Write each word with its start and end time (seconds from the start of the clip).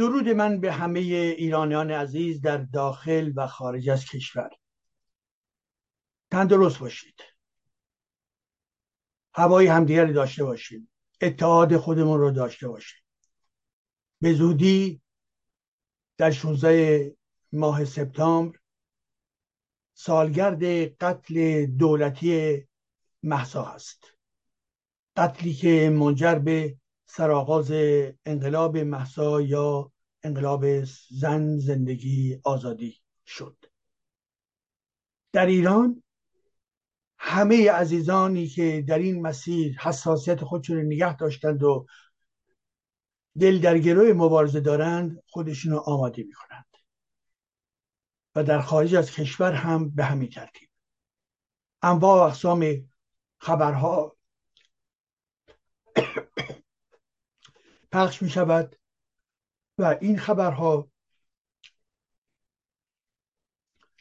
درود 0.00 0.28
من 0.28 0.60
به 0.60 0.72
همه 0.72 1.00
ایرانیان 1.00 1.90
عزیز 1.90 2.40
در 2.40 2.56
داخل 2.58 3.32
و 3.36 3.46
خارج 3.46 3.88
از 3.88 4.04
کشور. 4.04 4.50
تندرست 6.30 6.78
باشید. 6.78 7.20
هوای 9.34 9.66
همدیگر 9.66 10.06
داشته 10.06 10.44
باشیم 10.44 10.90
اتحاد 11.20 11.76
خودمون 11.76 12.20
رو 12.20 12.30
داشته 12.30 12.68
باشیم 12.68 13.04
به 14.20 14.32
زودی 14.32 15.02
در 16.16 16.30
16 16.30 17.16
ماه 17.52 17.84
سپتامبر 17.84 18.58
سالگرد 19.94 20.64
قتل 21.04 21.66
دولتی 21.66 22.62
محسا 23.22 23.62
هست. 23.64 24.04
قتلی 25.16 25.54
که 25.54 25.90
منجر 25.90 26.34
به 26.34 26.79
سرآغاز 27.12 27.70
انقلاب 28.26 28.76
محسا 28.78 29.40
یا 29.40 29.92
انقلاب 30.22 30.84
زن 31.10 31.58
زندگی 31.58 32.40
آزادی 32.44 33.00
شد. 33.26 33.56
در 35.32 35.46
ایران 35.46 36.02
همه 37.18 37.70
عزیزانی 37.70 38.46
که 38.46 38.84
در 38.88 38.98
این 38.98 39.22
مسیر 39.22 39.78
حساسیت 39.78 40.44
خودشون 40.44 40.76
رو 40.76 40.82
نگه 40.82 41.16
داشتند 41.16 41.62
و 41.62 41.86
دل 43.40 43.60
در 43.60 43.78
گروه 43.78 44.12
مبارزه 44.12 44.60
دارند 44.60 45.22
خودشون 45.26 45.72
رو 45.72 45.78
آماده 45.78 46.22
می 46.22 46.32
کنند 46.32 46.66
و 48.34 48.44
در 48.44 48.60
خارج 48.60 48.94
از 48.94 49.10
کشور 49.10 49.52
هم 49.52 49.90
به 49.90 50.04
همین 50.04 50.28
ترتیب. 50.28 50.68
انواع 51.82 52.18
و 52.18 52.22
اقسام 52.22 52.88
خبرها 53.38 54.16
پخش 57.92 58.22
می 58.22 58.30
شود 58.30 58.76
و 59.78 59.96
این 60.00 60.18
خبرها 60.18 60.90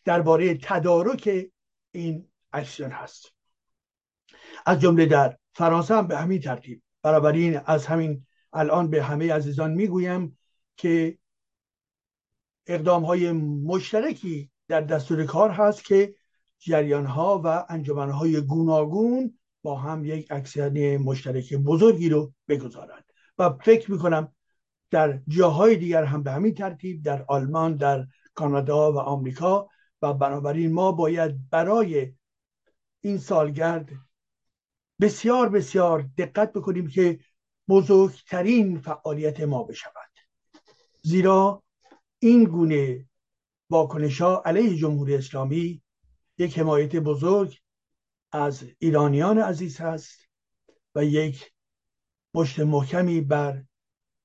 درباره 0.06 0.58
تدارک 0.64 1.52
این 1.92 2.30
اکسیون 2.54 2.92
هست. 2.92 3.34
از 4.66 4.80
جمله 4.80 5.06
در 5.06 5.38
فرانسه 5.54 5.96
هم 5.96 6.08
به 6.08 6.18
همین 6.18 6.42
ترتیب. 6.42 6.82
بنابراین 7.02 7.60
از 7.66 7.86
همین 7.86 8.26
الان 8.54 8.90
به 8.90 9.04
همه 9.04 9.34
عزیزان 9.34 9.72
می‌گویم 9.72 10.38
که 10.78 11.18
اقدام 12.68 13.06
های 13.06 13.32
مشترکی 13.32 14.52
در 14.68 14.82
دستور 14.82 15.26
کار 15.26 15.50
هست 15.50 15.84
که 15.84 16.16
جریان 16.60 17.06
ها 17.06 17.42
و 17.46 17.66
انجمن 17.70 18.10
های 18.10 18.42
گوناگون 18.42 19.40
با 19.62 19.76
هم 19.76 20.06
یک 20.06 20.28
اکسیون 20.32 20.98
مشترک 20.98 21.54
بزرگی 21.54 22.10
رو 22.10 22.34
بگذارند. 22.48 23.09
و 23.40 23.50
فکر 23.50 23.92
می‌کنم 23.92 24.34
در 24.92 25.20
جاهای 25.28 25.76
دیگر 25.76 26.04
هم 26.04 26.24
به 26.24 26.32
همین 26.32 26.54
ترتیب 26.54 27.04
در 27.04 27.26
آلمان 27.28 27.76
در 27.76 28.08
کانادا 28.34 28.94
و 28.94 29.00
آمریکا 29.00 29.70
و 30.02 30.14
بنابراین 30.14 30.74
ما 30.74 30.92
باید 30.92 31.50
برای 31.50 32.14
این 33.02 33.18
سالگرد 33.18 33.90
بسیار 35.02 35.50
بسیار 35.50 36.10
دقت 36.18 36.54
بکنیم 36.54 36.88
که 36.88 37.20
بزرگترین 37.68 38.80
فعالیت 38.80 39.42
ما 39.42 39.64
بشود. 39.64 40.10
زیرا 41.02 41.64
این 42.20 42.44
گونه 42.44 43.06
واکنش 43.70 44.22
ها 44.22 44.42
علیه 44.46 44.76
جمهوری 44.76 45.16
اسلامی 45.16 45.82
یک 46.38 46.60
حمایت 46.60 46.96
بزرگ 46.96 47.60
از 48.32 48.64
ایرانیان 48.80 49.38
عزیز 49.38 49.82
هست 49.82 50.20
و 50.96 51.06
یک 51.06 51.52
مشت 52.34 52.60
محکمی 52.60 53.22
بر 53.22 53.64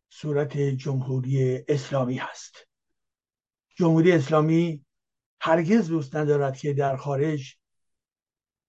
صورت 0.08 0.56
جمهوری 0.56 1.64
اسلامی 1.68 2.16
هست. 2.16 2.68
جمهوری 3.76 4.12
اسلامی 4.12 4.84
هرگز 5.40 5.88
دوست 5.88 6.16
ندارد 6.16 6.56
که 6.56 6.72
در 6.72 6.96
خارج 6.96 7.56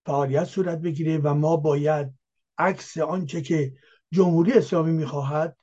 فعالیت 0.05 0.43
صورت 0.43 0.79
بگیره 0.79 1.17
و 1.17 1.33
ما 1.33 1.57
باید 1.57 2.13
عکس 2.57 2.97
آنچه 2.97 3.41
که 3.41 3.77
جمهوری 4.11 4.53
اسلامی 4.53 4.91
می‌خواهد 4.91 5.57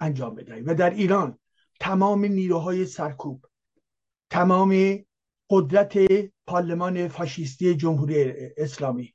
انجام 0.00 0.34
بدهیم. 0.34 0.66
و 0.66 0.74
در 0.74 0.90
ایران 0.90 1.38
تمام 1.80 2.24
نیروهای 2.24 2.86
سرکوب 2.86 3.46
تمام 4.30 4.98
قدرت 5.50 5.98
پارلمان 6.46 7.08
فاشیستی 7.08 7.74
جمهوری 7.74 8.32
اسلامی 8.56 9.14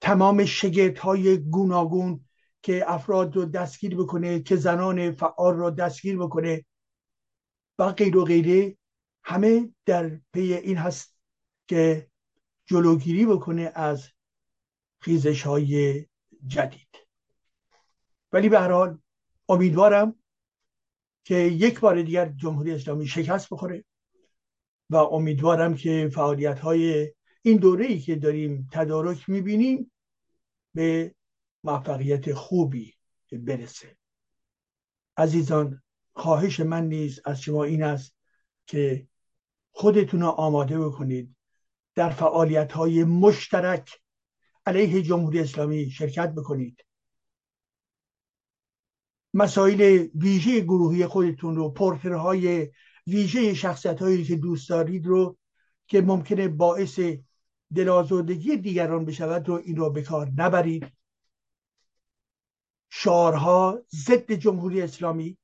تمام 0.00 0.44
شگرت 0.44 0.98
های 0.98 1.38
گوناگون 1.38 2.24
که 2.62 2.84
افراد 2.90 3.36
رو 3.36 3.44
دستگیر 3.44 3.96
بکنه 3.96 4.40
که 4.40 4.56
زنان 4.56 5.10
فعال 5.10 5.56
رو 5.56 5.70
دستگیر 5.70 6.18
بکنه 6.18 6.64
و 7.78 7.92
غیر 7.92 8.16
و 8.16 8.24
غیره. 8.24 8.76
همه 9.24 9.74
در 9.86 10.20
پی 10.32 10.54
این 10.54 10.76
هست 10.76 11.16
که 11.66 12.10
جلوگیری 12.66 13.26
بکنه 13.26 13.72
از 13.74 14.08
خیزش 14.98 15.42
های 15.42 16.06
جدید. 16.46 16.96
ولی 18.32 18.48
به 18.48 18.60
هر 18.60 18.70
حال 18.70 18.98
امیدوارم 19.48 20.14
که 21.24 21.34
یک 21.34 21.80
بار 21.80 22.02
دیگر 22.02 22.28
جمهوری 22.28 22.72
اسلامی 22.72 23.06
شکست 23.06 23.48
بخوره 23.50 23.84
و 24.90 24.96
امیدوارم 24.96 25.74
که 25.74 26.10
فعالیت 26.14 26.60
های 26.60 27.12
این 27.42 27.56
دوره 27.56 27.86
ای 27.86 27.98
که 27.98 28.16
داریم 28.16 28.68
تدارک 28.72 29.28
می‌بینیم 29.28 29.92
به 30.74 31.14
موفقیت 31.64 32.34
خوبی 32.34 32.94
برسه. 33.32 33.96
عزیزان 35.16 35.82
خواهش 36.12 36.60
من 36.60 36.88
نیز 36.88 37.20
از 37.24 37.40
شما 37.40 37.64
این 37.64 37.82
است 37.82 38.14
که 38.66 39.08
خودتون 39.70 40.20
رو 40.20 40.26
آماده 40.26 40.80
بکنید 40.80 41.36
در 41.94 42.10
فعالیت 42.10 42.72
های 42.72 43.04
مشترک 43.04 44.00
علیه 44.66 45.02
جمهوری 45.02 45.40
اسلامی 45.40 45.90
شرکت 45.90 46.32
بکنید. 46.32 46.84
مسائل 49.34 50.08
ویژه 50.14 50.60
گروهی 50.60 51.06
خودتون 51.06 51.56
رو 51.56 51.70
پورترهای 51.70 52.70
ویژه 53.06 53.54
شخصیت 53.54 54.02
هایی 54.02 54.24
که 54.24 54.36
دوست 54.36 54.68
دارید 54.68 55.06
رو 55.06 55.38
که 55.86 56.00
ممکنه 56.00 56.48
باعث 56.48 57.00
دلازردگی 57.74 58.56
دیگران 58.56 59.04
بشود 59.04 59.48
رو 59.48 59.54
این 59.64 59.76
رو 59.76 59.90
به 59.90 60.02
کار 60.02 60.30
نبرید. 60.36 60.92
شعارها 62.94 63.82
ضد 63.94 64.32
جمهوری 64.32 64.82
اسلامی. 64.82 65.38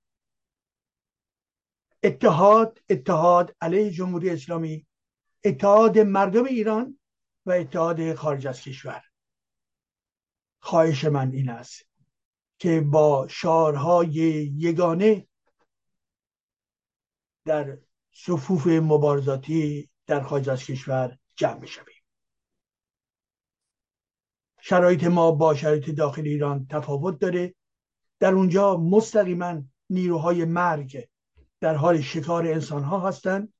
اتحاد 2.02 2.82
اتحاد 2.90 3.56
علیه 3.60 3.90
جمهوری 3.90 4.30
اسلامی 4.30 4.86
اتحاد 5.44 5.98
مردم 5.98 6.44
ایران 6.44 6.98
و 7.46 7.50
اتحاد 7.50 8.14
خارج 8.14 8.46
از 8.46 8.60
کشور. 8.60 9.02
خواهش 10.60 11.04
من 11.04 11.32
این 11.32 11.50
است 11.50 11.86
که 12.58 12.80
با 12.80 13.28
شعارهای 13.28 14.12
یگانه 14.56 15.28
در 17.44 17.78
صفوف 18.12 18.66
مبارزاتی 18.66 19.90
در 20.06 20.22
خارج 20.22 20.48
از 20.48 20.64
کشور 20.64 21.18
جمع 21.36 21.66
شویم 21.66 21.97
شرایط 24.60 25.04
ما 25.04 25.32
با 25.32 25.54
شرایط 25.54 25.90
داخل 25.90 26.22
ایران 26.22 26.66
تفاوت 26.66 27.18
داره. 27.18 27.54
در 28.20 28.32
اونجا 28.32 28.76
مستقیما 28.76 29.62
نیروهای 29.90 30.44
مرگ 30.44 31.08
در 31.60 31.74
حال 31.74 32.00
شکار 32.00 32.46
انسان 32.46 32.82
ها 32.82 33.08
هستند. 33.08 33.52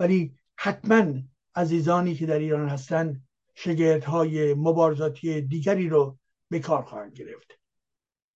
ولی 0.00 0.34
حتما 0.56 1.12
عزیزانی 1.54 2.14
که 2.14 2.26
در 2.26 2.38
ایران 2.38 2.68
هستند 2.68 3.24
های 4.06 4.54
مبارزاتی 4.54 5.40
دیگری 5.40 5.88
رو 5.88 6.18
به 6.50 6.58
کار 6.58 6.82
خواهند 6.82 7.12
گرفت. 7.12 7.58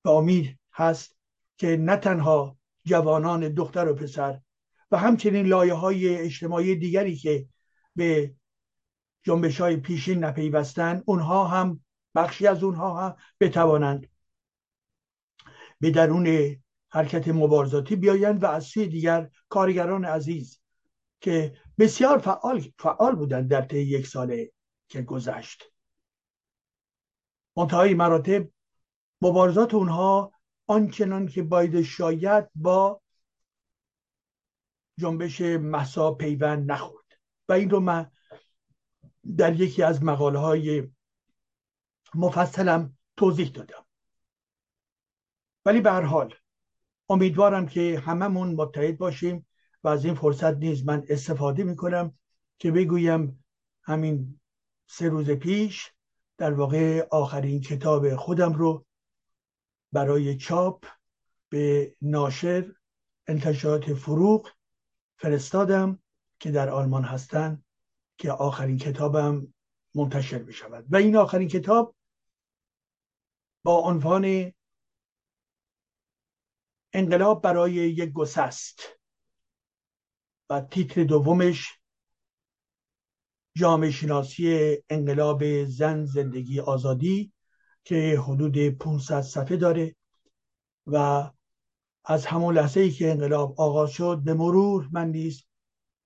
و 0.04 0.08
امید 0.08 0.58
هست 0.72 1.16
که 1.56 1.76
نه 1.76 1.96
تنها 1.96 2.58
جوانان 2.84 3.48
دختر 3.48 3.88
و 3.88 3.94
پسر 3.94 4.40
و 4.90 4.98
همچنین 4.98 5.46
لایه 5.46 5.74
های 5.74 6.18
اجتماعی 6.18 6.76
دیگری 6.76 7.16
که 7.16 7.48
به 7.96 8.34
جنبش 9.22 9.60
های 9.60 9.76
پیشین 9.76 10.24
نپیوستن 10.24 11.02
اونها 11.06 11.44
هم 11.44 11.80
بخشی 12.18 12.46
از 12.46 12.64
اونها 12.64 13.00
هم 13.00 13.16
بتوانند 13.40 14.08
به 15.80 15.90
درون 15.90 16.56
حرکت 16.88 17.28
مبارزاتی 17.28 17.96
بیایند 17.96 18.42
و 18.42 18.46
از 18.46 18.64
سوی 18.64 18.86
دیگر 18.86 19.30
کارگران 19.48 20.04
عزیز 20.04 20.60
که 21.20 21.56
بسیار 21.78 22.18
فعال, 22.18 22.60
فعال 22.78 23.14
بودند 23.14 23.50
در 23.50 23.62
طی 23.62 23.78
یک 23.78 24.06
ساله 24.06 24.52
که 24.88 25.02
گذشت. 25.02 25.72
منتهای 27.56 27.94
مراتب 27.94 28.48
مبارزات 29.22 29.74
اونها 29.74 30.32
آنچنان 30.66 31.26
که 31.26 31.42
باید 31.42 31.82
شاید 31.82 32.48
با 32.54 33.02
جنبش 35.00 35.40
مسا 35.40 36.14
پیوند 36.14 36.72
نخورد. 36.72 37.04
و 37.48 37.52
این 37.52 37.70
رو 37.70 37.80
من 37.80 38.10
در 39.36 39.60
یکی 39.60 39.82
از 39.82 40.02
مقاله 40.02 40.38
های 40.38 40.88
مفصلم 42.14 42.96
توضیح 43.16 43.48
دادم. 43.48 43.84
ولی 45.64 45.80
به 45.80 45.90
هر 45.90 46.02
حال 46.02 46.34
امیدوارم 47.08 47.66
که 47.66 48.02
هممون 48.06 48.54
متحد 48.54 48.98
باشیم 48.98 49.46
و 49.84 49.88
از 49.88 50.04
این 50.04 50.14
فرصت 50.14 50.56
نیز 50.56 50.86
من 50.86 51.04
استفاده 51.08 51.64
می‌کنم 51.64 52.18
که 52.58 52.70
بگویم 52.70 53.44
همین 53.82 54.40
سه 54.86 55.08
روز 55.08 55.30
پیش 55.30 55.92
در 56.38 56.52
واقع 56.52 57.06
آخرین 57.10 57.60
کتاب 57.60 58.16
خودم 58.16 58.52
رو 58.52 58.86
برای 59.92 60.36
چاپ 60.36 60.84
به 61.48 61.94
ناشر 62.02 62.72
انتشارات 63.26 63.94
فروغ 63.94 64.50
فرستادم 65.16 65.98
که 66.40 66.50
در 66.50 66.68
آلمان 66.68 67.04
هستند 67.04 67.64
که 68.18 68.32
آخرین 68.32 68.78
کتابم 68.78 69.54
منتشر 69.94 70.42
می 70.42 70.52
شود 70.52 70.84
و 70.90 70.96
این 70.96 71.16
آخرین 71.16 71.48
کتاب 71.48 71.94
با 73.62 73.76
عنوان 73.78 74.52
انقلاب 76.92 77.42
برای 77.42 77.72
یک 77.72 78.12
گسست 78.12 78.82
و 80.50 80.60
تیتر 80.60 81.04
دومش 81.04 81.78
جامعه 83.56 83.90
شناسی 83.90 84.76
انقلاب 84.90 85.64
زن 85.64 86.04
زندگی 86.04 86.60
آزادی 86.60 87.32
که 87.84 88.20
حدود 88.26 88.58
500 88.58 89.20
صفحه 89.20 89.56
داره 89.56 89.96
و 90.86 91.30
از 92.04 92.26
همون 92.26 92.54
لحظه 92.54 92.80
ای 92.80 92.90
که 92.90 93.10
انقلاب 93.10 93.60
آغاز 93.60 93.90
شد 93.90 94.20
به 94.24 94.34
مرور 94.34 94.88
من 94.92 95.10
نیز 95.10 95.44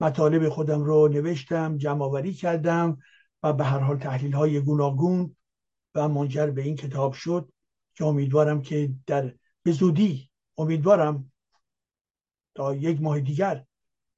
مطالب 0.01 0.49
خودم 0.49 0.83
رو 0.83 1.09
نوشتم 1.09 1.77
جمع 1.77 2.05
آوری 2.05 2.35
کردم 2.35 2.99
و 3.43 3.53
به 3.53 3.65
هر 3.65 3.79
حال 3.79 3.99
تحلیل 3.99 4.33
های 4.33 4.61
گوناگون 4.61 5.37
و 5.95 6.09
منجر 6.09 6.47
به 6.51 6.63
این 6.63 6.77
کتاب 6.77 7.13
شد 7.13 7.53
که 7.95 8.05
امیدوارم 8.05 8.63
که 8.63 8.95
در 9.07 9.35
به 9.63 9.73
زودی 9.73 10.31
امیدوارم 10.59 11.33
تا 12.55 12.75
یک 12.75 13.01
ماه 13.01 13.21
دیگر 13.21 13.65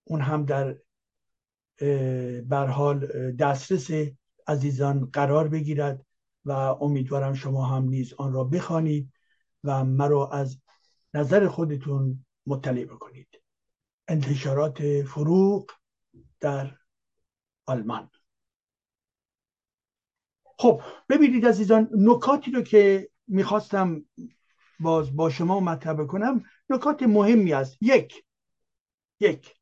اون 0.04 0.20
هم 0.20 0.44
در 0.44 0.76
برحال 2.40 3.06
دسترس 3.32 3.90
عزیزان 4.46 5.10
قرار 5.12 5.48
بگیرد 5.48 6.06
و 6.44 6.50
امیدوارم 6.52 7.34
شما 7.34 7.64
هم 7.64 7.84
نیز 7.84 8.14
آن 8.14 8.32
را 8.32 8.44
بخوانید 8.44 9.12
و 9.64 9.84
مرا 9.84 10.28
از 10.28 10.60
نظر 11.14 11.48
خودتون 11.48 12.24
مطلع 12.46 12.84
بکنید. 12.84 13.28
انتشارات 14.08 15.02
فروغ 15.02 15.70
در 16.40 16.76
آلمان. 17.66 18.10
خب 20.64 20.82
ببینید 21.08 21.46
عزیزان 21.46 21.88
نکاتی 21.94 22.50
رو 22.50 22.62
که 22.62 23.10
می‌خواستم 23.26 24.04
باز 24.80 25.16
با 25.16 25.30
شما 25.30 25.60
مطرح 25.60 26.06
کنم 26.06 26.44
نکات 26.70 27.02
مهمی 27.02 27.52
است. 27.52 27.76
یک 27.80 28.24
یک. 29.20 29.54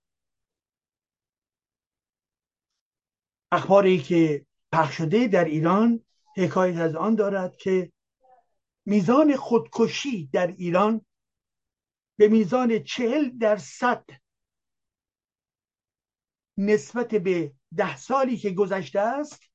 اخباری 3.53 3.99
که 3.99 4.47
پخش 4.73 4.97
شده 4.97 5.29
در 5.29 5.45
ایران 5.45 6.05
حکایت 6.37 6.77
از 6.77 6.95
آن 6.95 7.15
دارد 7.15 7.57
که 7.57 7.93
میزان 8.87 9.37
خودکشی 9.37 10.27
در 10.33 10.47
ایران 10.47 11.07
به 12.19 12.29
میزان 12.29 12.79
چهل 12.83 13.39
درصد 13.39 14.05
نسبت 16.59 17.15
به 17.15 17.53
ده 17.77 17.97
سالی 17.97 18.37
که 18.37 18.51
گذشته 18.51 19.01
است 19.01 19.52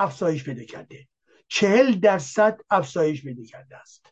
افزایش 0.00 0.44
پیدا 0.44 0.64
کرده. 0.64 1.08
چهل 1.48 1.92
درصد 1.92 2.60
افزایش 2.70 3.22
پیدا 3.22 3.44
کرده 3.44 3.76
است. 3.76 4.06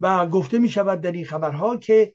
و 0.00 0.26
گفته 0.26 0.58
می 0.58 0.68
شود 0.68 1.00
در 1.00 1.12
این 1.12 1.24
خبرها 1.24 1.76
که 1.76 2.14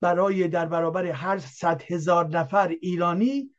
برای 0.00 0.48
در 0.48 0.66
برابر 0.66 1.06
هر 1.06 1.38
صد 1.38 1.82
هزار 1.82 2.28
نفر 2.28 2.68
ایرانی 2.68 3.54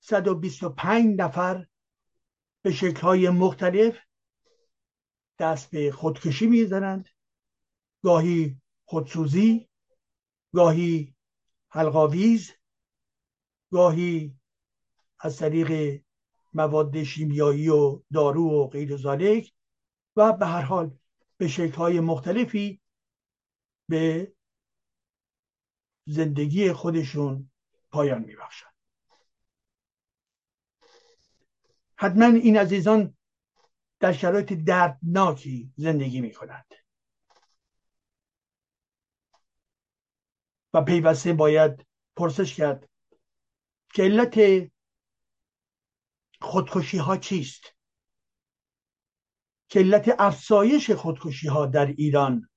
125 0.00 1.20
نفر 1.20 1.66
به 2.62 2.72
شکلهای 2.72 3.30
مختلف 3.30 3.98
دست 5.38 5.70
به 5.70 5.92
خودکشی 5.92 6.46
می‌زنند. 6.46 7.08
گاهی 8.02 8.60
خودسوزی 8.84 9.68
گاهی 10.54 11.14
حلقاویز 11.68 12.52
گاهی 13.70 14.38
از 15.20 15.38
طریق 15.38 16.00
مواد 16.54 17.02
شیمیایی 17.02 17.68
و 17.68 18.02
دارو 18.12 18.50
و 18.50 18.66
غیر 18.66 18.96
ذالک 18.96 19.52
و 20.16 20.32
به 20.32 20.46
هر 20.46 20.62
حال 20.62 20.98
به 21.36 21.48
شکلهای 21.48 22.00
مختلفی 22.00 22.80
به 23.88 24.32
زندگی 26.06 26.72
خودشون 26.72 27.50
پایان 27.90 28.24
میبخشند 28.24 28.72
حتما 31.96 32.24
این 32.26 32.56
عزیزان 32.56 33.16
در 34.00 34.12
شرایط 34.12 34.52
دردناکی 34.52 35.72
زندگی 35.76 36.20
می 36.20 36.32
کنند 36.32 36.74
و 40.74 40.82
پیوسته 40.82 41.32
باید 41.32 41.86
پرسش 42.16 42.54
کرد 42.54 42.88
که 43.94 44.02
علت 44.02 44.38
خودکشی 46.40 46.98
ها 46.98 47.16
چیست؟ 47.16 47.76
علت 49.76 50.14
افزایش 50.18 50.90
خودکشی 50.90 51.48
ها 51.48 51.66
در 51.66 51.86
ایران 51.86 52.50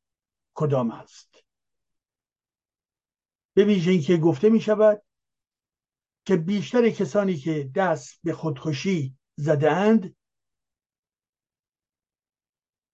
کدام 0.54 0.92
است؟ 0.92 1.44
به 3.54 3.66
ویژه 3.66 3.92
اینکه 3.92 4.18
گفته 4.18 4.50
می 4.50 4.62
شود 4.62 5.04
که 6.26 6.38
بیشتر 6.38 6.90
کسانی 6.90 7.38
که 7.38 7.72
دست 7.76 8.20
به 8.24 8.34
خودکشی 8.34 9.18
زدهاند 9.36 10.16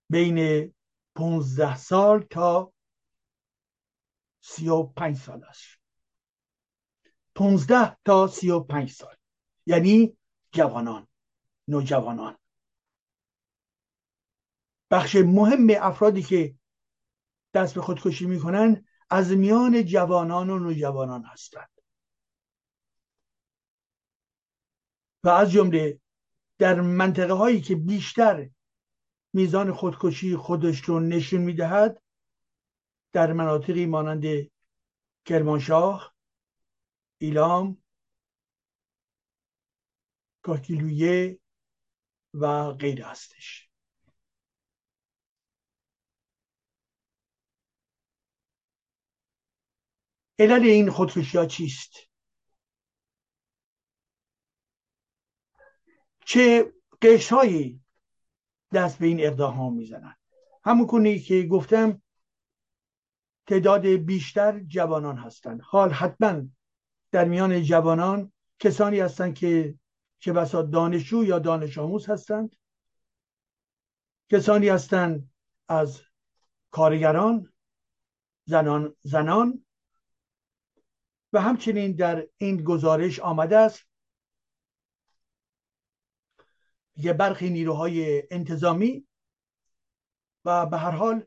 بین 0.10 0.74
15 1.15 1.77
سال 1.77 2.22
تا 2.22 2.74
35 4.42 5.18
سال 5.18 5.44
است. 5.44 5.80
15 7.36 7.98
تا 8.06 8.27
35 8.27 8.92
سال. 8.92 9.15
یعنی 9.65 10.18
جوانان 10.55 11.07
نوجوانان. 11.67 12.38
بخش 14.91 15.15
مهم 15.15 15.67
افرادی 15.69 16.24
که 16.24 16.55
دست 17.53 17.75
به 17.75 17.81
خودکشی 17.81 18.25
می‌کنن 18.25 18.85
از 19.09 19.31
میان 19.31 19.85
جوانان 19.85 20.50
و 20.50 20.59
نوجوانان 20.59 21.24
هستند. 21.24 21.69
و 25.24 25.29
از 25.29 25.51
جمله 25.51 26.00
در 26.57 26.81
منطقه 26.81 27.33
هایی 27.33 27.62
که 27.62 27.75
بیشتر 27.75 28.50
میزان 29.33 29.74
خودکشی 29.74 30.35
خودش 30.35 30.79
رو 30.79 31.00
نشون 31.00 31.41
می‌دهد 31.41 32.01
در 33.12 33.33
مناطقی 33.33 33.85
مانند 33.85 34.51
کرمانشاه 35.25 36.15
ایلام 37.17 37.85
کاکیلویه 40.46 41.40
و 42.34 42.72
غیر 42.72 43.04
هستش. 43.04 43.70
علل 50.40 50.64
این 50.64 50.90
خودکشی 50.90 51.38
ها 51.38 51.46
چیست؟ 51.46 51.94
چه 56.25 56.74
قشهایی 57.02 57.82
دست 58.74 59.00
به 59.00 59.06
این 59.06 59.20
اقدام 59.20 59.54
ها 59.54 59.70
می‌زنن 59.70 60.16
همون 60.64 61.20
که 61.20 61.44
گفتم 61.44 62.02
تعداد 63.48 63.88
بیشتر 63.88 64.60
جوانان 64.60 65.18
هستند. 65.18 65.62
حال 65.62 65.92
حتما 65.92 66.42
در 67.12 67.25
میان 67.25 67.64
جوانان 67.64 68.32
کسانی 68.60 69.00
هستند 69.00 69.36
که 69.36 69.75
چه 70.19 70.34
بسا 70.34 70.62
دانشجو 70.62 71.24
یا 71.24 71.39
دانش 71.39 71.77
آموز 71.77 72.10
هستند. 72.10 72.55
کسانی 74.31 74.69
هستند 74.69 75.34
از 75.67 76.01
کارگران 76.72 77.53
زنان 78.45 78.95
زنان. 79.01 79.65
و 81.34 81.41
همچنین 81.41 81.91
در 81.91 82.27
این 82.38 82.63
گزارش 82.63 83.19
آمده 83.19 83.57
است 83.57 83.86
که 87.01 87.13
برخی 87.13 87.50
نیروهای 87.50 88.24
انتظامی 88.31 89.07
و 90.45 90.65
به 90.65 90.77
هر 90.77 90.91
حال 90.91 91.25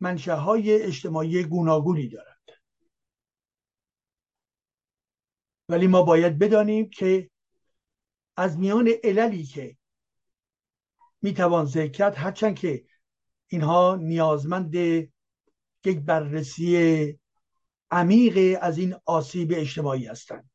منشأهای 0.00 0.82
اجتماعی 0.82 1.44
گوناگونی 1.44 2.08
دارند. 2.08 2.50
ولی 5.68 5.86
ما 5.86 6.02
باید 6.02 6.38
بدانیم 6.38 6.90
که 6.90 7.29
از 8.40 8.58
میان 8.58 8.88
عللی 9.04 9.44
که 9.44 9.76
می‌توان 11.22 11.64
ذکر 11.64 11.90
کرد 11.90 12.14
هرچند 12.16 12.58
که 12.58 12.84
اینها 13.46 13.96
نیازمند 13.96 14.74
یک 15.84 15.98
بررسی 16.06 17.18
عمیق 17.90 18.58
از 18.62 18.78
این 18.78 18.96
آسیب 19.04 19.52
اجتماعی 19.54 20.06
هستند. 20.06 20.50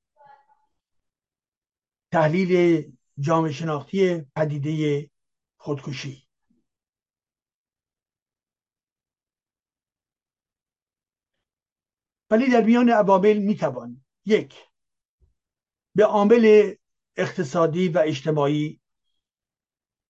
تحلیل 2.11 2.83
جامعه 3.19 3.51
شناختی 3.51 4.21
پدیده 4.35 5.09
خودکشی. 5.57 6.27
ولی 12.29 12.51
در 12.51 12.63
میان 12.63 12.89
عوامل 12.89 13.37
می‌توان 13.37 14.05
یک 14.25 14.55
به 15.95 16.05
عامل 16.05 16.75
اقتصادی 17.17 17.89
و 17.89 18.03
اجتماعی 18.05 18.81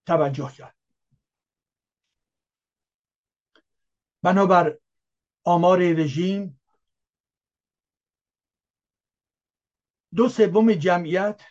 توجه 0.06 0.52
کرد. 0.52 0.76
بنابر 4.22 4.80
آمار 5.44 5.80
رژیم 5.80 6.62
دو 10.16 10.30
سوم 10.30 10.74
جمعیت 10.74 11.42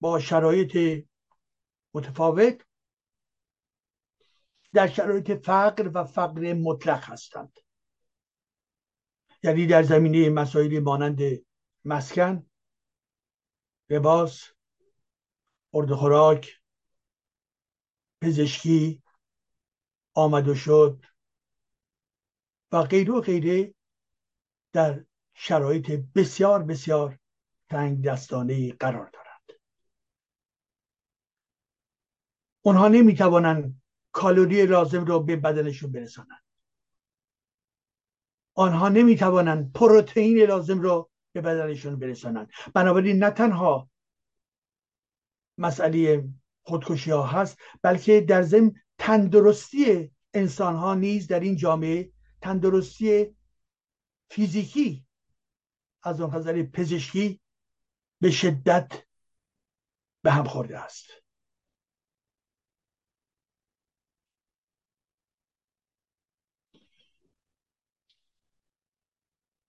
با 0.00 0.20
شرایط 0.20 1.06
متفاوت 1.94 2.66
در 4.72 4.88
شرایط 4.88 5.30
فقر 5.30 5.90
و 5.94 6.04
فقر 6.04 6.54
مطلق 6.54 7.04
هستند. 7.04 7.58
یعنی 9.42 9.66
در 9.66 9.82
زمینه 9.82 10.30
مسائلی 10.30 10.80
مانند 10.80 11.20
مسکن 11.84 12.50
لباس 13.92 14.42
ارد 15.74 15.94
خوراک 15.94 16.60
پزشکی 18.20 19.02
آمد 20.14 20.48
و 20.48 20.54
شد 20.54 21.04
و 22.72 22.82
غیره 22.82 23.12
و 23.12 23.20
غیره 23.20 23.74
در 24.72 25.04
شرایط 25.34 25.90
بسیار 26.14 26.62
بسیار 26.62 27.18
تنگ 27.68 28.04
دستانه 28.04 28.72
قرار 28.72 29.10
دارند. 29.10 29.60
اونها 32.62 32.88
نمی‌توانند 32.88 33.82
کالری 34.12 34.66
لازم 34.66 35.04
را 35.04 35.18
به 35.18 35.36
بدنشون 35.36 35.92
برسانند. 35.92 36.42
آنها 38.54 38.88
نمی‌توانند 38.88 39.72
پروتئین 39.72 40.38
لازم 40.38 40.80
را 40.80 41.11
به 41.32 41.40
بدنشون 41.40 41.98
برسانند 41.98 42.50
بنابراین 42.74 43.18
نه 43.18 43.30
تنها 43.30 43.90
مسئله 45.58 46.28
خودکشی 46.62 47.10
ها 47.10 47.26
هست 47.26 47.58
بلکه 47.82 48.20
در 48.20 48.42
ضمن 48.42 48.74
تندرستی 48.98 50.12
انسان 50.34 50.76
ها 50.76 50.94
نیز 50.94 51.26
در 51.26 51.40
این 51.40 51.56
جامعه 51.56 52.12
تندرستی 52.40 53.36
فیزیکی 54.30 55.06
از 56.02 56.20
اون 56.20 56.34
نظر 56.34 56.62
پزشکی 56.62 57.40
به 58.20 58.30
شدت 58.30 58.92
به 60.22 60.32
هم 60.32 60.44
خورده 60.44 60.78
است. 60.78 61.06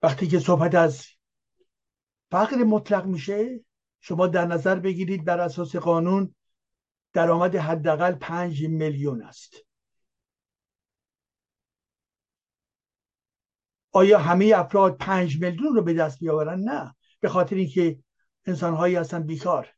وقتی 0.02 0.28
که 0.28 0.40
صحبت 0.40 0.76
از 0.76 1.13
فقر 2.34 2.64
مطلق 2.64 3.06
میشه؟ 3.06 3.60
شما 4.02 4.28
در 4.28 4.46
نظر 4.46 4.80
بگیرید 4.80 5.26
بر 5.26 5.40
اساس 5.40 5.76
قانون 5.76 6.36
درآمد 7.14 7.56
حداقل 7.56 8.12
پنج 8.12 8.64
میلیون 8.68 9.24
است. 9.24 9.56
آیا 13.92 14.20
همه 14.20 14.54
افراد 14.56 14.98
پنج 14.98 15.42
میلیون 15.42 15.76
رو 15.76 15.82
به 15.82 15.94
دست 15.94 16.20
بیاورن؟ 16.20 16.60
نه. 16.60 16.96
به 17.20 17.30
خاطر 17.30 17.56
اینکه 17.56 18.00
انسانهایی 18.46 18.96
هستن 18.96 19.24
بیکار. 19.24 19.74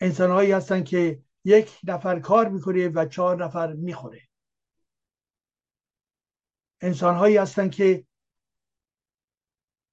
انسانهایی 0.00 0.52
هستن 0.52 0.84
که 0.84 1.22
یک 1.44 1.80
نفر 1.84 2.20
کار 2.20 2.48
می‌کنه 2.48 2.88
و 2.88 3.06
چهار 3.08 3.44
نفر 3.44 3.72
می‌خوره. 3.72 4.22
انسانهایی 6.80 7.36
هستن 7.36 7.70
که 7.70 8.06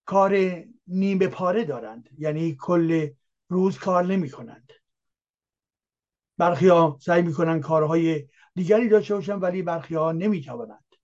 کار 0.06 0.64
نیمه 0.90 1.28
پاره 1.28 1.64
دارند. 1.64 2.10
یعنی 2.18 2.56
کل 2.60 3.10
روز 3.50 3.78
کار 3.78 4.06
نمی 4.06 4.30
کنند 4.30 4.72
برخی 6.38 6.68
ها 6.68 6.98
سعی 7.02 7.22
می‌کنن 7.22 7.62
کارهای 7.62 8.28
دیگری 8.56 8.90
داشته 8.90 9.16
باشن 9.16 9.36
ولی 9.36 9.62
برخی 9.62 9.96
ها 9.96 10.12
نمی 10.12 10.42
توانند 10.42 10.96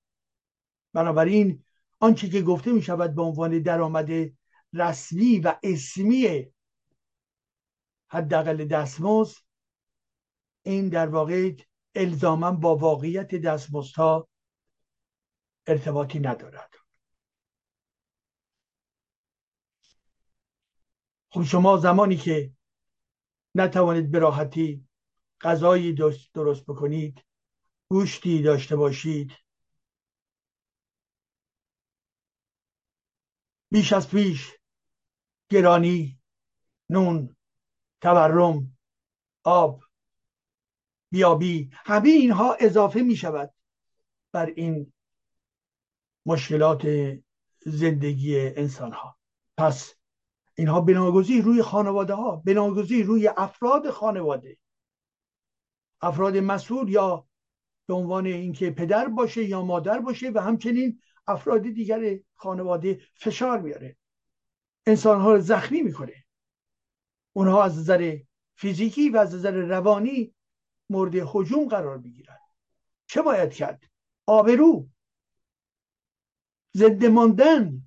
بنابراین 0.94 1.63
آنچه 2.00 2.30
که 2.30 2.42
گفته 2.42 2.72
می 2.72 2.82
شود 2.82 3.15
به 3.15 3.22
عنوان 3.22 3.60
درآمد 3.60 4.10
رسمی 4.74 5.39
و 5.39 5.56
اسمی 5.63 6.46
حداقل 8.08 8.65
دستمزد 8.65 9.38
این 10.63 10.89
در 10.89 11.08
واقع 11.08 11.56
الزاما 11.96 12.51
با 12.51 12.75
واقعیت 12.75 13.36
دستمزدها 13.36 14.27
ارتباطی 15.68 16.20
ندارد. 16.20 16.85
خب 21.36 21.44
شما 21.44 21.77
زمانی 21.77 22.18
که 22.18 22.51
نتوانید 23.56 24.12
به 24.12 24.20
راحتی 24.20 24.88
غذایی 25.42 25.94
درست 26.34 26.65
بکنید 26.65 27.25
گوشتی 27.89 28.42
داشته 28.42 28.75
باشید 28.75 29.32
بیش 33.72 33.94
از 33.94 34.10
پیش 34.10 34.51
گرانی 35.50 36.20
نون 36.89 37.36
تورم 38.01 38.77
آب 39.44 39.84
بیابی 41.12 41.70
همه 41.74 42.10
اینها 42.10 42.58
اضافه 42.60 43.01
می 43.01 43.15
شود 43.15 43.54
بر 44.32 44.46
این 44.46 44.94
مشکلات 46.25 46.88
زندگی 47.65 48.39
انسان 48.39 48.92
ها 48.92 49.18
پس 49.58 49.96
اینها 50.57 50.81
بناگزیر 50.81 51.43
روی 51.43 51.62
خانواده 51.62 52.13
ها 52.13 52.35
بناگزیر 52.35 53.05
روی 53.05 53.27
افراد 53.27 53.89
خانواده. 53.89 54.57
افراد 56.01 56.38
مسئول 56.38 56.89
یا 56.89 57.27
به 57.88 57.93
عنوان 57.93 58.25
اینکه 58.25 58.71
پدر 58.71 59.07
باشه 59.07 59.43
یا 59.43 59.62
مادر 59.62 60.00
باشه 60.00 60.29
و 60.29 60.41
همچنین 60.41 61.01
افراد 61.27 61.62
دیگر 61.62 62.19
خانواده 62.35 63.01
فشار 63.13 63.62
میاره 63.62 63.95
انسان 64.85 65.21
ها 65.21 65.33
رو 65.33 65.41
زخمی 65.41 65.81
می‌کنه. 65.81 66.25
اونها 67.33 67.63
از 67.63 67.79
نظر 67.79 68.17
فیزیکی 68.55 69.09
و 69.09 69.17
از 69.17 69.35
نظر 69.35 69.51
روانی 69.51 70.35
مورد 70.89 71.15
حجوم 71.15 71.67
قرار 71.67 71.97
می‌گیرن. 71.97 72.38
چه 73.07 73.21
باید 73.21 73.53
کرد؟ 73.53 73.83
آبرو. 74.25 74.88
زنده 76.74 77.09
ماندن. 77.09 77.85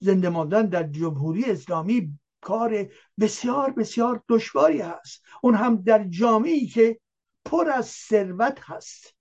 زنده 0.00 0.28
ماندن 0.28 0.66
در 0.66 0.82
جمهوری 0.82 1.44
اسلامی 1.44 2.18
کار 2.40 2.88
بسیار 3.20 3.70
بسیار 3.70 4.24
دشواری 4.28 4.80
هست. 4.80 5.24
اون 5.42 5.54
هم 5.54 5.76
در 5.76 6.04
جامعی 6.04 6.66
که 6.66 7.00
پر 7.44 7.70
از 7.70 7.86
ثروت 7.86 8.58
هست. 8.62 9.16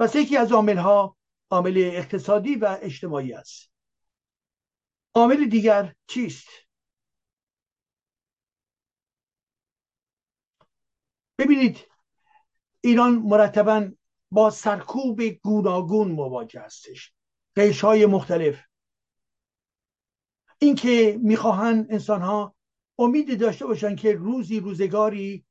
پس 0.00 0.14
یکی 0.14 0.36
از 0.36 0.52
عامل 0.52 0.76
ها 0.76 1.16
عامل 1.50 1.90
اقتصادی 1.94 2.54
و 2.54 2.78
اجتماعی 2.82 3.32
است. 3.32 3.70
عامل 5.14 5.48
دیگر 5.48 5.94
چیست؟ 6.06 6.48
ببینید 11.38 11.78
ایران 12.80 13.14
مرتبا 13.14 13.90
با 14.30 14.50
سرکوب 14.50 15.22
گوناگون 15.22 16.12
مواجه 16.12 16.60
هستش. 16.60 17.14
قیش 17.54 17.84
های 17.84 18.06
مختلف. 18.06 18.60
اینکه 20.58 21.18
می‌خواهند 21.22 21.92
انسان 21.92 22.22
ها 22.22 22.54
امید 22.98 23.40
داشته 23.40 23.66
باشند 23.66 23.96
که 23.96 24.12
روزی 24.12 24.60
روزگاری 24.60 25.44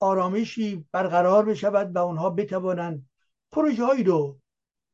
آرامشی 0.00 0.88
برقرار 0.92 1.44
بشود 1.44 1.96
و 1.96 1.98
اونها 1.98 2.30
بتوانند 2.30 3.10
پروژه 3.52 4.02
رو 4.06 4.40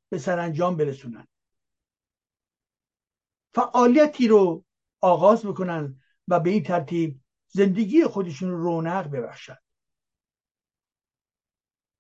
به 0.09 0.19
سرانجام 0.19 0.77
برسونن. 0.77 1.27
فعالیتی 3.55 4.29
رو 4.29 4.65
آغاز 5.01 5.47
بکنن 5.47 6.03
و 6.29 6.41
به 6.41 6.51
این 6.51 6.63
ترتیب 6.63 7.21
زندگی 7.49 8.05
خودشون 8.05 8.51
رو 8.51 8.63
رونق 8.63 9.11
ببخشن. 9.11 9.57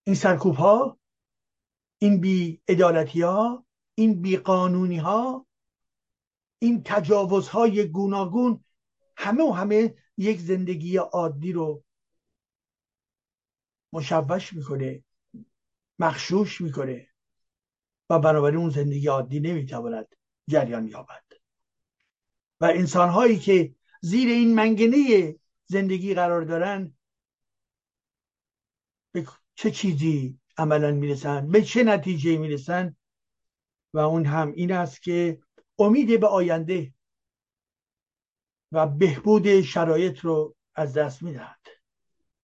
این 0.05 0.17
سرکوب 0.17 0.55
ها 0.55 0.99
این 1.99 2.21
بی 2.21 2.62
ادالتی 2.69 3.23
ها 3.23 3.67
این 3.94 4.23
بی 4.23 4.37
قانونی 4.37 4.97
ها 4.97 5.47
این 6.59 6.82
تجاوز 6.85 7.49
های 7.49 7.88
گوناگون 7.88 8.64
همه 9.16 9.44
و 9.44 9.52
همه 9.52 9.94
یک 10.16 10.40
زندگی 10.40 10.97
عادی 10.97 11.52
رو 11.52 11.85
مشوش 13.92 14.52
می‌کنه 14.52 15.04
مخشوش 15.99 16.61
می‌کنه 16.61 17.09
و 18.11 18.18
بنابراین 18.18 18.59
اون 18.59 18.70
زندگی 18.70 19.06
عادی 19.06 19.40
نمی‌تواند 19.40 20.06
جریان 20.49 20.88
یابد. 20.88 21.25
و 22.61 22.64
انسان 22.64 23.09
هایی 23.09 23.38
که 23.38 23.75
زیر 24.00 24.28
این 24.28 24.54
منگنه 24.54 25.35
زندگی 25.66 26.14
قرار 26.14 26.42
دارن 26.42 26.94
به 29.12 29.26
چه 29.54 29.70
چیزی 29.70 30.38
عملا 30.59 30.90
می‌رسن؟ 30.90 31.50
به 31.50 31.62
چه 31.62 31.85
نتیجه 31.85 32.38
می‌رسن؟ 32.38 32.97
و 33.94 33.99
اون 33.99 34.26
هم 34.26 34.52
این 34.52 34.73
است 34.73 35.02
که 35.02 35.42
امید 35.78 36.20
به 36.20 36.26
آینده 36.26 36.94
و 38.73 38.87
بهبود 38.87 39.61
شرایط 39.61 40.18
رو 40.18 40.56
از 40.75 40.92
دست 40.92 41.23
می‌دهند 41.23 41.66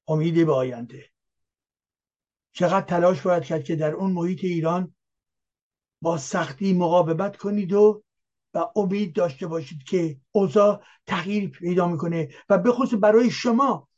امید 0.09 0.47
به 0.47 0.53
آینده. 0.53 1.11
چقدر 2.53 2.87
تلاش 2.87 3.23
باید 3.23 3.43
کرد 3.43 3.65
که 3.65 3.77
در 3.77 3.93
اون 3.93 4.13
محیط 4.13 4.45
ایران 4.45 4.95
با 6.03 6.19
سختی 6.19 6.73
مقاومت 6.75 7.37
کنید 7.37 7.73
و 7.73 8.05
و 8.55 8.67
امید 8.77 9.17
داشته 9.17 9.47
باشید 9.47 9.83
که 9.83 10.21
اوضاع 10.33 10.85
تغییر 11.07 11.51
پیدا 11.51 11.89
می‌کنه 11.89 12.29
و 12.49 12.59
به 12.59 12.73
خصوص 12.73 12.99
برای 13.03 13.31
شما. 13.31 13.89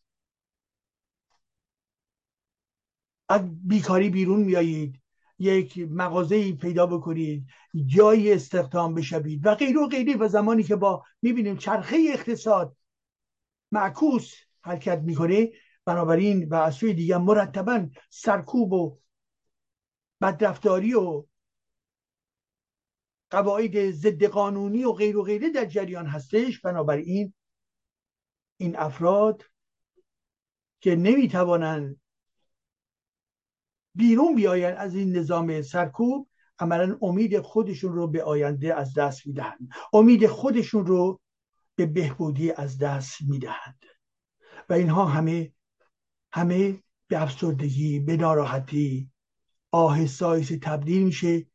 از 3.29 3.69
بیکاری 3.69 4.11
بیرون 4.11 4.41
میایید 4.41 5.01
یک 5.39 5.79
مغازه 5.79 6.53
پیدا 6.53 6.87
بکنید 6.87 7.47
جایی 7.87 8.33
استخدام 8.33 8.95
بشوید 8.95 9.47
و 9.47 9.55
غیر 9.55 9.79
و 9.79 9.89
غیره 9.89 10.17
و 10.17 10.29
زمانی 10.29 10.63
که 10.63 10.77
با 10.77 11.05
می‌بینیم 11.23 11.57
چرخه 11.57 11.97
اقتصاد 12.13 12.77
معکوس 13.73 14.35
حرکت 14.61 14.99
می‌کنه 14.99 15.51
بنابراین 15.85 16.49
و 16.49 16.55
از 16.55 16.75
سوی 16.75 16.95
دیگه 16.95 17.19
مرتبا 17.19 17.89
سرکوب 18.11 18.73
و 18.73 18.99
بدرفتاری 20.21 20.95
و 20.95 21.25
قواعد 23.31 23.91
ضد 23.91 24.25
قانونی 24.25 24.85
و 24.85 24.93
غیر 24.93 25.17
و 25.17 25.23
غیره 25.23 25.51
در 25.51 25.65
جریان 25.65 26.07
هستش. 26.07 26.61
بنابراین 26.61 27.35
این 28.57 28.77
افراد 28.77 29.45
که 30.81 30.97
نمی‌توانند 30.97 32.01
بیرون 33.95 34.35
بیاین 34.35 34.77
از 34.77 34.95
این 34.95 35.17
نظام 35.17 35.63
سرکوب 35.63 36.29
عملا 36.59 36.99
امید 37.03 37.41
خودشون 37.41 37.93
رو 37.93 38.07
به 38.07 38.23
آینده 38.23 38.75
از 38.75 38.95
دست 38.95 39.27
می‌دهند. 39.27 39.69
امید 39.93 40.27
خودشون 40.27 40.87
رو 40.87 41.21
به 41.75 41.87
بهبودی 41.87 42.53
از 42.53 42.79
دست 42.79 43.17
می‌دهند. 43.23 43.85
و 44.69 44.73
اینها 44.73 45.05
همه 45.05 45.53
همه 46.33 46.83
به 47.09 47.23
افسردگی 47.23 48.01
به 48.01 48.17
ناراحتی 48.17 49.11
آهسته 49.71 50.59
تبدیل 50.59 51.03
میشه 51.03 51.47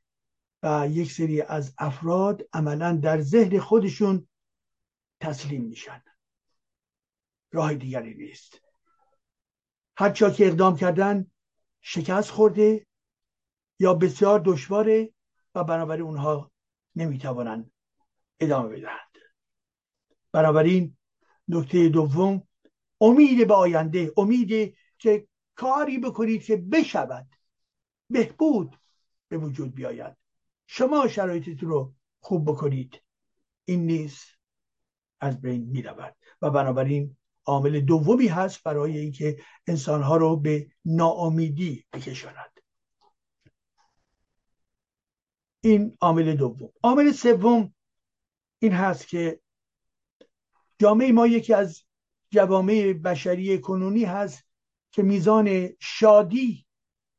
و 0.64 0.88
یک 0.90 1.12
سری 1.12 1.42
از 1.42 1.74
افراد 1.78 2.42
عملا 2.54 2.96
در 2.96 3.22
ذهن 3.22 3.60
خودشون 3.60 4.28
تسلیم 5.20 5.64
میشن. 5.64 6.04
راه 7.52 7.74
دیگری 7.74 8.14
نیست. 8.14 8.62
هرچا 9.98 10.30
که 10.30 10.48
اقدام 10.48 10.78
کردن 10.78 11.32
شکست 11.86 12.30
خورده 12.30 12.88
یا 13.80 13.94
بسیار 13.94 14.42
دشواره 14.46 15.14
و 15.56 15.64
بنابراین 15.64 16.06
اونها 16.06 16.52
نمی‌توانند 16.96 17.72
ادامه 18.40 18.70
بدهند. 18.70 19.18
بنابراین 20.32 20.98
نکته 21.48 21.90
دوم 21.90 22.48
امید 23.02 23.48
به 23.48 23.54
آینده 23.54 24.14
امید 24.18 24.78
که 24.98 25.28
کاری 25.56 25.98
بکنید 25.98 26.44
که 26.44 26.58
بشود 26.58 27.28
بهبود 28.10 28.80
به 29.28 29.38
وجود 29.38 29.76
بیاید. 29.76 30.18
شما 30.68 31.08
شرایطتون 31.08 31.70
رو 31.70 31.94
خوب 32.20 32.52
بکنید. 32.52 33.02
این 33.66 33.86
نیز 33.86 34.26
از 35.20 35.42
بین 35.42 35.64
می 35.64 35.82
رود 35.82 36.16
و 36.42 36.50
بنابراین 36.50 37.18
عامل 37.46 37.80
دومی 37.80 38.28
هست 38.28 38.64
برای 38.64 38.98
اینکه 38.98 39.38
انسانها 39.68 40.18
رو 40.18 40.38
به 40.38 40.68
ناامیدی 40.86 41.86
بکشاند. 41.94 42.60
این 45.62 45.98
عامل 46.02 46.36
دوم. 46.36 46.70
عامل 46.84 47.12
سوم 47.12 47.74
این 48.60 48.72
هست 48.74 49.08
که 49.08 49.40
جامعه 50.80 51.12
ما 51.12 51.28
یکی 51.28 51.54
از 51.54 51.84
جوامع 52.30 52.94
بشری 52.94 53.60
کنونی 53.62 54.04
هست 54.04 54.44
که 54.92 55.04
میزان 55.04 55.70
شادی 55.80 56.66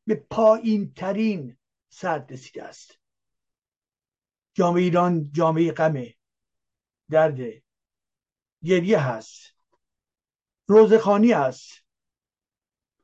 به 0.06 0.14
پایین 0.14 0.92
ترین 0.94 1.56
سر 1.88 2.26
رسیده 2.26 2.64
است. 2.64 2.98
جامعه 4.54 4.82
ایران 4.82 5.32
جامعه 5.32 5.72
غمه 5.72 6.14
درد 7.10 7.38
گریه 8.64 8.98
هست. 8.98 9.53
روزخانی 10.66 11.32
است. 11.32 11.72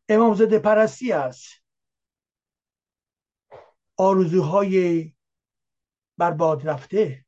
امامزاده 0.09 0.59
پرستی 0.59 1.13
است. 1.13 1.65
آرزوهای 3.97 5.13
برباد 6.19 6.69
رفته 6.69 7.27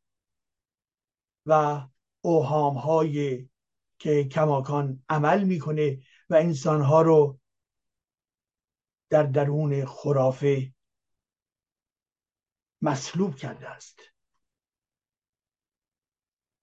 و 1.47 1.81
اوهامهای 2.21 3.49
که 3.99 4.25
کماکان 4.25 5.05
عمل 5.09 5.45
می‌کنه 5.45 6.03
و 6.31 6.35
انسانها 6.35 7.03
رو 7.03 7.39
در 9.11 9.23
درون 9.23 9.85
خرافه 9.85 10.75
مسلوب 12.83 13.37
کرده 13.37 13.69
است. 13.69 14.01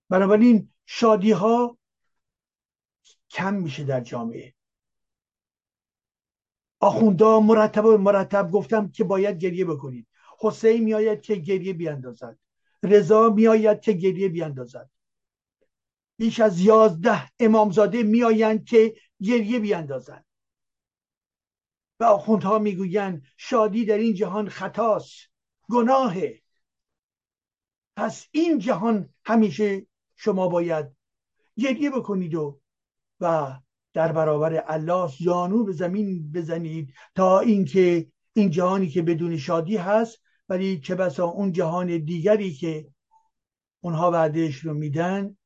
بنابراین 0.10 0.74
شادی 0.86 1.32
ها 1.32 1.79
کم 3.30 3.54
میشه 3.54 3.84
در 3.84 4.02
جامعه. 4.02 4.54
آخوندا 6.80 7.40
مرتب 7.40 7.86
و 7.86 7.98
مرتب 7.98 8.52
گفتم 8.52 8.92
که 8.92 9.04
باید 9.04 9.38
گریه 9.38 9.66
بکنید. 9.66 10.08
حسین 10.40 10.84
میآید 10.84 11.22
که 11.22 11.36
گریه 11.36 11.74
بیاندازد. 11.74 12.40
رضا 12.84 13.30
میآید 13.30 13.80
که 13.82 13.94
گریه 13.94 14.30
بیاندازد. 14.30 14.90
بیش 16.18 16.40
از 16.40 16.60
یازده 16.60 17.32
امامزاده 17.40 18.04
میآیند 18.04 18.66
که 18.66 18.96
گریه 19.22 19.60
بیاندازند. 19.60 20.26
و 22.00 22.04
آخوندها 22.04 22.60
می‌گویند 22.60 23.24
شادی 23.38 23.86
در 23.86 23.98
این 23.98 24.14
جهان 24.14 24.50
خطاست 24.50 25.30
گناهه. 25.70 26.42
پس 27.96 28.28
این 28.32 28.60
جهان 28.60 29.14
همیشه 29.26 29.88
شما 30.16 30.48
باید 30.48 30.98
گریه 31.58 31.90
بکنید 31.90 32.36
و 32.36 32.62
و 33.22 33.58
در 33.94 34.12
برابر 34.12 34.64
الله 34.68 35.12
زانو 35.20 35.64
به 35.64 35.72
زمین 35.72 36.32
بزنید 36.32 36.94
تا 37.16 37.40
اینکه 37.40 38.08
این 38.34 38.50
جهانی 38.50 38.88
که 38.88 39.02
بدون 39.02 39.38
شادی 39.38 39.78
هست 39.78 40.22
ولی 40.50 40.80
چه 40.80 40.96
بسا 40.96 41.26
اون 41.26 41.52
جهان 41.52 41.98
دیگری 41.98 42.54
که 42.54 42.88
اونها 43.84 44.12
وعدهش 44.12 44.56
رو 44.56 44.74
میدن 44.74 45.38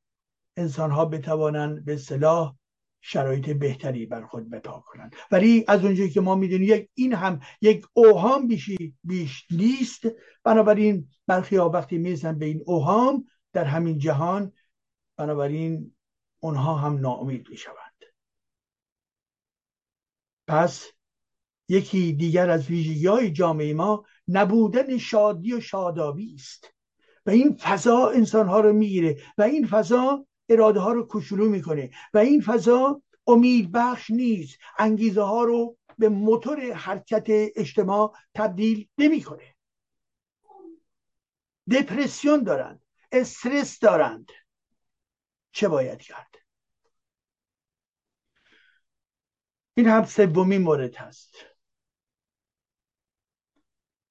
انسان 0.56 0.90
ها 0.90 1.04
بتوانند 1.04 1.84
به 1.84 1.96
صلاح 1.96 2.54
شرایط 3.00 3.50
بهتری 3.50 4.06
بر 4.06 4.26
خود 4.26 4.50
بپا 4.50 4.84
کنند 4.86 5.16
ولی 5.30 5.64
از 5.68 5.84
اونجایی 5.84 6.10
که 6.10 6.20
ما 6.20 6.34
می‌دونیم 6.34 6.88
این 6.94 7.14
هم 7.14 7.40
یک 7.60 7.86
اوهام 7.92 8.48
بیشی 8.48 8.96
بیش 9.04 9.46
نیست. 9.50 10.02
بنابراین 10.44 11.08
برخی 11.26 11.56
ها 11.56 11.68
وقتی 11.68 11.98
می‌رسن 11.98 12.38
به 12.38 12.46
این 12.46 12.62
اوهام 12.66 13.24
در 13.52 13.64
همین 13.64 13.98
جهان 13.98 14.52
بنابراین 15.16 15.94
اونها 16.44 16.74
هم 16.74 16.98
ناامید 16.98 17.48
می‌شوند. 17.48 18.04
پس 20.46 20.90
یکی 21.68 22.12
دیگر 22.12 22.50
از 22.50 22.66
ویژگی 22.66 23.06
های 23.06 23.30
جامعه 23.30 23.74
ما 23.74 24.04
نبودن 24.28 24.98
شادی 24.98 25.52
و 25.52 25.60
شادابی 25.60 26.34
است 26.34 26.74
و 27.26 27.30
این 27.30 27.56
فضا 27.56 28.08
انسان 28.08 28.48
ها 28.48 28.60
رو 28.60 28.72
می‌گیره 28.72 29.22
و 29.38 29.42
این 29.42 29.66
فضا 29.66 30.26
اراده 30.48 30.80
ها 30.80 30.92
رو 30.92 31.06
کوچولو 31.06 31.48
می‌کنه 31.48 31.90
و 32.14 32.18
این 32.18 32.40
فضا 32.40 33.02
امید 33.26 33.72
بخش 33.72 34.10
نیست 34.10 34.58
انگیزه 34.78 35.22
ها 35.22 35.44
رو 35.44 35.76
به 35.98 36.08
موتور 36.08 36.72
حرکت 36.72 37.24
اجتماع 37.56 38.16
تبدیل 38.34 38.88
نمی‌کنه. 38.98 39.54
دپرسیون 41.70 42.42
دارند 42.42 42.82
استرس 43.12 43.78
دارند. 43.78 44.30
باید 45.62 46.02
کرد؟ 46.02 46.34
این 49.76 49.86
هم 49.86 50.04
سومین 50.04 50.62
مورد 50.62 50.96
هست. 50.96 51.36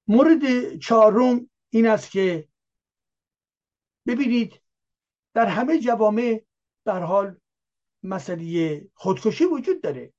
مورد 0.07 0.77
چهارم 0.77 1.49
این 1.69 1.87
است 1.87 2.11
که 2.11 2.47
ببینید 4.07 4.61
در 5.33 5.45
همه 5.45 5.79
جوامع 5.79 6.45
در 6.85 7.03
حال 7.03 7.39
مسئله 8.03 8.81
خودکشی 8.93 9.45
وجود 9.45 9.81
داره. 9.81 10.13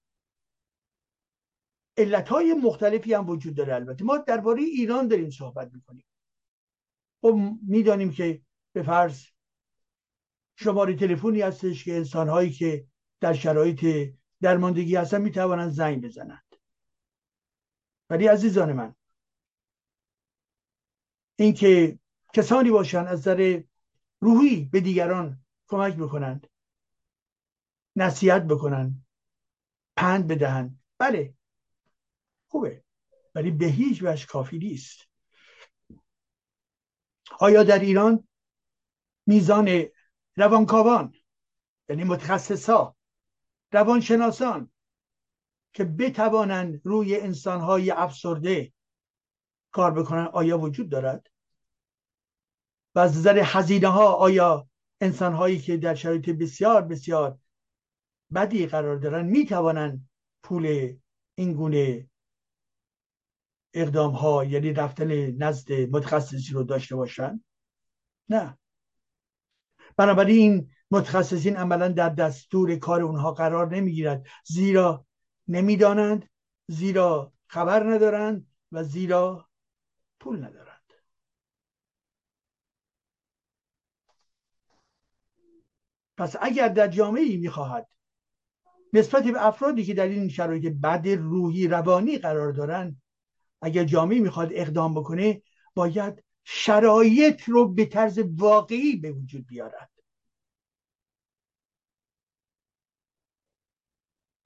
علت 1.97 2.29
های 2.29 2.55
مختلفی 2.55 3.15
هم 3.15 3.29
وجود 3.29 3.55
داره 3.57 3.75
البته. 3.75 4.05
ما 4.05 4.17
درباره 4.17 4.63
ایران 4.63 5.09
داریم 5.09 5.31
صحبت 5.31 5.73
می‌کنیم. 5.73 6.05
خب 7.21 7.39
می‌دانیم 7.63 8.13
که 8.13 8.43
به 8.73 8.83
فرض 8.83 9.27
شماره 10.57 10.97
تلفنی 10.97 11.41
هستش 11.41 11.85
که 11.85 11.97
انسان 11.97 12.29
هایی 12.29 12.51
که 12.51 12.87
در 13.21 13.33
شرایط 13.33 14.13
درماندگی 14.41 14.97
هستن 14.97 15.21
می‌توانند 15.21 15.71
زنگ 15.71 16.05
بزنند. 16.05 16.57
ولی 18.11 18.27
عزیزان 18.27 18.73
من 18.73 18.95
اینکه 21.37 21.99
کسانی 22.35 22.71
باشند 22.71 23.07
از 23.07 23.19
نظر 23.19 23.63
روحی 24.21 24.65
به 24.65 24.81
دیگران 24.81 25.45
کمک 25.69 25.97
بکنند 25.97 26.47
نصیحت 27.97 28.43
بکنند 28.43 29.07
پند 29.97 30.27
بدهند 30.27 30.81
بله 30.99 31.35
خوبه 32.49 32.85
ولی 33.35 33.51
به 33.51 33.67
هیچ 33.67 34.03
وجه 34.03 34.27
کافی 34.27 34.59
نیست. 34.59 35.09
آیا 37.41 37.63
در 37.63 37.79
ایران 37.79 38.29
میزان 39.27 39.87
روانکاوان 40.37 41.15
یعنی 41.89 42.05
متخصصا 42.05 42.97
روانشناسان 43.73 44.71
که 45.73 45.85
بتوانند 45.85 46.81
روی 46.85 47.21
انسانهای 47.21 47.91
افسرده 47.91 48.73
کار 49.71 49.91
بکنن 49.91 50.25
آیا 50.33 50.59
وجود 50.59 50.89
دارد؟ 50.89 51.27
و 52.95 52.99
از 52.99 53.17
نظر 53.17 53.43
هزینه 53.45 53.89
ها 53.89 54.13
آیا 54.13 54.69
انسان 55.01 55.33
هایی 55.33 55.59
که 55.59 55.77
در 55.77 55.95
شرایط 55.95 56.31
بسیار 56.31 56.83
بسیار 56.83 57.39
بدی 58.35 58.67
قرار 58.67 58.97
دارن 58.97 59.27
می 59.27 59.47
توانند 59.47 60.09
پول 60.43 60.97
این 61.35 61.53
گونه 61.53 62.09
اقدام 63.75 64.13
ها 64.13 64.45
یعنی 64.45 64.73
رفتن 64.73 65.31
نزد 65.31 65.73
متخصصی 65.73 66.53
رو 66.53 66.63
داشته 66.63 66.97
باشند 66.97 67.45
نه. 68.29 68.59
بنابراین 69.97 70.71
متخصصین 70.91 71.57
عملا 71.57 71.89
در 71.89 72.09
دستور 72.09 72.77
کار 72.77 73.03
اونها 73.03 73.33
قرار 73.33 73.77
نمی‌گیرد 73.77 74.27
زیرا 74.45 75.07
نمی‌دانند 75.49 76.29
زیرا 76.67 77.33
خبر 77.47 77.95
ندارند 77.95 78.47
و 78.73 78.85
زیرا 78.85 79.49
پول 80.21 80.45
ندارند. 80.45 80.75
پس 86.17 86.37
اگر 86.41 86.69
در 86.69 86.89
جامعه 86.89 87.23
ای 87.23 87.37
می‌خواهد 87.37 87.89
نسبت 88.93 89.25
به 89.25 89.47
افرادی 89.47 89.85
که 89.85 89.95
در 89.95 90.07
این 90.07 90.29
شرایط 90.29 90.73
بد 90.83 91.09
روحی 91.09 91.69
روانی 91.69 92.19
قرار 92.19 92.53
دارند 92.53 93.03
اگر 93.63 93.85
جامعه 93.85 94.21
می‌خواد 94.21 94.49
اقدام 94.53 94.95
بکنه 94.95 95.43
باید 95.75 96.24
شرایط 96.45 97.43
رو 97.43 97.69
به 97.69 97.87
طرز 97.87 98.19
واقعی 98.19 98.97
به 98.97 99.13
وجود 99.13 99.47
بیارد. 99.47 99.91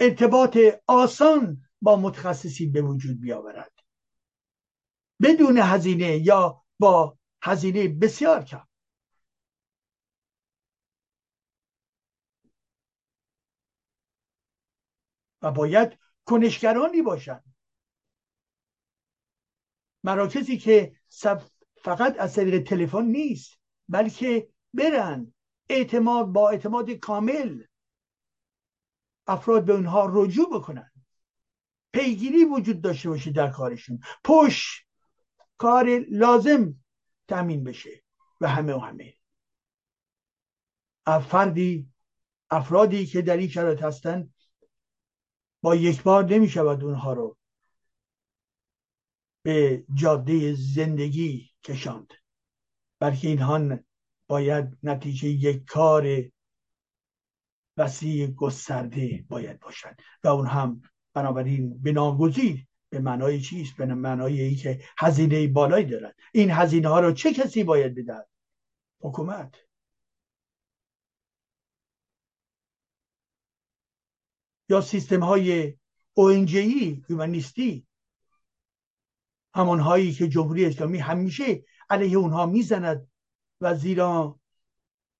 ارتباط 0.01 0.59
آسان 0.87 1.63
با 1.83 1.97
متخصصی 1.97 2.67
به 2.67 2.83
وجود 2.83 3.21
بیاورد. 3.21 3.73
بدون 5.23 5.59
هزینه 5.59 6.17
یا 6.17 6.65
با 6.79 7.19
هزینه 7.43 7.89
بسیار 7.89 8.45
کم. 8.45 8.69
و 15.43 15.51
باید 15.51 15.99
کنشگرانی 16.25 17.03
باشند 17.03 17.55
مراکزی 20.05 20.59
که 20.59 20.97
فقط 21.88 22.16
از 22.18 22.35
طریق 22.35 22.62
تلفن 22.62 23.05
نیست 23.05 23.59
بلکه 23.88 24.48
برن 24.74 25.35
اعتماد 25.68 26.27
با 26.27 26.51
اعتماد 26.51 26.90
کامل 26.90 27.64
افراد 29.27 29.64
به 29.64 29.72
اونها 29.72 30.09
رجوع 30.12 30.51
بکنن. 30.59 30.90
پیگیری 31.92 32.44
وجود 32.44 32.81
داشته 32.81 33.09
باشه 33.09 33.31
در 33.31 33.51
کارشون. 33.51 34.01
پش 34.24 34.87
کار 35.59 35.98
لازم 36.11 36.74
تامین 37.29 37.64
بشه 37.64 38.03
و 38.40 38.48
همه 38.48 38.74
و 38.74 38.79
همه. 38.79 39.14
فردی 41.07 41.92
افرادی 42.51 43.07
که 43.07 43.22
در 43.22 43.37
این 43.37 43.48
شرایط 43.48 43.83
هستن 43.83 44.35
با 45.62 45.74
یک 45.74 46.03
بار 46.03 46.24
نمی 46.24 46.48
شود 46.48 46.85
اونها 46.85 47.12
رو 47.12 47.37
به 49.42 49.85
جاده 49.94 50.55
زندگی 50.55 51.48
کشاند. 51.64 52.12
بلکه 53.01 53.29
اینها 53.29 53.79
باید 54.29 54.79
نتیجه 54.83 55.29
یک 55.29 55.64
کار 55.64 56.31
وسیع 57.77 58.27
گسترده 58.27 59.25
باید 59.29 59.61
باشد 59.61 59.97
و 60.25 60.29
اون 60.29 60.47
هم 60.47 60.83
بنابراین 61.14 61.83
بناگزیر 61.83 62.66
به 62.90 63.01
معنای 63.01 63.40
چیست؟ 63.40 63.77
به 63.77 63.87
معنای 63.87 64.40
ای 64.40 64.55
که 64.55 64.85
هزینه 64.99 65.49
بالایی 65.49 65.87
دارد. 65.87 66.16
این 66.35 66.51
هزینه 66.51 66.88
ها 66.88 67.01
رو 67.01 67.12
چه 67.12 67.33
کسی 67.33 67.64
باید 67.64 67.94
بدهد؟ 67.94 68.29
حکومت. 69.01 69.55
یا 74.68 74.81
سیستم 74.81 75.21
های 75.21 75.73
ONGی 76.18 77.05
هیومانیستی 77.09 77.88
همون 79.59 79.81
هایی 79.81 80.12
که 80.12 80.29
جمهوری 80.29 80.66
اسلامی 80.66 80.99
همیشه 80.99 81.64
علیه 81.90 82.18
اونها 82.18 82.47
می‌زند 82.47 83.09
و 83.61 83.75
زیرا 83.75 84.40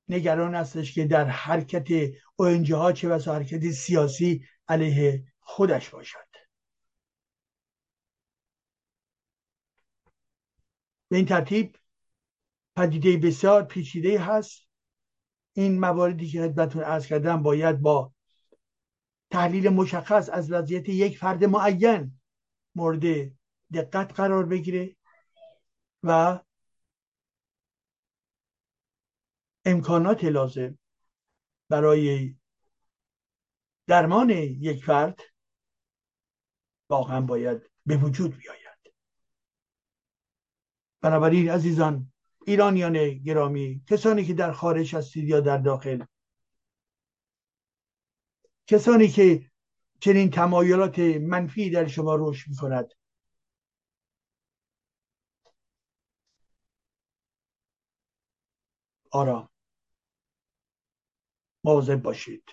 نگران 0.09 0.55
هستش 0.55 0.95
که 0.95 1.05
در 1.05 1.25
حرکت 1.25 2.13
اونجه 2.37 2.77
ها 2.77 2.93
چه 2.93 3.09
بسا 3.09 3.35
حرکت 3.35 3.71
سیاسی 3.71 4.45
علیه 4.69 5.25
خودش 5.41 5.89
باشد. 5.89 6.29
به 11.09 11.17
این 11.17 11.27
ترتیب 11.27 11.77
پدیده 12.77 13.17
بسیار 13.17 13.65
پیچیده 13.65 14.21
هست. 14.21 14.69
این 15.53 15.81
مواردی 15.81 16.29
که 16.29 16.43
خدمتتون 16.43 16.85
ارز 16.85 17.07
کردم 17.07 17.43
باید 17.43 17.81
با 17.81 18.13
تحلیل 19.31 19.69
مشخص 19.69 20.29
از 20.33 20.53
وضعیت 20.53 20.89
یک 20.89 21.19
فرد 21.19 21.45
معین 21.45 22.21
مورد 22.75 23.38
دقت 23.73 24.13
قرار 24.13 24.47
بگیره 24.47 24.97
و 26.03 26.41
امکانات 29.65 30.25
لازم 30.25 30.79
برای 31.69 32.35
درمان 33.87 34.31
یک 34.31 34.85
فرد 34.85 35.21
واقعا 36.91 37.21
باید 37.21 37.71
به 37.87 37.97
وجود 37.97 38.37
بیاید. 38.37 38.69
بنابراین 41.01 41.51
عزیزان 41.51 42.13
ایرانیان 42.47 43.19
گرامی 43.19 43.85
کسانی 43.89 44.25
که 44.25 44.35
در 44.35 44.53
خارج 44.53 44.95
هستید 44.95 45.29
یا 45.29 45.41
در 45.41 45.59
داخل 45.59 46.05
کسانی 48.67 49.09
که 49.09 49.51
چنین 50.01 50.31
تمایلات 50.31 50.99
منفی 50.99 51.71
در 51.71 51.87
شما 51.87 52.17
رشد 52.19 52.51
می 52.51 52.57
کند 52.57 52.98
آرام 59.11 59.49
مواظب 61.65 62.03
باشید. 62.03 62.45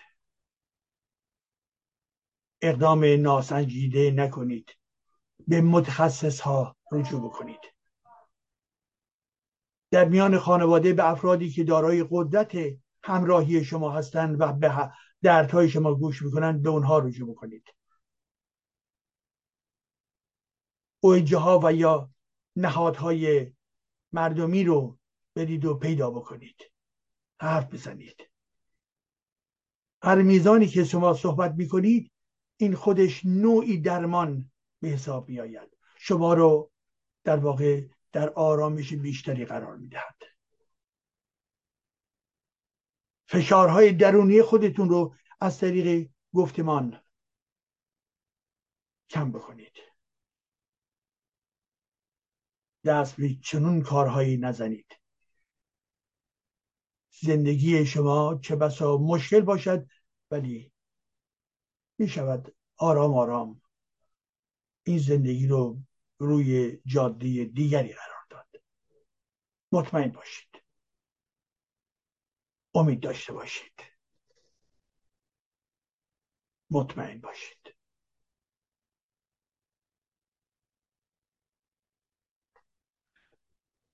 اقدام 2.61 3.05
ناسنجیده 3.21 4.11
نکنید. 4.11 4.71
به 5.47 5.61
متخصص 5.61 6.39
ها 6.39 6.75
رجوع 6.91 7.21
بکنید. 7.21 7.59
در 9.91 10.05
میان 10.05 10.37
خانواده 10.39 10.93
به 10.93 11.09
افرادی 11.09 11.49
که 11.49 11.63
دارای 11.63 12.05
قدرت 12.11 12.57
همراهی 13.03 13.63
شما 13.63 13.91
هستند 13.91 14.41
و 14.41 14.53
به 14.53 14.91
دردهای 15.21 15.69
شما 15.69 15.95
گوش 15.95 16.21
می‌کنند 16.21 16.63
به 16.63 16.69
اونها 16.69 16.99
رجوع 16.99 17.31
بکنید. 17.31 17.75
اوجه 20.99 21.37
ها 21.37 21.59
و 21.63 21.73
یا 21.73 22.09
نهادهای 22.55 23.53
مردمی 24.11 24.63
رو 24.63 24.97
برید 25.35 25.65
و 25.65 25.75
پیدا 25.75 26.11
بکنید. 26.11 26.71
حرف 27.39 27.73
بزنید. 27.73 28.29
هر 30.01 30.21
میزانی 30.21 30.67
که 30.67 30.83
شما 30.83 31.13
صحبت 31.13 31.51
می‌کنید 31.51 32.11
این 32.57 32.75
خودش 32.75 33.25
نوعی 33.25 33.81
درمان 33.81 34.51
به 34.81 34.87
حساب 34.87 35.29
می 35.29 35.39
آید 35.39 35.77
شما 35.97 36.33
رو 36.33 36.71
در 37.23 37.37
واقع 37.37 37.87
در 38.11 38.29
آرامش 38.29 38.93
بیشتری 38.93 39.45
قرار 39.45 39.77
می‌دهد. 39.77 40.21
فشارهای 43.27 43.91
درونی 43.91 44.41
خودتون 44.41 44.89
رو 44.89 45.15
از 45.39 45.59
طریق 45.59 46.09
گفتمان 46.33 47.01
کم 49.09 49.31
بکنید. 49.31 49.77
دست 52.85 53.15
به 53.15 53.35
چنون 53.43 53.81
کارهایی 53.81 54.37
نزنید. 54.37 55.04
زندگی 57.21 57.85
شما 57.85 58.39
چه 58.43 58.55
بسا 58.55 58.97
مشکل 58.97 59.41
باشد 59.41 59.87
ولی 60.31 60.71
می 61.97 62.07
شود 62.07 62.55
آرام 62.77 63.17
آرام 63.17 63.61
این 64.83 64.97
زندگی 64.97 65.47
رو 65.47 65.79
روی 66.17 66.79
جاده 66.85 67.45
دیگری 67.45 67.93
قرار 67.93 68.25
داد. 68.29 68.61
مطمئن 69.71 70.11
باشید. 70.11 70.61
امید 72.75 72.99
داشته 72.99 73.33
باشید. 73.33 73.81
مطمئن 76.69 77.21
باشید. 77.21 77.54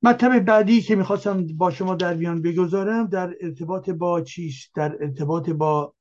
مطلب 0.04 0.40
بعدی 0.46 0.82
که 0.82 0.96
می‌خواستم 0.96 1.48
با 1.48 1.72
شما 1.72 1.96
در 1.96 2.14
میان 2.14 2.42
بگذارم 2.42 3.08
در 3.08 3.36
ارتباط 3.42 3.90
با 3.90 4.22
چیست 4.22 4.76
در 4.76 5.04
ارتباط 5.04 5.50
با 5.50 5.96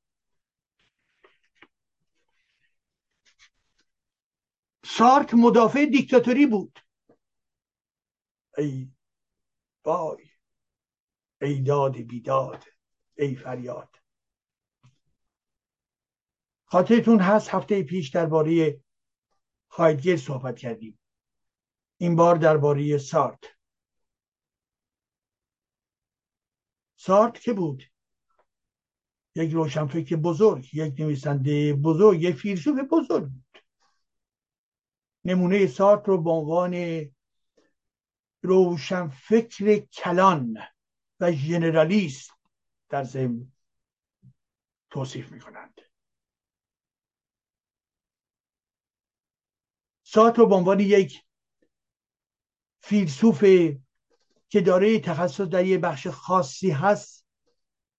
سارت 4.84 5.34
مدافع 5.34 5.86
دیکتاتوری 5.86 6.46
بود. 6.46 6.78
ای 8.58 8.90
وای 9.84 10.24
ای 11.42 11.60
داد 11.60 11.96
بیداد 11.96 12.64
ای 13.18 13.34
فریاد. 13.34 13.88
خاطرتون 16.64 17.20
هست 17.20 17.48
هفته 17.48 17.82
پیش 17.82 18.08
درباره 18.08 18.80
هایدگر 19.70 20.16
صحبت 20.16 20.58
کردیم. 20.58 20.98
این 21.98 22.16
بار 22.16 22.36
درباره 22.36 22.98
سارت. 22.98 23.59
سارت 27.00 27.40
که 27.40 27.52
بود؟ 27.52 27.82
یک 29.34 29.52
روشنفکر 29.52 30.16
بزرگ 30.16 30.74
یک 30.74 31.00
نویسنده 31.00 31.74
بزرگ 31.74 32.22
یک 32.22 32.36
فیلسوف 32.36 32.78
بزرگ 32.90 33.28
بود. 33.28 33.58
نمونه 35.24 35.66
سارت 35.66 36.08
رو 36.08 36.22
به 36.22 36.30
عنوان 36.30 36.74
روشنفکر 38.42 39.76
کلان 39.76 40.58
و 41.20 41.32
ژنرالیست 41.32 42.30
در 42.88 43.04
ضمن 43.04 43.52
توصیف 44.90 45.32
می 45.32 45.40
کنند 45.40 45.80
سارت 50.02 50.38
رو 50.38 50.46
به 50.46 50.54
عنوان 50.54 50.80
یک 50.80 51.24
فیلسوف 52.80 53.44
که 54.50 54.60
دارای 54.60 55.00
تخصص 55.00 55.40
در 55.40 55.64
یه 55.64 55.78
بخش 55.78 56.06
خاصی 56.06 56.70
هست 56.70 57.26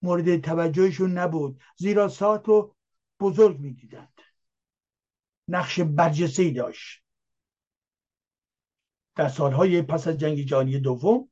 مورد 0.01 0.41
توجهشون 0.41 1.11
نبود. 1.17 1.61
زیرا 1.77 2.07
سارت 2.07 2.47
رو 2.47 2.75
بزرگ 3.19 3.59
می‌دیدند. 3.59 4.21
نقش 5.47 5.79
برجسته 5.79 6.49
داشت. 6.49 7.03
در 9.15 9.29
سالهای 9.29 9.81
پس 9.81 10.07
از 10.07 10.17
جنگ 10.17 10.41
جهانی 10.41 10.79
دوم 10.79 11.29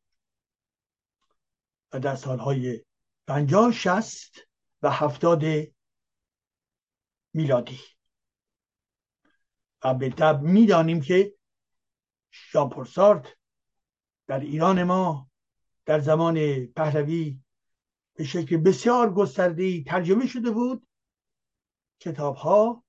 و 1.93 1.99
در 1.99 2.15
سالهای 2.15 2.85
پنجاه 3.27 3.71
شست 3.71 4.35
و 4.81 4.91
هفتاد 4.91 5.43
میلادی. 7.33 7.79
و 9.83 9.93
به 9.93 10.09
طب 10.09 10.41
می‌دانیم 10.41 11.01
که 11.01 11.33
ژان 12.51 12.85
سارت 12.85 13.38
در 14.29 14.39
ایران 14.39 14.83
ما 14.83 15.29
در 15.85 15.99
زمان 15.99 16.65
پهلوی 16.65 17.39
به 18.15 18.23
شکل 18.23 18.57
بسیار 18.57 19.13
گسترده 19.13 19.83
ترجمه 19.83 20.27
شده 20.27 20.51
بود 20.51 20.87
کتاب 21.99 22.35
ها 22.35 22.83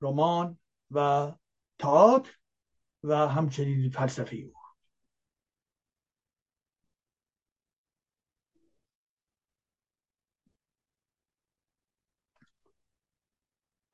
رمان 0.00 0.58
و 0.90 1.32
تئاتر 1.78 2.30
و 3.02 3.28
همچنین 3.28 3.90
فلسفه 3.90 4.36
او 4.36 4.52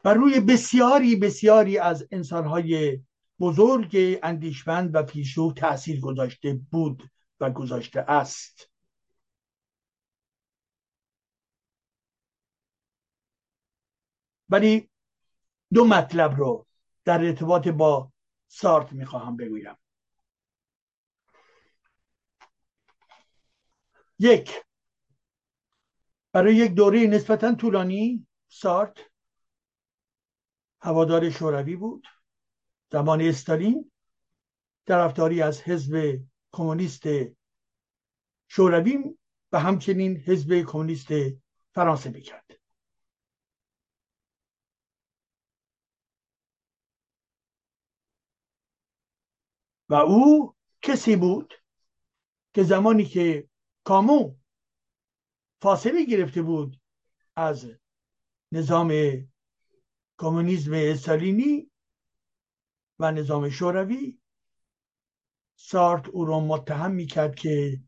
و 0.04 0.14
روی 0.14 0.40
بسیاری 0.40 1.16
بسیاری 1.16 1.78
از 1.78 2.08
انسانهای 2.10 3.02
بزرگ 3.42 3.96
اندیشمند 4.22 4.94
و 4.94 5.02
پیشرو 5.02 5.52
تاثیر 5.52 6.00
گذاشته 6.00 6.60
بود 6.70 7.10
و 7.40 7.50
گذاشته 7.50 8.00
است. 8.00 8.70
ولی 14.48 14.90
دو 15.74 15.84
مطلب 15.84 16.34
رو 16.34 16.66
در 17.04 17.24
ارتباط 17.24 17.68
با 17.68 18.12
سارت 18.48 18.92
می‌خواهم 18.92 19.36
بگویم. 19.36 19.76
یک 24.18 24.50
برای 26.32 26.56
یک 26.56 26.72
دوره 26.72 27.06
نسبتا 27.06 27.54
طولانی 27.54 28.26
سارت 28.48 28.98
هوادار 30.80 31.30
شوروی 31.30 31.76
بود. 31.76 32.06
زمان 32.92 33.20
استالین 33.20 33.90
طرفداری 34.86 35.42
از 35.42 35.62
حزب 35.62 36.20
کمونیست 36.52 37.02
شوروی 38.48 38.98
و 39.52 39.60
همچنین 39.60 40.16
حزب 40.16 40.62
کمونیست 40.62 41.08
فرانسه 41.74 42.10
می‌کرد. 42.10 42.60
و 49.88 49.94
او 49.94 50.54
کسی 50.82 51.16
بود 51.16 51.54
که 52.54 52.62
زمانی 52.62 53.04
که 53.04 53.48
کامو 53.84 54.34
فاصله 55.62 56.04
گرفته 56.04 56.42
بود 56.42 56.80
از 57.36 57.70
نظام 58.52 58.92
کمونیسم 60.18 60.72
استالینی 60.74 61.71
و 63.02 63.10
نظام 63.10 63.50
شوروی 63.50 64.18
سارت 65.56 66.08
او 66.08 66.24
را 66.24 66.40
متهم 66.40 66.90
می‌کرد 66.90 67.34
که 67.34 67.80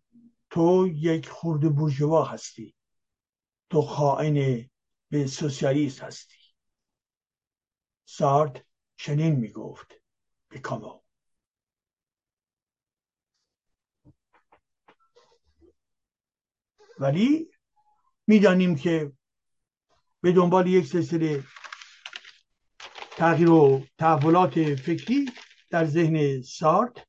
تو 0.51 0.89
یک 0.95 1.29
خورده 1.29 1.69
بورژوا 1.69 2.25
هستی. 2.25 2.75
تو 3.71 3.83
خائن 3.83 4.69
به 5.11 5.27
سوسیالیست 5.27 6.03
هستی. 6.03 6.39
سارت 8.05 8.65
چنین 8.97 9.35
می‌گفت 9.35 10.01
به 10.49 10.59
کامو 10.59 11.01
ولی 16.99 17.51
می‌دانیم 18.27 18.77
که 18.77 19.13
به 20.21 20.33
دنبال 20.33 20.67
یک 20.67 20.87
سلسله 20.87 21.45
تغییر 23.17 23.51
و 23.51 23.87
تحولات 23.99 24.75
فکری 24.75 25.31
در 25.71 25.85
ذهن 25.85 26.43
سارت. 26.43 27.07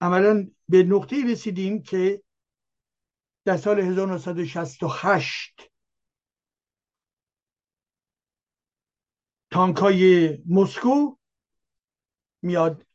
عملا 0.00 0.50
به 0.68 0.82
نقطه 0.82 1.16
رسیدیم 1.32 1.82
که 1.82 2.22
در 3.44 3.56
سال 3.56 3.80
1968 3.80 5.70
تانکای 9.50 10.38
مسکو 10.46 11.16
میاد 12.42 12.86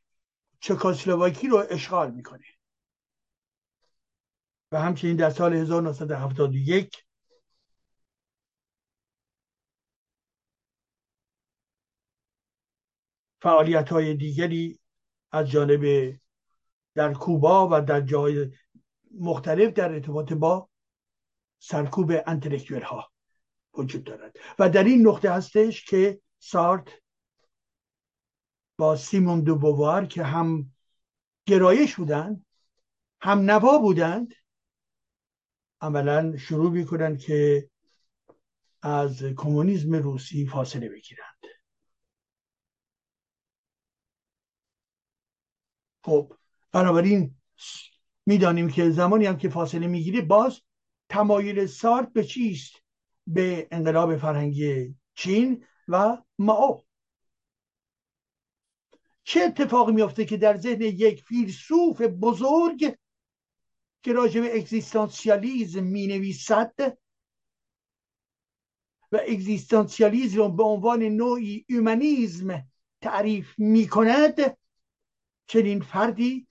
چکاسلواکی 0.60 1.47
رو 1.47 1.65
اشغال 1.69 2.12
می‌کنه. 2.12 2.45
و 4.71 4.82
همچنین 4.82 5.15
در 5.15 5.30
سال 5.30 5.53
1971 5.53 7.07
فعالیت 13.41 13.89
های 13.89 14.13
دیگری 14.13 14.80
از 15.32 15.50
جانب 15.50 16.13
در 16.95 17.13
کوبا 17.13 17.69
و 17.71 17.82
در 17.82 18.02
جای 18.02 18.52
مختلف 19.19 19.73
در 19.73 19.91
ارتباط 19.91 20.34
با 20.34 20.69
سرکوب 21.60 22.12
انتلکتویل 22.26 22.84
ها 22.84 23.12
وجود 23.73 24.04
دارد. 24.04 24.38
و 24.60 24.69
در 24.69 24.84
این 24.84 25.08
نقطه 25.08 25.32
هستش 25.32 25.86
که 25.86 26.21
سارت 26.39 26.88
با 28.78 28.95
سیمون 28.95 29.41
دو 29.41 29.56
بوار 29.56 30.06
که 30.06 30.23
هم 30.23 30.73
گرایش 31.45 31.95
بودند 31.95 32.45
هم 33.21 33.39
نوا 33.39 33.78
بودند 33.78 34.34
عملا 35.82 36.38
شروع 36.38 36.71
می‌کنند 36.71 37.19
که 37.19 37.69
از 38.82 39.23
کمونیسم 39.23 39.95
روسی 39.95 40.45
فاصله 40.45 40.89
بگیرند. 40.89 41.37
خب 46.08 46.34
بنابراین 46.72 47.36
می‌دانیم 48.26 48.70
که 48.70 48.89
زمانی 48.89 49.26
هم 49.26 49.38
که 49.38 49.50
فاصله 49.50 49.88
می‌گیره 49.88 50.22
باز 50.22 50.62
تمایل 51.10 51.65
سارت 51.65 52.13
به 52.13 52.24
چیست؟ 52.24 52.74
به 53.28 53.67
انقلاب 53.72 54.17
فرهنگی 54.17 54.96
چین 55.15 55.65
و 55.88 56.17
ماو. 56.39 56.82
چه 59.24 59.41
اتفاقی 59.41 59.91
میافته 59.91 60.26
که 60.26 60.38
در 60.38 60.58
ذهن 60.58 60.82
یک 60.82 61.24
فیلسوف 61.24 62.02
بزرگ 62.02 62.98
که 64.04 64.13
راجع 64.13 64.41
به 64.41 64.58
اگزیستانسیالیزم 64.58 65.84
می 65.84 66.08
نویسد 66.08 66.98
و 69.12 69.20
اگزیستانسیالیزم 69.28 70.56
به 70.56 70.63
عنوان 70.63 71.04
نوعی 71.04 71.65
اومانیزم 71.70 72.67
تعریف 73.02 73.54
می 73.58 73.88
کند 73.88 74.58
چنین 75.47 75.81
فردی 75.81 76.47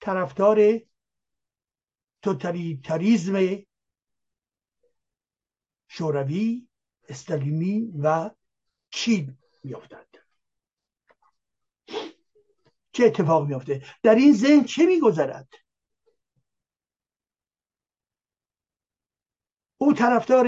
طرفدار 0.00 0.58
توتالیتاریزم 2.22 3.62
شوروی 5.88 6.68
استالینی 7.08 7.92
و 8.02 8.30
چین 8.90 9.38
میافتد. 9.62 10.06
چه 12.92 13.04
اتفاق 13.04 13.46
میافته؟ 13.46 13.86
در 14.02 14.14
این 14.14 14.32
ذهن 14.32 14.64
چه 14.64 14.86
میگذرد؟ 14.86 15.48
او 19.78 19.92
طرفدار 19.92 20.46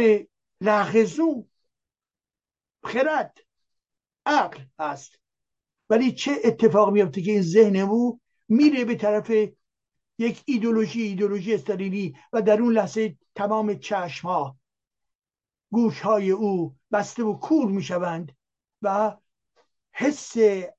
لغزو 0.61 1.49
خرد 2.85 3.39
عقل 4.27 4.65
است 4.79 5.19
ولی 5.91 6.13
چه 6.13 6.33
اتفاق 6.45 6.93
میافته 6.93 7.23
که 7.23 7.31
این 7.31 7.43
ذهن 7.43 7.77
او 7.77 8.21
میره 8.49 8.85
به 8.85 8.95
طرف 8.95 9.31
یک 10.19 10.43
ایدولوژی 10.45 11.03
ایدولوژی 11.03 11.55
استالینی 11.55 12.17
و 12.33 12.43
در 12.43 12.63
اون 12.63 12.73
لحظه 12.73 13.19
تمام 13.35 13.75
چشم 13.75 14.29
ها 14.29 14.59
گوش 15.71 16.01
های 16.01 16.31
او 16.31 16.77
بسته 16.93 17.23
و 17.25 17.39
کور 17.39 17.71
می‌شوند 17.71 18.37
و 18.83 19.17
حس 19.93 20.37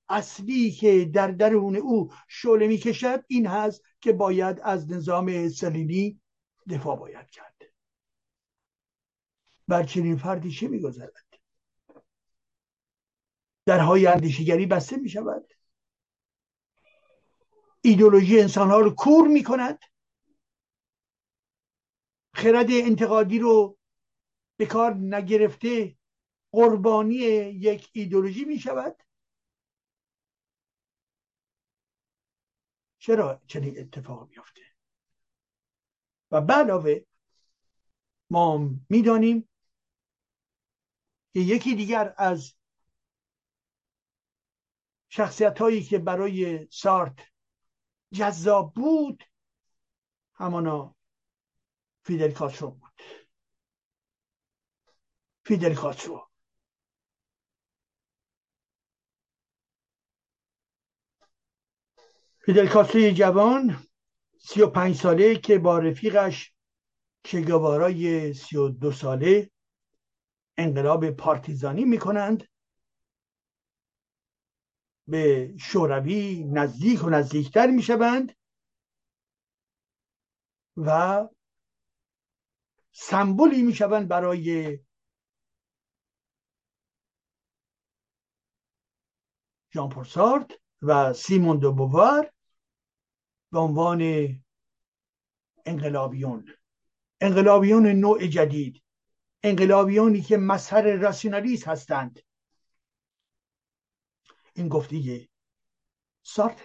اصلی 0.10 0.72
که 0.72 1.06
در 1.06 1.28
درون 1.28 1.76
او 1.76 2.12
شعله 2.28 2.68
می‌کشد 2.68 3.24
این 3.28 3.48
هست 3.48 3.82
که 4.02 4.14
باید 4.14 4.60
از 4.64 4.92
نظام 4.92 5.28
استالینی 5.28 6.22
دفاع 6.70 6.96
باید 6.96 7.30
کرد. 7.30 7.56
بر 9.68 9.84
چنین 9.84 10.18
فردی 10.18 10.52
چه 10.52 10.68
میگذرد؟ 10.68 11.29
درهای 13.70 14.08
اندیشگری 14.08 14.66
بسته 14.66 14.98
می 14.98 15.10
شود 15.10 15.54
ایدولوژی 17.82 18.40
انسانها 18.40 18.80
رو 18.80 18.96
کور 18.96 19.28
می 19.28 19.44
کند 19.44 19.80
خرد 22.34 22.68
انتقادی 22.72 23.40
رو 23.40 23.78
به 24.58 24.66
کار 24.66 24.94
نگرفته 24.94 25.98
قربانی 26.52 27.16
یک 27.16 27.90
ایدولوژی 27.94 28.46
می 28.46 28.60
شود 28.60 29.04
چرا 33.00 33.42
چنین 33.48 33.80
اتفاق 33.80 34.30
میافته؟ 34.30 34.62
و 36.32 36.36
علاوه 36.36 37.02
ما 38.30 38.70
می‌دانیم 38.90 39.50
که 41.34 41.40
یکی 41.40 41.76
دیگر 41.76 42.14
از 42.18 42.59
شخصیت 45.10 45.60
هایی 45.60 45.84
که 45.84 46.00
برای 46.00 46.68
سارت 46.72 47.20
جذاب 48.14 48.74
بود 48.74 49.24
همانا 50.34 50.96
فیدل 52.04 52.32
کاسترو 52.32 52.72
بود. 52.72 52.92
فیدل 55.46 55.76
کاسترو 55.76 56.30
فیدل 62.46 62.68
کاسترو 62.68 63.12
جوان 63.12 63.84
سی 64.38 64.62
و 64.62 64.68
پنج 64.68 64.96
ساله 64.96 65.36
که 65.36 65.60
با 65.60 65.80
رفیقش 65.80 66.54
چگوارای 67.24 68.34
سی 68.34 68.58
و 68.58 68.70
دو 68.70 68.92
ساله 68.92 69.52
انقلاب 70.58 71.12
پارتیزانی 71.12 71.86
می‌کنند. 71.86 72.48
به 75.10 75.54
شوروی 75.58 76.44
نزدیک 76.44 77.04
و 77.04 77.10
نزدیکتر 77.10 77.68
می‌شوند 77.68 78.36
و 80.78 81.28
سمبولی 82.92 83.62
می‌شوند 83.62 84.08
برای 84.08 84.80
ژان 89.74 89.90
پورسارت 89.90 90.52
و 90.82 91.14
سیمون 91.14 91.58
دو 91.58 91.74
بووار 91.74 92.34
به 93.52 93.60
عنوان 93.60 94.02
انقلابیون. 95.66 96.54
انقلابیون 97.22 97.88
نوع 97.88 98.28
جدید. 98.28 98.82
انقلابیونی 99.44 100.22
که 100.22 100.38
مظهر 100.38 100.96
راسیونالیست 100.96 101.68
هستند. 101.68 102.20
این 104.60 104.68
گفته 104.68 105.30
سارت. 106.24 106.62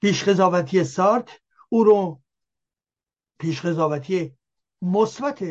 پیش 0.00 0.24
قضاوتی 0.24 0.84
سارت. 0.84 1.40
او 1.68 1.84
رو 1.84 2.22
پیش 3.38 3.60
قضاوتی 3.60 4.38
مثبت 4.82 5.44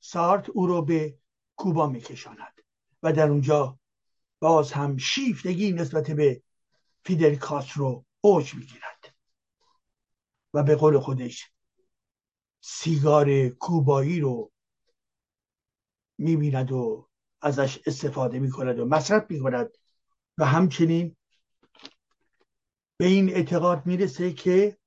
سارت 0.00 0.48
او 0.50 0.66
رو 0.66 0.82
به 0.82 1.18
کوبا 1.56 1.86
میکشاند. 1.86 2.62
و 3.02 3.12
در 3.12 3.28
اونجا 3.28 3.78
باز 4.40 4.72
هم 4.72 4.96
شیفتگی 4.96 5.72
نسبت 5.72 6.10
به 6.10 6.42
فیدل 7.08 7.36
کاسترو 7.36 8.04
اوج 8.20 8.54
می‌گیرد. 8.54 9.14
و 10.54 10.62
به 10.62 10.76
قول 10.76 10.98
خودش 10.98 11.52
سیگار 12.60 13.48
کوبایی 13.48 14.20
رو 14.20 14.52
می‌بیند 16.18 16.72
و 16.72 17.08
ازش 17.42 17.78
استفاده 17.86 18.38
می‌کند 18.38 18.78
و 18.78 18.84
مصرف 18.84 19.30
می‌کند. 19.30 19.70
و 20.38 20.44
همچنین 20.44 21.16
به 22.96 23.06
این 23.06 23.30
اعتقاد 23.30 23.86
می‌رسه 23.86 24.32
که 24.32 24.78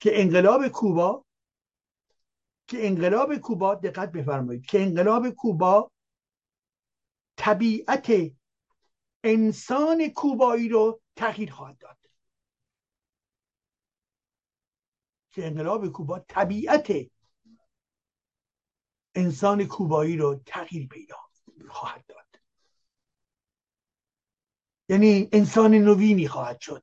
که 0.00 0.20
انقلاب 0.20 0.68
کوبا 0.68 1.24
که 2.68 2.86
انقلاب 2.86 3.36
کوبا 3.36 3.74
دقت 3.74 4.12
بفرمایید 4.12 4.66
که 4.66 4.82
انقلاب 4.82 5.30
کوبا 5.30 5.90
طبیعت 7.36 8.12
انسان 9.24 10.08
کوبایی 10.08 10.68
رو 10.68 11.00
تغییر 11.16 11.52
خواهد 11.52 11.78
داد. 11.78 11.98
که 15.30 15.46
انقلاب 15.46 15.88
کوبا 15.88 16.18
طبیعت 16.18 16.92
انسان 19.14 19.64
کوبایی 19.64 20.16
رو 20.16 20.42
تغییر 20.46 20.86
پیدا 20.88 21.16
خواهد 21.68 22.06
داد. 22.06 22.40
یعنی 24.88 25.28
انسان 25.32 25.74
نوینی 25.74 26.28
خواهد 26.28 26.60
شد. 26.60 26.82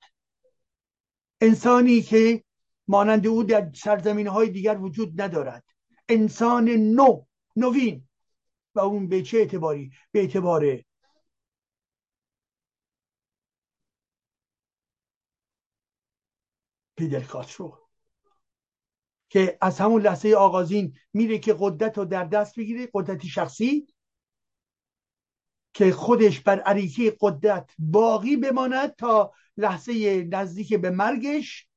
انسانی 1.41 2.01
که 2.01 2.43
مانند 2.87 3.27
او 3.27 3.43
در 3.43 3.71
سرزمین 3.73 4.27
های 4.27 4.49
دیگر 4.49 4.77
وجود 4.77 5.21
ندارد. 5.21 5.74
انسان 6.09 6.69
نو 6.69 7.25
نوین. 7.55 8.07
و 8.75 8.79
اون 8.79 9.07
به 9.07 9.21
چه 9.21 9.37
اعتباری؟ 9.37 9.91
به 10.11 10.19
اعتبار 10.19 10.83
پیدل 16.95 17.23
کاترو. 17.23 17.85
که 19.29 19.57
از 19.61 19.79
همون 19.79 20.01
لحظه 20.01 20.33
آغازین 20.33 20.97
میره 21.13 21.39
که 21.39 21.55
قدرت 21.59 21.97
رو 21.97 22.05
در 22.05 22.23
دست 22.23 22.59
بگیره 22.59 22.89
قدرتی 22.93 23.27
شخصی 23.27 23.87
که 25.73 25.91
خودش 25.91 26.39
بر 26.39 26.59
عریکه 26.59 27.17
قدرت 27.21 27.71
باقی 27.79 28.37
بماند 28.37 28.95
تا 28.95 29.33
لحظه 29.57 30.23
نزدیک 30.31 30.73
به 30.73 30.89
مرگش 30.89 31.67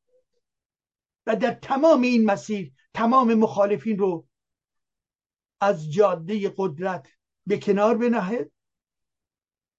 و 1.26 1.36
در 1.36 1.54
تمام 1.54 2.02
این 2.02 2.24
مسیر 2.24 2.72
تمام 2.94 3.34
مخالفین 3.34 3.98
رو 3.98 4.28
از 5.60 5.92
جاده 5.92 6.54
قدرت 6.56 7.08
به 7.46 7.58
کنار 7.58 7.96
بنهه 7.96 8.50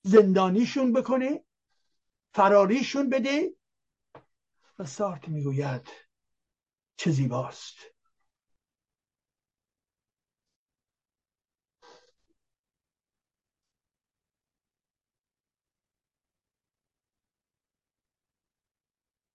زندانیشون 0.01 0.93
بکنه 0.93 1.43
فراریشون 2.34 3.10
بده 3.10 3.55
و 4.80 4.86
سارت 4.86 5.30
می‌گوید 5.30 5.88
چه 6.97 7.12
زیباست. 7.12 7.78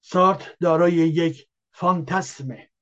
سارت 0.00 0.58
دارای 0.60 0.92
یک 0.92 1.48
فانتسمه. 1.72 2.73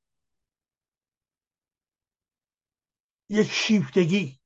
یک 3.33 3.51
شیفتگی. 3.51 4.41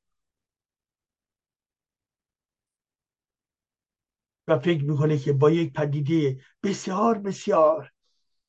و 4.48 4.58
فکر 4.58 4.84
می‌کنه 4.84 5.18
که 5.18 5.32
با 5.32 5.50
یک 5.50 5.72
پدیده 5.72 6.40
بسیار 6.62 7.18
بسیار 7.18 7.92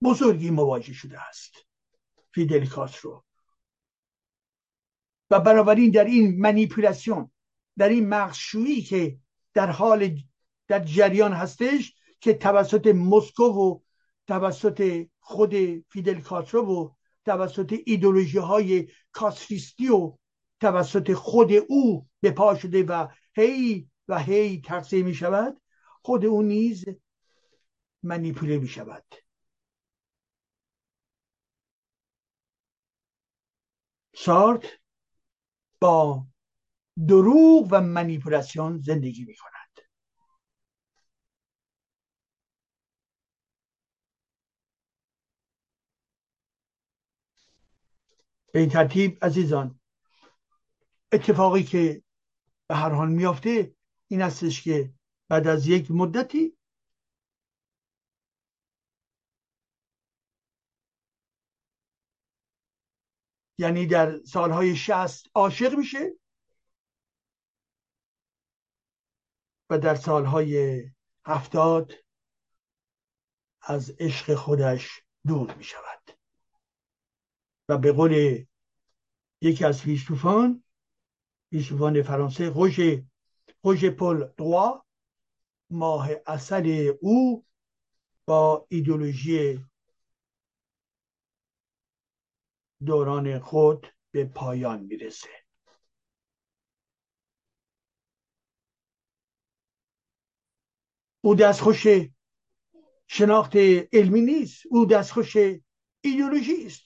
بزرگی 0.03 0.49
مواجه 0.49 0.93
شده 0.93 1.27
است. 1.27 1.55
فیدل 2.33 2.65
کاسترو. 2.65 3.23
و 5.29 5.39
بنابراین 5.39 5.91
در 5.91 6.05
این 6.05 6.41
منیپولاسیون 6.41 7.31
در 7.77 7.89
این 7.89 8.09
مغزشویی 8.09 8.81
که 8.81 9.19
در 9.53 9.71
حال 9.71 10.19
در 10.67 10.79
جریان 10.79 11.33
هستش 11.33 11.95
که 12.19 12.33
توسط 12.33 12.87
مسکو 12.87 13.43
و 13.43 13.79
توسط 14.27 15.07
خود 15.19 15.53
فیدل 15.89 16.21
کاسترو 16.21 16.65
و 16.65 16.89
توسط 17.25 17.75
ایدولوژی 17.85 18.37
های 18.37 18.87
کاستریستی 19.11 19.89
و 19.89 20.17
توسط 20.61 21.13
خود 21.13 21.51
او 21.69 22.07
به 22.21 22.31
پا 22.31 22.55
شده 22.55 22.83
و 22.83 23.07
هی 23.35 23.89
و 24.07 24.19
هی 24.19 24.61
تقسیم 24.61 25.05
می 25.05 25.13
شود 25.13 25.61
خود 26.01 26.25
او 26.25 26.41
نیز 26.41 26.85
منیپوله 28.03 28.57
می 28.57 28.67
شود. 28.67 29.15
سارت 34.15 34.65
با 35.81 36.27
دروغ 37.07 37.67
و 37.71 37.81
منیپولاسیون 37.81 38.81
زندگی 38.81 39.25
می 39.25 39.35
کند. 39.35 39.57
به 48.51 48.59
این 48.59 48.69
ترتیب 48.69 49.17
عزیزان 49.25 49.76
اتفاقی 51.11 51.63
که 51.63 52.03
به 52.67 52.75
هر 52.75 52.89
حال 52.89 53.09
میافته 53.09 53.75
این 54.07 54.21
استش 54.21 54.63
که 54.63 54.93
بعد 55.29 55.47
از 55.47 55.67
یک 55.67 55.91
مدتی 55.91 56.57
یعنی 63.59 63.87
در 63.87 64.19
سالهای 64.23 64.75
شست 64.75 65.25
عاشق 65.35 65.73
میشه 65.77 66.19
و 69.69 69.79
در 69.79 69.95
سالهای 69.95 70.83
هفتاد 71.25 71.93
از 73.61 73.89
عشق 73.99 74.35
خودش 74.35 75.01
دور 75.27 75.53
می 75.53 75.63
شود 75.63 76.17
و 77.69 77.77
به 77.77 77.91
قول 77.91 78.45
یکی 79.41 79.65
از 79.65 79.81
فیلسوفان 79.81 80.63
فیلسوفان 81.49 82.01
فرانسه 82.01 82.51
خوش 82.51 82.79
خوش 83.61 83.85
پل 83.85 84.27
دوا 84.37 84.85
ماه 85.69 86.09
اصل 86.25 86.93
او 87.01 87.45
با 88.25 88.67
ایدولوژی 88.69 89.65
دوران 92.85 93.39
خود 93.39 93.87
به 94.11 94.25
پایان 94.25 94.83
می‌رسه. 94.83 95.29
او 101.21 101.35
دستخوش 101.35 101.87
شناخت 103.07 103.55
علمی 103.93 104.21
نیست 104.21 104.65
او 104.69 104.85
دستخوش 104.85 105.37
ایدولوژی 106.01 106.65
است. 106.65 106.85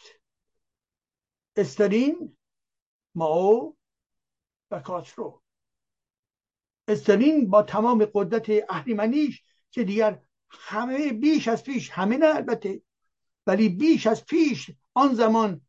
استالین 1.56 2.38
ماو 3.16 3.78
و 4.72 4.80
کاترو 4.80 5.42
استالین 6.88 7.50
با 7.50 7.64
تمام 7.64 8.06
قدرت 8.14 8.66
اهریمنیش 8.70 9.44
که 9.72 9.84
دیگر 9.84 10.22
همه 10.50 11.14
بیش 11.14 11.48
از 11.48 11.64
پیش 11.64 11.90
همه 11.90 12.18
نه 12.18 12.36
البته 12.36 12.82
ولی 13.48 13.70
بیش 13.70 14.08
از 14.08 14.26
پیش 14.26 14.72
آن 14.94 15.14
زمان 15.14 15.62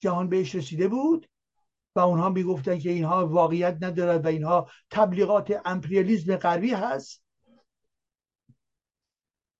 جهان 0.00 0.28
بهش 0.28 0.54
رسیده 0.54 0.88
بود 0.88 1.28
و 1.94 2.00
اونها 2.00 2.28
می‌گفتن 2.28 2.78
که 2.78 2.90
اینها 2.90 3.28
واقعیت 3.28 3.78
ندارد 3.80 4.24
و 4.24 4.28
اینها 4.28 4.70
تبلیغات 4.90 5.60
امپریالیزم 5.64 6.36
غربی 6.36 6.70
هست. 6.70 7.22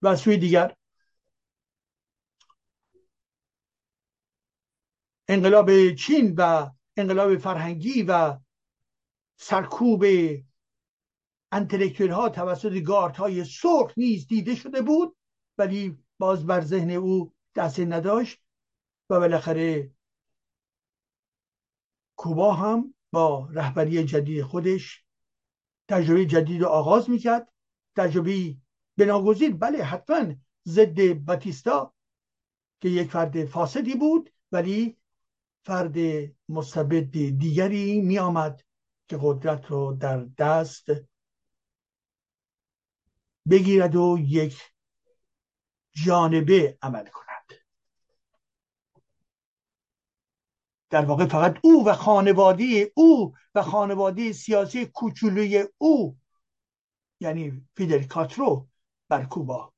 و 0.02 0.16
سوی 0.16 0.36
دیگر 0.36 0.76
انقلاب 5.28 5.92
چین 5.94 6.34
و 6.38 6.70
انقلاب 6.96 7.36
فرهنگی 7.36 8.02
و 8.02 8.38
سرکوب 9.36 10.04
انتلکتویل 11.52 12.10
ها 12.10 12.28
توسط 12.28 12.82
گارت 12.82 13.16
های 13.16 13.44
سرخ 13.44 13.92
نیز 13.96 14.26
دیده 14.26 14.54
شده 14.54 14.82
بود 14.82 15.16
ولی 15.58 15.98
باز 16.18 16.46
بر 16.46 16.60
ذهن 16.60 16.90
او 16.90 17.34
دست 17.54 17.80
نداشت 17.80 18.42
و 19.10 19.20
بالاخره 19.20 19.90
کوبا 22.16 22.52
هم 22.52 22.94
با 23.12 23.48
رهبری 23.52 24.04
جدید 24.04 24.42
خودش 24.42 25.04
تجربه 25.88 26.26
جدید 26.26 26.62
رو 26.62 26.68
آغاز 26.68 27.10
می‌کرد. 27.10 27.52
تجربه 27.96 28.56
بناگزیر 28.96 29.54
بله 29.54 29.84
حتما 29.84 30.34
ضد 30.68 31.12
باتیستا 31.12 31.94
که 32.80 32.88
یک 32.88 33.10
فرد 33.10 33.44
فاسدی 33.44 33.94
بود 33.94 34.32
ولی 34.52 34.96
فرد 35.64 35.96
مستبد 36.48 37.10
دیگری 37.38 38.00
می 38.00 38.18
آمد 38.18 38.65
که 39.08 39.18
قدرت 39.22 39.66
رو 39.66 39.92
در 40.00 40.24
دست 40.38 40.86
بگیرد 43.50 43.96
و 43.96 44.18
یک 44.20 44.72
جانبه 46.04 46.78
عمل 46.82 47.06
کند. 47.06 47.26
در 50.90 51.04
واقع 51.04 51.26
فقط 51.26 51.58
او 51.62 51.88
و 51.88 51.92
خانواده 51.92 52.92
او 52.94 53.34
و 53.54 53.62
خانواده 53.62 54.32
سیاسی 54.32 54.86
کوچولوی 54.86 55.68
او 55.78 56.18
یعنی 57.20 57.68
فیدل 57.76 58.02
کاترو 58.06 58.68
بر 59.08 59.24
کوبا 59.24 59.72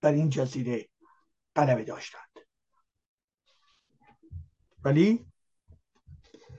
در 0.00 0.12
این 0.12 0.30
جزیره 0.30 0.88
غلبه 1.56 1.84
داشتند. 1.84 2.38
ولی 4.84 5.27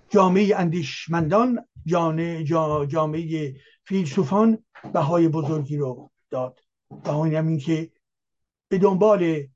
جامعه 0.09 0.55
اندیشمندان 0.55 1.65
جامعه 1.85 3.55
فیلسوفان 3.83 4.65
بهای 4.93 5.27
بزرگی 5.27 5.77
رو 5.77 6.11
داد. 6.29 6.59
و 7.05 7.11
هم 7.11 7.47
این 7.47 7.59
که 7.59 7.91
به 8.67 8.77
دنبال 8.77 9.47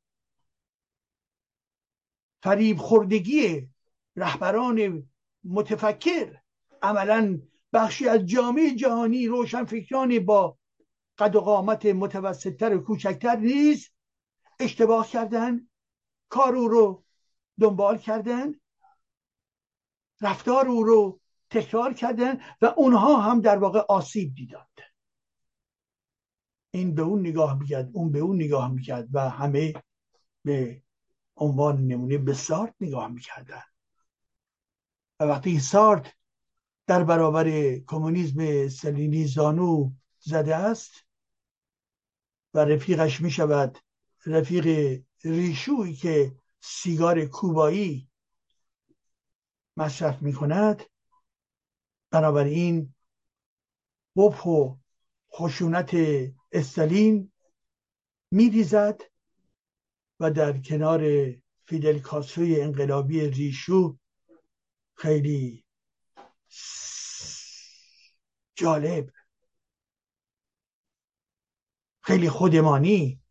فریب 2.44 2.78
خوردگی 2.78 3.70
رهبران 4.16 5.10
متفکر 5.44 6.38
عملا 6.82 7.42
بخشی 7.74 8.08
از 8.08 8.26
جامعه 8.26 8.76
جهانی 8.76 9.28
روشن 9.28 9.66
فکران 9.66 10.20
با 10.20 10.58
قد 11.18 11.36
و 11.36 11.42
قامت 11.42 11.86
متوسطتر 11.86 12.76
و 12.76 12.80
کوچکتر 12.80 13.36
نیست 13.36 13.92
اشتباه 14.60 15.10
کردن 15.10 15.68
کار 16.30 16.56
او 16.56 16.68
رو 16.68 17.04
دنبال 17.60 17.98
کردن. 17.98 18.54
رفتار 20.24 20.68
او 20.68 20.84
رو 20.84 21.20
تکرار 21.50 21.94
کردن 21.94 22.38
و 22.62 22.66
اونها 22.66 23.22
هم 23.22 23.42
در 23.42 23.58
واقع 23.58 23.80
آسیب 23.80 24.36
دیدند. 24.36 24.80
این 26.72 26.96
به 26.96 27.02
اون 27.02 27.20
نگاه 27.20 27.60
می‌کرد 27.60 27.90
اون 27.94 28.12
به 28.12 28.20
اون 28.20 28.36
نگاه 28.36 28.72
می‌کرد 28.72 29.08
و 29.14 29.30
همه 29.30 29.74
به 30.46 30.84
عنوان 31.36 31.88
نمونه 31.88 32.18
به 32.18 32.34
سارت 32.34 32.76
نگاه 32.82 33.08
می‌کردن 33.08 33.64
و 35.20 35.24
وقتی 35.24 35.60
سارت 35.60 36.14
در 36.88 37.04
برابر 37.04 37.78
کمونیسم 37.80 38.68
سلینی 38.68 39.28
زانو 39.28 39.92
زده 40.20 40.56
است 40.56 41.06
و 42.54 42.60
رفیقش 42.60 43.22
می 43.22 43.32
شود 43.32 43.78
رفیق 44.26 44.68
ریشویی 45.24 45.96
که 45.96 46.36
سیگار 46.60 47.26
کوبایی 47.26 48.10
مصرف 49.78 50.22
می 50.22 50.34
کند 50.34 50.84
بنابراین 52.12 52.96
بپ 54.16 54.48
و 54.48 54.78
خشونت 55.34 55.96
استالین 56.52 57.32
میریزد 58.32 59.02
و 60.20 60.32
در 60.32 60.58
کنار 60.58 61.02
فیدل 61.66 62.00
کاستروی 62.00 62.62
انقلابی 62.62 63.28
ریشو 63.28 63.98
خیلی 64.96 65.66
جالب 68.56 69.10
خیلی 72.02 72.30
خودمانی 72.30 73.22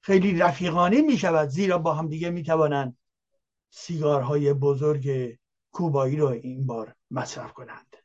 خیلی 0.00 0.38
رفیقانه 0.38 1.02
می 1.02 1.18
شود 1.18 1.48
زیرا 1.48 1.78
با 1.78 1.94
هم 1.94 2.08
دیگه 2.08 2.30
می 2.30 2.42
توانند 2.42 2.98
سیگارهای 3.70 4.52
بزرگ 4.52 5.37
کوبایی 5.72 6.16
رو 6.16 6.26
این 6.26 6.66
بار 6.66 6.94
مصرف 7.10 7.52
کنند. 7.52 7.96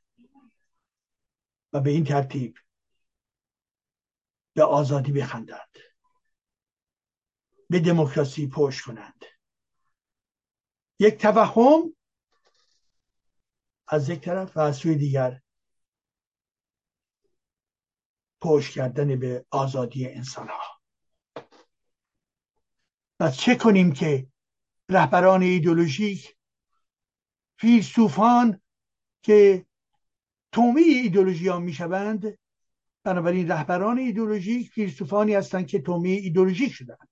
و 1.73 1.79
به 1.79 1.89
این 1.89 2.03
ترتیب 2.03 2.57
به 4.53 4.63
آزادی 4.63 5.11
بخندند. 5.11 5.77
به 7.69 7.79
دموکراسی 7.79 8.47
پشت 8.47 8.85
کنند. 8.85 9.25
یک 10.99 11.21
توهم 11.21 11.95
از 13.87 14.09
یک 14.09 14.19
طرف 14.19 14.57
و 14.57 14.59
از 14.59 14.77
سوی 14.77 14.95
دیگر 14.95 15.41
پشت 18.41 18.73
کردن 18.73 19.19
به 19.19 19.45
آزادی 19.49 20.07
انسان 20.07 20.47
ها 20.47 20.81
و 23.19 23.31
چه 23.31 23.55
کنیم 23.55 23.93
که 23.93 24.27
رهبران 24.89 25.41
ایدولوژیک 25.41 26.37
فیلسوفان 27.63 28.61
که 29.21 29.65
تومی 30.51 30.81
ایدولوژی 30.81 31.47
ها 31.47 31.59
می 31.59 31.73
شوند 31.73 32.37
بنابراین 33.03 33.51
رهبران 33.51 33.97
ایدولوژیک 33.97 34.71
فیلسوفانی 34.71 35.33
هستند 35.33 35.67
که 35.67 35.81
تومی 35.81 36.11
ایدولوژیک 36.11 36.73
شدند 36.73 37.09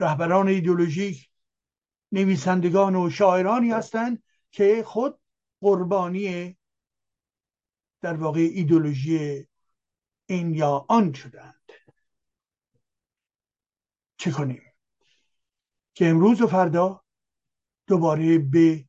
رهبران 0.00 0.48
ایدولوژیک 0.48 1.30
نویسندگان 2.12 2.96
و 2.96 3.10
شاعرانی 3.10 3.70
هستند 3.70 4.22
که 4.50 4.82
خود 4.86 5.18
قربانی 5.60 6.56
در 8.00 8.16
واقع 8.16 8.40
ایدولوژی 8.40 9.46
این 10.26 10.54
یا 10.54 10.86
آن 10.88 11.12
شدند 11.12 11.70
چه 14.16 14.30
کنیم؟ 14.30 14.62
که 15.94 16.08
امروز 16.08 16.40
و 16.40 16.46
فردا 16.46 17.03
دوباره 17.86 18.38
به 18.38 18.84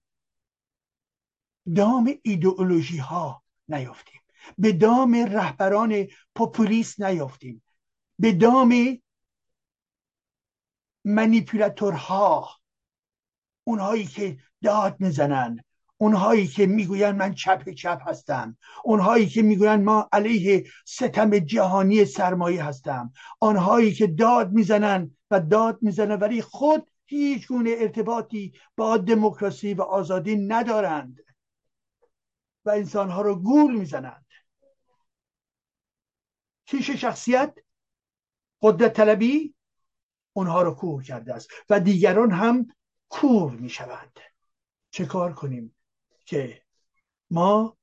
دام 1.76 2.14
ایدئولوژی 2.24 2.98
ها 2.98 3.44
نیافتیم. 3.68 4.22
به 4.58 4.72
دام 4.72 5.16
رهبران 5.16 6.08
پوپولیست 6.36 7.02
نیافتیم. 7.02 7.64
به 8.20 8.32
دام 8.32 9.00
منیپولاتورها 11.06 12.50
اونهایی 13.64 14.06
که 14.06 14.38
داد 14.64 14.96
می‌زنن 15.00 15.64
اونهایی 15.98 16.48
که 16.48 16.66
می‌گوین 16.66 17.12
من 17.12 17.34
چپ 17.34 17.70
چپ 17.70 18.02
هستم 18.08 18.58
اونهایی 18.84 19.28
که 19.28 19.42
می‌گوین 19.42 19.84
ما 19.84 20.10
علیه 20.12 20.66
ستم 20.86 21.40
جهانی 21.40 22.06
سرمایه 22.06 22.64
هستم 22.64 23.14
آنهایی 23.40 23.94
که 23.94 24.08
داد 24.08 24.52
می‌زنن 24.52 25.12
و 25.32 25.40
داد 25.40 25.78
می‌زنن 25.82 26.16
ولی 26.20 26.42
خود 26.42 26.88
هیچ 27.06 27.48
گونه 27.48 27.76
ارتباطی 27.78 28.54
با 28.78 28.98
دموکراسی 28.98 29.74
و 29.74 29.82
آزادی 29.82 30.36
ندارند 30.36 31.20
و 32.66 32.70
انسانها 32.70 33.22
رو 33.22 33.36
گول 33.36 33.76
می‌زنند. 33.76 34.26
کیش 36.66 36.90
شخصیت 36.90 37.58
قدرت 38.62 38.94
طلبی 38.94 39.56
اونها 40.34 40.62
رو 40.62 40.72
کور 40.72 41.04
کرده 41.04 41.34
است 41.34 41.50
و 41.70 41.80
دیگران 41.80 42.32
هم 42.32 42.68
کور 43.10 43.52
می‌شوند. 43.52 44.20
چه 44.90 45.06
کار 45.06 45.34
کنیم 45.34 45.76
که 46.26 46.62
ما 47.30 47.78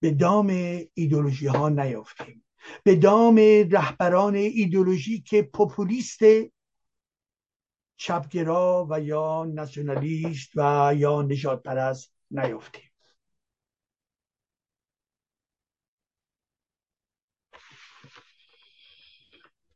به 0.00 0.10
دام 0.10 0.46
ایدولوژی 0.94 1.46
ها 1.46 1.68
نیافتیم؟ 1.68 2.44
به 2.82 2.96
دام 2.96 3.36
رهبران 3.70 4.34
ایدولوژی 4.34 5.20
که 5.20 5.42
پوپولیست 5.42 6.20
چپگرا 7.98 8.86
و 8.90 9.00
یا 9.00 9.44
ناسیونالیست 9.54 10.50
و 10.56 10.92
یا 10.96 11.22
نجات 11.22 11.62
پرست 11.62 12.12
نیفتیم. 12.30 12.90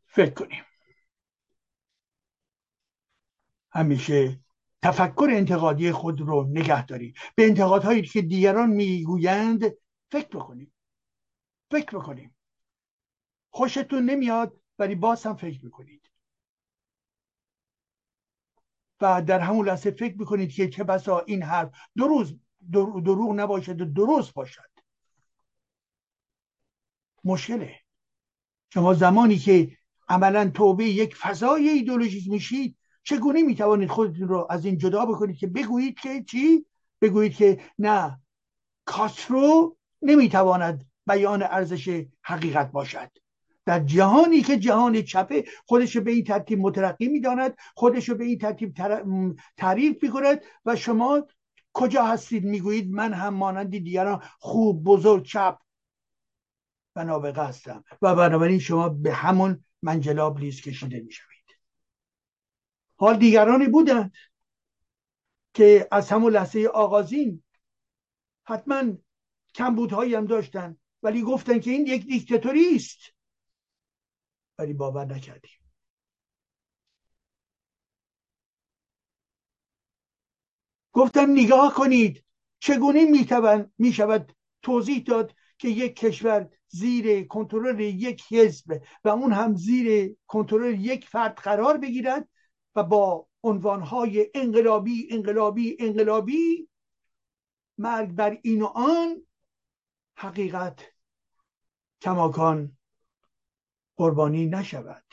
فکر 0.06 0.30
کنیم. 0.30 0.64
همیشه 3.72 4.40
تفکر 4.82 5.28
انتقادی 5.30 5.92
خود 5.92 6.20
رو 6.20 6.44
نگه 6.44 6.86
داریم 6.86 7.14
به 7.34 7.46
انتقادهایی 7.46 8.02
که 8.02 8.22
دیگران 8.22 8.70
می‌گویند 8.70 9.64
فکر 10.10 10.28
بکنیم. 10.28 10.74
فکر 11.70 11.98
بکنیم. 11.98 12.36
خوشتون 13.50 14.04
نمیاد 14.04 14.60
ولی 14.78 14.94
باز 14.94 15.26
هم 15.26 15.36
فکر 15.36 15.64
می‌کنید. 15.64 16.11
و 19.02 19.22
در 19.22 19.40
همون 19.40 19.68
لحظه 19.68 19.90
فکر 19.90 20.18
می‌کنید 20.18 20.52
که 20.52 20.68
چه 20.68 20.84
بسا 20.84 21.18
این 21.18 21.42
حرف 21.42 21.70
دو 21.96 22.08
روز 22.08 22.34
دروغ 23.04 23.34
نباشد 23.34 23.80
و 23.80 23.84
درست 23.84 24.34
باشد. 24.34 24.70
مشکله. 27.24 27.74
شما 28.74 28.94
زمانی 28.94 29.38
که 29.38 29.76
عملا 30.08 30.50
توبه 30.54 30.84
یک 30.84 31.16
فضای 31.16 31.68
ایدولوژیک 31.68 32.30
میشید 32.30 32.76
چگونه 33.02 33.42
می‌توانید 33.42 33.88
خودتون 33.88 34.28
رو 34.28 34.46
از 34.50 34.64
این 34.64 34.78
جدا 34.78 35.06
بکنید 35.06 35.36
که 35.36 35.46
بگویید 35.46 35.98
که 36.00 36.22
چی؟ 36.22 36.66
بگویید 37.00 37.34
که 37.34 37.60
نه 37.78 38.20
کاسترو 38.84 39.76
نمی‌تواند 40.02 40.90
بیان 41.06 41.42
ارزش 41.42 42.06
حقیقت 42.22 42.72
باشد. 42.72 43.21
در 43.64 43.80
جهانی 43.80 44.42
که 44.42 44.58
جهان 44.58 45.02
چپه 45.02 45.44
خودش 45.66 45.96
به 45.96 46.10
این 46.10 46.24
ترتیب 46.24 46.58
مترقی 46.58 47.08
می‌داند 47.08 47.56
خودش 47.74 48.10
به 48.10 48.24
این 48.24 48.38
ترتیب 48.38 48.74
تعریف 49.56 50.02
می‌کند 50.02 50.40
و 50.64 50.76
شما 50.76 51.26
کجا 51.72 52.04
هستید 52.04 52.44
می‌گویید 52.44 52.90
من 52.90 53.12
هم 53.12 53.34
مانندی 53.34 53.80
دیگران 53.80 54.22
خوب 54.38 54.84
بزرگ 54.84 55.24
چپ. 55.24 55.58
و 56.96 57.04
نابغه 57.04 57.42
هستم. 57.42 57.84
و 58.02 58.14
بنابراین 58.14 58.58
شما 58.58 58.88
به 58.88 59.12
همون 59.12 59.64
منجلاب 59.82 60.38
لیز 60.38 60.60
کشیده 60.60 61.00
می‌شوید. 61.00 61.32
حال 62.96 63.18
دیگرانی 63.18 63.66
بودند 63.66 64.12
که 65.54 65.88
از 65.90 66.10
همون 66.10 66.32
لحظه 66.32 66.66
آغازین 66.74 67.42
حتما 68.44 68.82
کمبودهایی 69.54 70.14
هم 70.14 70.26
داشتن 70.26 70.76
ولی 71.02 71.22
گفتن 71.22 71.60
که 71.60 71.70
این 71.70 71.86
یک 71.86 72.06
دیکتاتوری 72.06 72.76
است. 72.76 72.98
ولی 74.58 74.72
باور 74.72 75.04
نکردیم. 75.04 75.62
گفتم 80.92 81.30
نگاه 81.30 81.74
کنید 81.74 82.24
چگونه 82.60 83.04
می 83.78 83.92
شود 83.92 84.36
توضیح 84.62 85.02
داد 85.02 85.34
که 85.58 85.68
یک 85.68 85.96
کشور 85.96 86.50
زیر 86.68 87.26
کنترل 87.26 87.80
یک 87.80 88.32
حزب 88.32 88.82
و 89.04 89.08
اون 89.08 89.32
هم 89.32 89.54
زیر 89.54 90.16
کنترل 90.26 90.80
یک 90.80 91.08
فرد 91.08 91.34
قرار 91.34 91.78
بگیرد 91.78 92.28
و 92.74 92.82
با 92.82 93.28
عنوانهای 93.42 94.30
انقلابی 94.34 95.08
انقلابی 95.10 95.76
انقلابی 95.80 96.68
مرگ 97.78 98.10
بر 98.10 98.38
این 98.42 98.62
و 98.62 98.66
آن 98.66 99.26
حقیقت 100.16 100.84
کماکان 102.02 102.76
قربانی 103.96 104.46
نشود. 104.46 105.04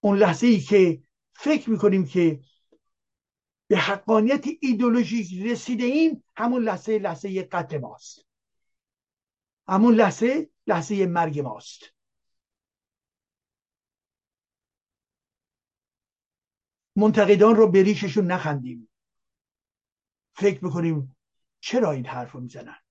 اون 0.00 0.18
لحظه 0.18 0.46
ای 0.46 0.60
که 0.60 1.02
فکر 1.34 1.70
می‌کنیم 1.70 2.06
که 2.06 2.40
به 3.66 3.76
حقانیت 3.78 4.44
ایدولوژیک 4.60 5.46
رسیده 5.46 5.84
ایم 5.84 6.24
همون 6.36 6.64
لحظه 6.64 6.98
لحظه 6.98 7.42
قتل 7.42 7.78
ماست. 7.78 8.26
همون 9.68 9.94
لحظه 9.94 10.50
لحظه 10.66 11.06
مرگ 11.06 11.40
ماست. 11.40 11.80
منتقدان 16.96 17.56
رو 17.56 17.70
به 17.70 17.82
ریششون 17.82 18.26
نخندیم. 18.26 18.88
فکر 20.34 20.60
بکنیم 20.66 21.16
چرا 21.60 21.92
این 21.92 22.06
حرف 22.06 22.32
رو 22.32 22.40
می‌زنن؟ 22.40 22.81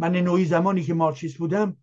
من 0.00 0.16
نوعی 0.16 0.44
زمانی 0.44 0.82
که 0.82 0.94
مارکسیست 0.94 1.38
بودم 1.38 1.76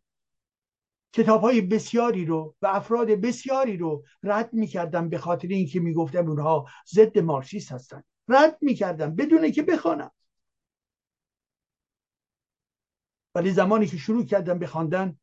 کتاب 1.14 1.42
های 1.42 1.62
بسیاری 1.62 2.26
رو 2.26 2.56
و 2.62 2.68
افراد 2.68 3.08
بسیاری 3.08 3.78
رو 3.78 4.04
رد 4.24 4.54
می‌کردم 4.54 5.10
به 5.10 5.18
خاطر 5.18 5.48
اینکه 5.48 5.80
می‌گفتم 5.80 6.28
اونها 6.30 6.66
ضد 6.88 7.20
مارکسیست 7.20 7.72
هستن. 7.72 8.04
رد 8.28 8.58
می‌کردم 8.62 9.16
بدون 9.16 9.52
که 9.52 9.64
بخوانم. 9.64 10.12
ولی 13.36 13.52
زمانی 13.52 13.88
که 13.88 13.98
شروع 13.98 14.26
کردم 14.26 14.60
به 14.60 14.68
خواندن 14.68 15.18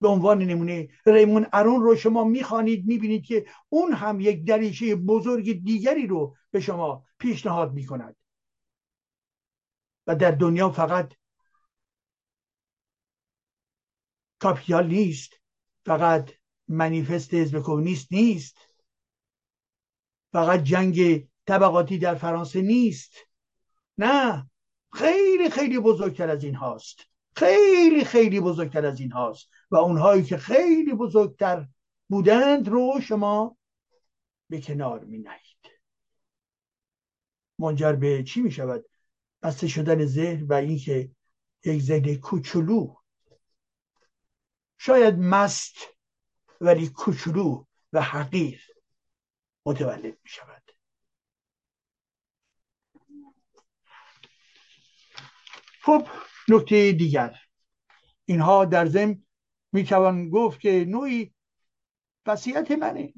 به 0.00 0.08
عنوان 0.08 0.42
نمونه 0.42 0.88
ریمون 1.06 1.46
ارون 1.52 1.82
رو 1.82 1.96
شما 1.96 2.24
می‌خوانید 2.24 2.86
می‌بینید 2.86 3.24
که 3.24 3.46
اون 3.68 3.92
هم 3.92 4.20
یک 4.20 4.44
دریچه 4.44 4.96
بزرگ 4.96 5.64
دیگری 5.64 6.06
رو 6.06 6.36
به 6.50 6.60
شما 6.60 7.04
پیشنهاد 7.18 7.72
می‌کند. 7.72 8.16
و 10.06 10.16
در 10.16 10.30
دنیا 10.30 10.70
فقط 10.70 11.14
کاپیتال 14.38 14.86
نیست. 14.86 15.32
فقط 15.86 16.30
منیفست 16.68 17.34
حزب 17.34 17.62
کمونیست 17.62 18.12
نیست. 18.12 18.56
فقط 20.32 20.62
جنگ 20.62 21.28
طبقاتی 21.46 21.98
در 21.98 22.14
فرانسه 22.14 22.62
نیست. 22.62 23.14
نه 23.98 24.50
خیلی 24.92 25.50
خیلی 25.50 25.78
بزرگتر 25.78 26.30
از 26.30 26.44
این 26.44 26.54
هاست. 26.54 27.00
خیلی 27.36 28.04
خیلی 28.04 28.40
بزرگتر 28.40 28.86
از 28.86 29.00
این 29.00 29.12
هاست. 29.12 29.48
و 29.70 29.76
اونهایی 29.76 30.22
که 30.22 30.36
خیلی 30.36 30.94
بزرگتر 30.94 31.68
بودند 32.08 32.68
رو 32.68 33.00
شما 33.02 33.56
به 34.50 34.60
کنار 34.60 35.04
می 35.04 35.18
نهید. 35.18 35.80
منجر 37.58 37.92
به 37.92 38.22
چی 38.22 38.40
می 38.40 38.50
شود؟ 38.50 38.84
بسته 39.42 39.68
شدن 39.68 40.04
ذهن 40.04 40.46
و 40.46 40.52
اینکه 40.52 41.10
یک 41.64 41.82
ذهن 41.82 42.14
کوچولو 42.14 42.94
شاید 44.78 45.18
مست 45.18 45.76
ولی 46.60 46.88
کوچولو 46.88 47.64
و 47.92 48.02
حقیر 48.02 48.62
متولد 49.66 50.04
می 50.04 50.30
شود 50.30 50.62
خب 55.82 56.06
نکته 56.48 56.92
دیگر. 56.92 57.38
اینها 58.24 58.64
در 58.64 58.86
ضمن 58.86 59.22
می‌توان 59.72 60.30
گفت 60.30 60.60
که 60.60 60.84
نوعی 60.88 61.34
وصیت 62.26 62.70
منه. 62.70 63.14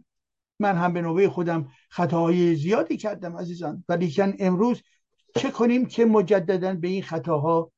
من 0.61 0.77
هم 0.77 0.93
به 0.93 1.03
نوبه 1.03 1.29
خودم 1.29 1.73
خطاهای 1.91 2.57
زیادی 2.57 2.97
کردم 2.97 3.37
عزیزان. 3.37 3.85
ولیکن 3.89 4.35
امروز 4.39 4.83
چه 5.37 5.51
کنیم 5.51 5.87
که 5.87 6.05
مجددا 6.05 6.75
به 6.75 6.89
این 6.89 7.03
خطاها 7.03 7.73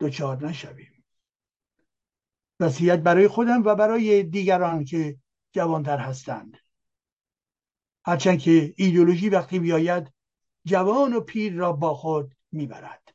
دچار 0.00 0.46
نشویم؟ 0.46 0.97
وصیت 2.60 2.98
برای 2.98 3.28
خودم 3.28 3.62
و 3.64 3.74
برای 3.74 4.22
دیگران 4.22 4.84
که 4.84 5.18
جوانتر 5.52 5.98
هستند. 5.98 6.58
هرچند 8.04 8.38
که 8.38 8.74
ایدولوژی 8.76 9.28
وقتی 9.28 9.58
بیاید 9.58 10.12
جوان 10.64 11.12
و 11.12 11.20
پیر 11.20 11.54
را 11.54 11.72
با 11.72 11.94
خود 11.94 12.36
می‌برد. 12.52 13.14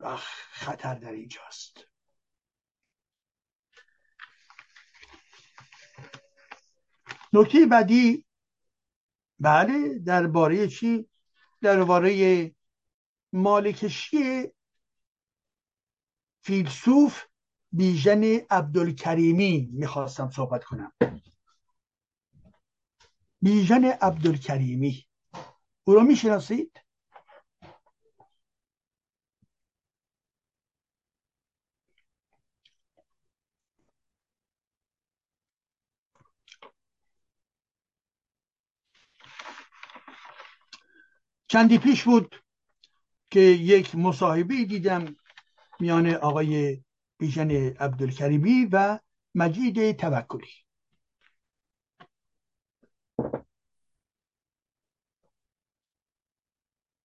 و 0.00 0.16
خطر 0.50 0.94
در 0.94 1.12
اینجاست. 1.12 1.86
نکته 7.32 7.66
بعدی 7.66 8.26
بله 9.38 9.98
درباره 9.98 10.68
چی؟ 10.68 11.08
درباره 11.60 12.54
مالکشی 13.32 14.52
فیلسوف 16.44 17.24
بیژن 17.72 18.22
عبدالکریمی 18.50 19.68
می‌خواستم 19.72 20.30
صحبت 20.30 20.64
کنم. 20.64 20.92
بیژن 23.42 23.84
عبدالکریمی. 23.84 25.06
او 25.84 25.94
رو 25.94 26.00
می‌شناسید؟ 26.00 26.80
چندی 41.48 41.78
پیش 41.78 42.02
بود 42.02 42.36
که 43.30 43.40
یک 43.40 43.94
مصاحبه 43.94 44.64
دیدم 44.64 45.16
میان 45.80 46.14
آقای 46.14 46.82
بیژن 47.18 47.50
عبدالکریمی 47.50 48.68
و 48.72 48.98
مجید 49.34 49.96
توکلی. 49.96 50.50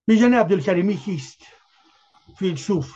بیژن 0.08 0.34
عبدالکریمی 0.34 0.98
کیست؟ 0.98 1.42
فیلسوف. 2.38 2.94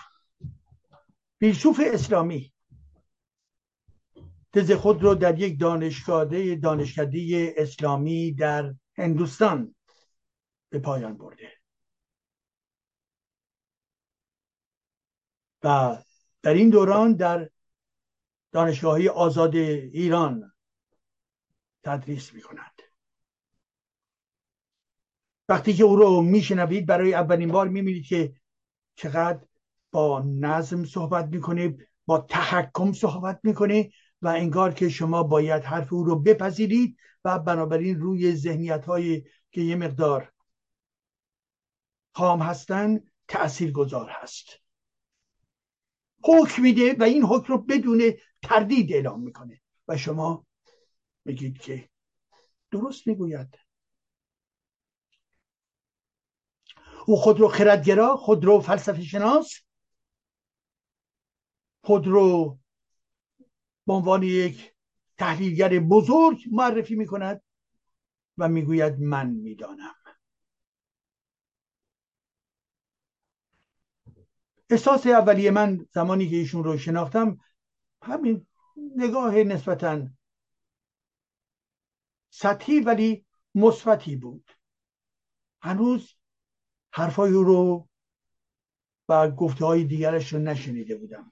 فیلسوف 1.40 1.82
اسلامی. 1.94 2.54
تز 4.54 4.72
خود 4.72 5.04
رو 5.04 5.16
در 5.16 5.40
یک 5.40 5.60
دانشکده 5.60 6.56
دانشکده 6.56 7.54
اسلامی 7.58 8.32
در 8.32 8.76
هندوستان 8.98 9.76
به 10.70 10.80
پایان 10.80 11.18
برده. 11.18 11.63
و 15.64 15.98
در 16.42 16.54
این 16.54 16.70
دوران 16.70 17.14
در 17.14 17.50
دانشگاهی 18.52 19.10
آزاد 19.10 19.56
ایران 19.56 20.54
تدریس 21.84 22.34
می 22.34 22.42
کند 22.42 22.82
وقتی 25.50 25.74
که 25.74 25.84
او 25.84 25.96
رو 25.96 26.22
میشنوید 26.22 26.86
برای 26.86 27.14
اولین 27.14 27.52
بار 27.52 27.68
می‌بینید 27.68 28.06
که 28.06 28.34
چقدر 28.96 29.46
با 29.92 30.24
نظم 30.26 30.86
صحبت 30.86 31.26
می‌کنه 31.26 31.78
با 32.06 32.18
تحکم 32.18 32.92
صحبت 32.92 33.40
می‌کنه 33.44 33.92
و 34.22 34.28
انگار 34.28 34.74
که 34.74 34.90
شما 34.90 35.24
باید 35.24 35.64
حرف 35.64 35.94
او 35.94 36.04
رو 36.04 36.20
بپذیرید 36.20 36.98
و 37.26 37.40
بنابراین 37.40 38.00
روی 38.00 38.36
ذهنیت 38.36 38.86
های 38.86 39.24
که 39.52 39.62
یه 39.62 39.76
مقدار 39.76 40.32
خام 42.16 42.42
هستن 42.42 43.00
تأثیر 43.28 43.72
گذار 43.72 44.10
هست. 44.10 44.63
حکم 46.24 46.62
میده 46.62 46.96
و 47.00 47.04
این 47.04 47.24
حکم 47.24 47.54
رو 47.54 47.58
بدون 47.58 48.14
تردید 48.42 48.94
اعلام 48.94 49.24
می‌کنه. 49.24 49.62
و 49.88 49.98
شما 49.98 50.46
میگید 51.26 51.58
که 51.62 51.90
درست 52.72 53.08
می‌گوید. 53.08 53.60
او 57.08 57.16
خود 57.16 57.40
رو 57.40 57.48
خردگرا 57.48 58.16
خود 58.16 58.46
رو 58.46 58.60
فلسفه 58.60 59.04
شناس 59.04 59.54
خود 61.84 62.08
رو 62.08 62.60
به 63.88 63.94
عنوان 63.94 64.24
یک 64.24 64.74
تحلیلگر 65.18 65.80
بزرگ 65.80 66.44
معرفی 66.52 66.96
می‌کند 66.96 67.42
و 68.38 68.50
می‌گوید 68.50 69.00
من 69.00 69.30
می‌دانم. 69.30 69.96
احساس 74.74 75.08
اولیه 75.08 75.52
من 75.52 75.88
زمانی 75.92 76.30
که 76.30 76.36
ایشون 76.36 76.64
رو 76.64 76.78
شناختم 76.78 77.40
همین 78.02 78.48
نگاه 78.96 79.36
نسبتا 79.36 80.08
سطحی 82.30 82.80
ولی 82.80 83.26
مثبتی 83.56 84.16
بود. 84.16 84.52
هنوز 85.62 86.16
حرفای 86.92 87.32
رو 87.32 87.88
و 89.10 89.32
گفته 89.32 89.66
های 89.66 89.84
دیگرش 89.84 90.34
رو 90.34 90.40
نشنیده 90.40 90.96
بودم. 90.96 91.32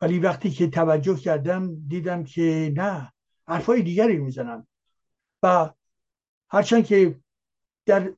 ولی 0.00 0.18
وقتی 0.18 0.50
که 0.50 0.66
توجه 0.66 1.16
کردم 1.16 1.86
دیدم 1.88 2.24
که 2.24 2.72
نه 2.76 3.12
حرفای 3.48 3.82
دیگری 3.82 4.16
می‌زنم 4.16 4.66
و 5.42 5.70
هرچند 6.50 6.86
که 6.86 7.20
در 7.86 8.12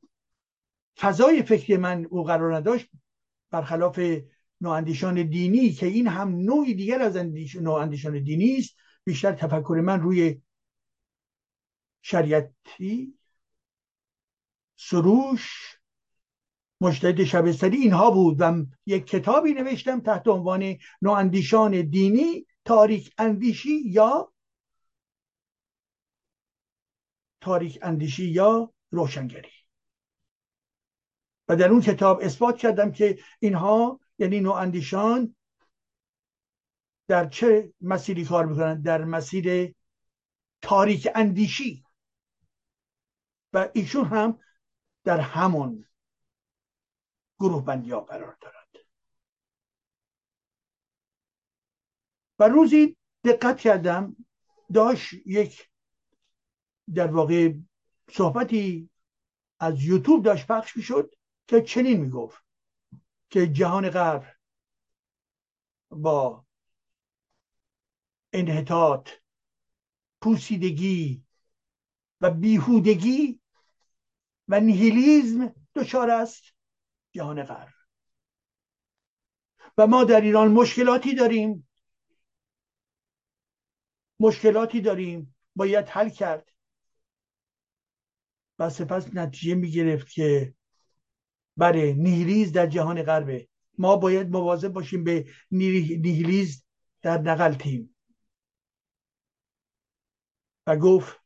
فضای 0.96 1.42
فکری 1.42 1.76
من 1.76 2.04
او 2.04 2.24
قرار 2.24 2.56
نداشت 2.56 2.90
برخلاف 3.50 4.00
نواندیشان 4.60 5.22
دینی 5.22 5.72
که 5.72 5.86
این 5.86 6.06
هم 6.06 6.28
نوعی 6.28 6.74
دیگر 6.74 7.02
از 7.02 7.16
نواندیشان 7.60 8.22
دینی 8.22 8.56
است 8.56 8.76
بیشتر 9.04 9.32
تفکر 9.32 9.80
من 9.84 10.00
روی 10.00 10.42
شریعتی 12.02 13.18
سروش 14.76 15.78
مجتهد 16.80 17.24
شبستری 17.24 17.76
اینها 17.76 18.10
بود 18.10 18.36
و 18.40 18.66
یک 18.86 19.06
کتابی 19.06 19.54
نوشتم 19.54 20.00
تحت 20.00 20.28
عنوان 20.28 20.76
نواندیشان 21.02 21.82
دینی 21.82 22.46
تاریک 22.64 23.14
اندیشی 23.18 23.82
یا 23.84 24.32
تاریک 27.40 27.78
اندیشی 27.82 28.24
یا 28.24 28.72
روشنگری. 28.90 29.57
و 31.48 31.56
در 31.56 31.68
اون 31.68 31.80
کتاب 31.80 32.20
اثبات 32.22 32.58
کردم 32.58 32.92
که 32.92 33.18
اینها 33.40 34.00
یعنی 34.18 34.40
نواندیشان 34.40 35.36
در 37.08 37.28
چه 37.28 37.72
مسیری 37.80 38.24
کار 38.24 38.46
می‌کنن 38.46 38.80
در 38.80 39.04
مسیر 39.04 39.74
تاریک 40.62 41.08
اندیشی. 41.14 41.84
و 43.52 43.68
ایشون 43.74 44.04
هم 44.04 44.38
در 45.04 45.20
همون 45.20 45.84
گروه 47.40 47.64
بندی 47.64 47.90
ها 47.90 48.00
قرار 48.00 48.36
دارد 48.40 48.68
و 52.38 52.48
روزی 52.48 52.96
دقت 53.24 53.58
کردم 53.58 54.16
داشت 54.74 55.14
یک 55.26 55.68
در 56.94 57.06
واقع 57.06 57.54
صحبتی 58.10 58.90
از 59.60 59.84
یوتیوب 59.84 60.24
داشت 60.24 60.46
پخش 60.46 60.76
می‌شد. 60.76 61.14
که 61.48 61.62
چنین 61.62 62.00
می‌گفت 62.00 62.44
که 63.30 63.46
جهان 63.46 63.90
غرب 63.90 64.36
با 65.90 66.46
انحطاط 68.32 69.10
پوسیدگی 70.20 71.24
و 72.20 72.30
بیهودگی 72.30 73.40
و 74.48 74.60
نیهیلیزم 74.60 75.54
دچار 75.74 76.10
است 76.10 76.44
جهان 77.12 77.42
غرب 77.42 77.74
و 79.78 79.86
ما 79.86 80.04
در 80.04 80.20
ایران 80.20 80.52
مشکلاتی 80.52 81.14
داریم. 81.14 81.68
مشکلاتی 84.20 84.80
داریم. 84.80 85.36
باید 85.56 85.88
حل 85.88 86.08
کرد. 86.08 86.52
و 88.58 88.70
سپس 88.70 89.14
نتیجه 89.14 89.54
می 89.54 89.70
گرفت 89.70 90.08
که 90.10 90.54
برای 91.58 91.94
نیهیلیز 91.94 92.52
در 92.52 92.66
جهان 92.66 93.02
غربه 93.02 93.48
ما 93.78 93.96
باید 93.96 94.28
مواظب 94.28 94.68
باشیم 94.68 95.04
به 95.04 95.30
نیهیلیز 95.50 96.64
در 97.02 97.18
نقل 97.18 97.54
تیم. 97.54 97.96
و 100.66 100.76
گفت 100.76 101.20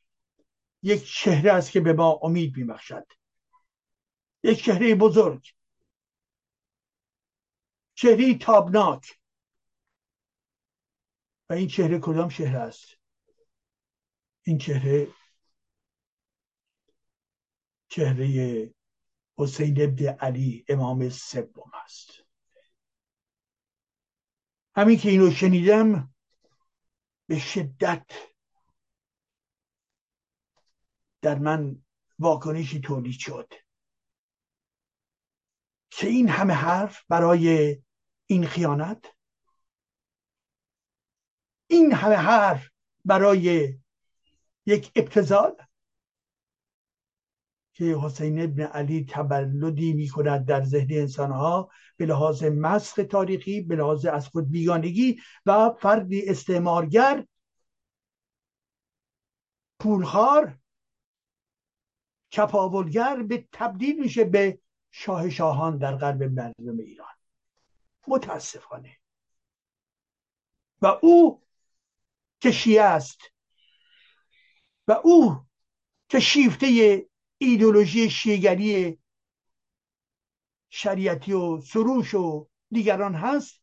یک 0.82 1.04
چهره 1.04 1.52
است 1.52 1.70
که 1.70 1.80
به 1.80 1.92
ما 1.92 2.20
امید 2.22 2.56
میبخشد. 2.56 3.06
یک 4.42 4.64
چهره 4.64 4.94
بزرگ. 4.94 5.54
چهره 7.94 8.38
تابناک. 8.38 9.18
و 11.50 11.52
این 11.52 11.68
چهره 11.68 11.98
کدام 11.98 12.28
چهره 12.28 12.58
است؟ 12.58 12.86
این 14.42 14.58
چهره 14.58 15.08
چهره 17.88 18.74
حسین 19.42 19.82
ابن 19.82 20.06
علی 20.06 20.64
امام 20.68 21.08
سوم 21.08 21.70
است. 21.84 22.10
همین 24.76 24.98
که 24.98 25.10
اینو 25.10 25.30
شنیدم 25.30 26.14
به 27.26 27.38
شدت 27.38 28.06
در 31.22 31.38
من 31.38 31.82
واکنشی 32.18 32.80
تولید 32.80 33.18
شد. 33.18 33.52
که 35.90 36.06
این 36.06 36.28
همه 36.28 36.54
حرف 36.54 37.04
برای 37.08 37.78
این 38.26 38.46
خیانت 38.46 39.16
این 41.66 41.92
همه 41.92 42.14
حرف 42.14 42.68
برای 43.04 43.74
یک 44.66 44.92
ابتزال 44.96 45.56
که 47.72 47.84
حسین 47.84 48.42
ابن 48.42 48.62
علی 48.62 49.06
تبلدی 49.10 49.92
می 49.92 50.08
کند 50.08 50.46
در 50.46 50.64
ذهن 50.64 50.88
انسانها 50.90 51.70
به 51.96 52.06
لحاظ 52.06 52.44
مسخ 52.44 53.00
تاریخی 53.10 53.60
به 53.60 53.76
لحاظ 53.76 54.06
از 54.06 54.28
خود 54.28 54.50
بیگانگی 54.50 55.20
و 55.46 55.70
فردی 55.70 56.28
استعمارگر 56.28 57.26
پولخار 59.78 60.58
چپاولگر 62.30 63.22
به 63.22 63.48
تبدیل 63.52 64.00
میشه 64.00 64.24
به 64.24 64.58
شاه 64.90 65.30
شاهان 65.30 65.78
در 65.78 65.96
قلب 65.96 66.22
مردم 66.22 66.78
ایران. 66.78 67.14
متاسفانه. 68.08 68.96
و 70.82 70.86
او 71.02 71.42
که 72.40 72.50
شیعه 72.50 72.82
است 72.82 73.20
و 74.88 74.92
او 74.92 75.46
که 76.08 76.20
شیفته 76.20 76.66
ایدولوژی 77.42 78.10
شیگری 78.10 78.98
شریعتی 80.70 81.32
و 81.32 81.60
سروش 81.60 82.14
و 82.14 82.48
دیگران 82.70 83.14
هست 83.14 83.60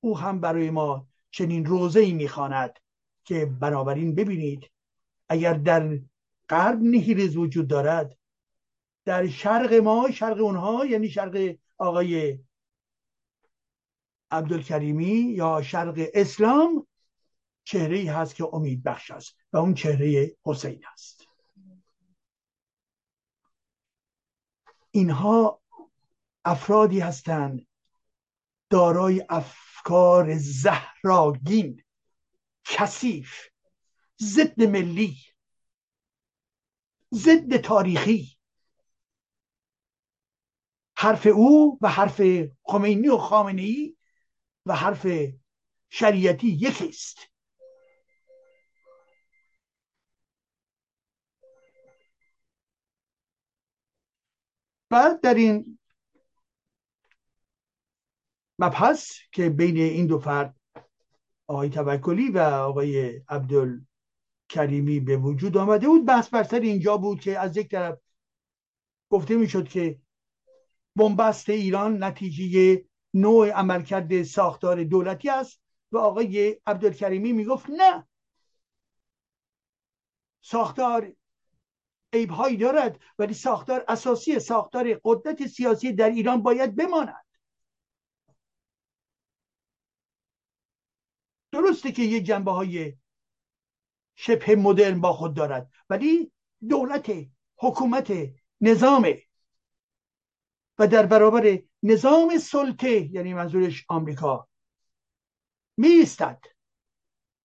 او 0.00 0.18
هم 0.18 0.40
برای 0.40 0.70
ما 0.70 1.08
چنین 1.30 1.64
روزه 1.64 2.00
ای 2.00 2.12
می‌خواند 2.12 2.78
که 3.24 3.46
بنابراین 3.46 4.14
ببینید 4.14 4.70
اگر 5.28 5.54
در 5.54 6.00
غرب 6.48 6.78
نیهیلیز 6.80 7.36
وجود 7.36 7.68
دارد 7.68 8.18
در 9.04 9.26
شرق 9.26 9.72
ما 9.72 10.10
شرق 10.10 10.40
اونها 10.40 10.86
یعنی 10.86 11.08
شرق 11.08 11.56
آقای 11.78 12.38
عبدالکریمی 14.30 15.20
یا 15.20 15.62
شرق 15.62 16.08
اسلام 16.14 16.86
چهره 17.64 17.96
ای 17.96 18.06
هست 18.06 18.34
که 18.34 18.48
امید 18.52 18.82
بخش 18.82 19.10
است 19.10 19.36
و 19.52 19.56
اون 19.56 19.74
چهره 19.74 20.36
حسین 20.44 20.84
است. 20.92 21.27
اینها 24.90 25.62
افرادی 26.44 27.00
هستند 27.00 27.66
دارای 28.70 29.24
افکار 29.28 30.38
زهراگین 30.38 31.82
کثیف 32.64 33.48
ضد 34.20 34.62
ملی 34.62 35.16
ضد 37.14 37.56
تاریخی. 37.56 38.38
حرف 40.96 41.26
او 41.26 41.78
و 41.82 41.88
حرف 41.88 42.20
خمینی 42.62 43.08
و 43.08 43.18
خامنه 43.18 43.62
ای 43.62 43.96
و 44.66 44.76
حرف 44.76 45.06
شریعتی 45.90 46.48
یکی 46.48 46.88
است 46.88 47.18
بعد 54.90 55.20
در 55.20 55.34
این 55.34 55.78
مبحث 58.58 59.18
که 59.32 59.50
بین 59.50 59.76
این 59.76 60.06
دو 60.06 60.18
فرد 60.18 60.56
آقای 61.46 61.70
توکلی 61.70 62.28
و 62.30 62.38
آقای 62.38 63.22
عبدال 63.28 63.80
کریمی 64.48 65.00
به 65.00 65.16
وجود 65.16 65.56
آمده 65.56 65.88
بود 65.88 66.06
بحث 66.06 66.28
بر 66.28 66.42
سر 66.42 66.60
اینجا 66.60 66.96
بود 66.96 67.20
که 67.20 67.38
از 67.38 67.56
یک 67.56 67.68
طرف 67.68 67.98
گفته 69.10 69.36
می‌شد 69.36 69.68
که 69.68 70.00
بنبست 70.96 71.48
ایران 71.48 72.04
نتیجه 72.04 72.84
نوع 73.14 73.50
عملکرد 73.50 74.22
ساختار 74.22 74.84
دولتی 74.84 75.30
است 75.30 75.60
و 75.92 75.98
آقای 75.98 76.60
عبدالکریمی 76.66 77.32
می‌گفت 77.32 77.66
نه 77.70 78.08
ساختار 80.40 81.12
عیبهایی 82.12 82.56
دارد 82.56 83.00
ولی 83.18 83.34
ساختار 83.34 83.84
اساسی 83.88 84.38
ساختار 84.40 85.00
قدرت 85.04 85.46
سیاسی 85.46 85.92
در 85.92 86.10
ایران 86.10 86.42
باید 86.42 86.76
بماند. 86.76 87.24
درسته 91.52 91.92
که 91.92 92.02
یک 92.02 92.24
جنبه 92.24 92.50
های 92.50 92.96
شبه 94.16 94.56
مدرن 94.56 95.00
با 95.00 95.12
خود 95.12 95.34
دارد 95.34 95.70
ولی 95.90 96.32
دولت 96.68 97.12
حکومت 97.56 98.12
نظام 98.60 99.06
و 100.78 100.86
در 100.86 101.06
برابر 101.06 101.62
نظام 101.82 102.38
سلطه 102.38 103.10
یعنی 103.12 103.34
منظورش 103.34 103.84
آمریکا 103.88 104.48
میستد 105.76 106.44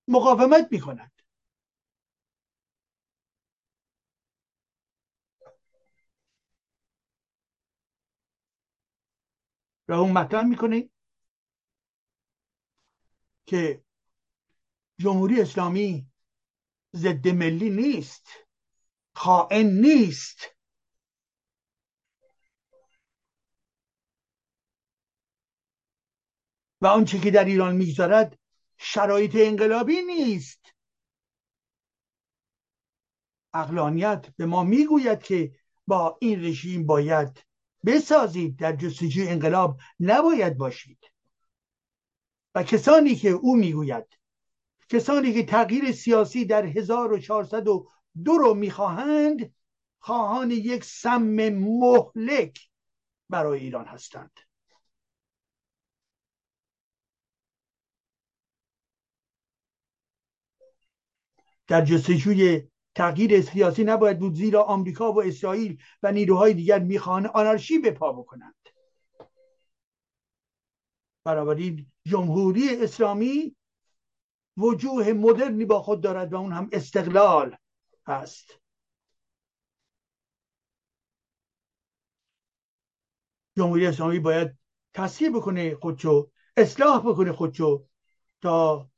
مقاومت 0.07 0.67
می‌کند. 0.71 1.12
و 9.87 9.93
اون 9.93 10.11
مطرح 10.11 10.43
می‌کنه 10.43 10.89
که 13.45 13.83
جمهوری 14.97 15.41
اسلامی 15.41 16.07
ضد 16.95 17.27
ملی 17.27 17.69
نیست 17.69 18.27
خائن 19.15 19.65
نیست. 19.65 20.55
و 26.81 26.87
آنچه 26.87 27.19
که 27.19 27.31
در 27.31 27.45
ایران 27.45 27.75
می‌گذارد 27.75 28.39
شرایط 28.77 29.35
انقلابی 29.35 30.01
نیست. 30.01 30.65
اقلانیت 33.53 34.35
به 34.37 34.45
ما 34.45 34.63
می‌گوید 34.63 35.23
که 35.23 35.55
با 35.87 36.17
این 36.21 36.45
رژیم 36.45 36.85
باید 36.85 37.43
بسازید 37.85 38.59
در 38.59 38.75
جستجوی 38.75 39.27
انقلاب 39.27 39.79
نباید 39.99 40.57
باشید. 40.57 41.11
و 42.55 42.63
کسانی 42.63 43.15
که 43.15 43.29
او 43.29 43.55
می‌گوید 43.55 44.19
کسانی 44.89 45.33
که 45.33 45.43
تغییر 45.43 45.91
سیاسی 45.91 46.45
در 46.45 46.65
1402 46.65 48.37
رو 48.37 48.53
می‌خواهند 48.53 49.53
خواهان 49.99 50.51
یک 50.51 50.83
سم 50.83 51.49
مهلک 51.49 52.69
برای 53.29 53.59
ایران 53.59 53.85
هستند. 53.85 54.39
در 61.67 61.85
جستجوی 61.85 62.67
تغییر 62.95 63.41
سیاسی 63.41 63.83
نباید 63.83 64.19
بود 64.19 64.35
زیرا 64.35 64.63
آمریکا 64.63 65.13
و 65.13 65.23
اسرائیل 65.23 65.81
و 66.03 66.11
نیروهای 66.11 66.53
دیگر 66.53 66.79
می‌خواهند 66.79 67.27
آنارشی 67.27 67.79
به 67.79 67.91
پا 67.91 68.13
بکنند. 68.13 68.55
بنابراین 71.25 71.91
جمهوری 72.07 72.83
اسلامی 72.83 73.55
وجوه 74.57 75.13
مدرنی 75.13 75.65
با 75.65 75.81
خود 75.81 76.01
دارد 76.01 76.33
و 76.33 76.35
اون 76.35 76.53
هم 76.53 76.69
استقلال 76.71 77.57
است. 78.05 78.59
جمهوری 83.57 83.87
اسلامی 83.87 84.19
باید 84.19 84.57
تصحیح 84.93 85.37
بکنه 85.37 85.75
خودشو 85.75 86.31
اصلاح 86.57 86.99
بکنه 86.99 87.31
خودشو 87.31 87.87
تا 88.41 88.89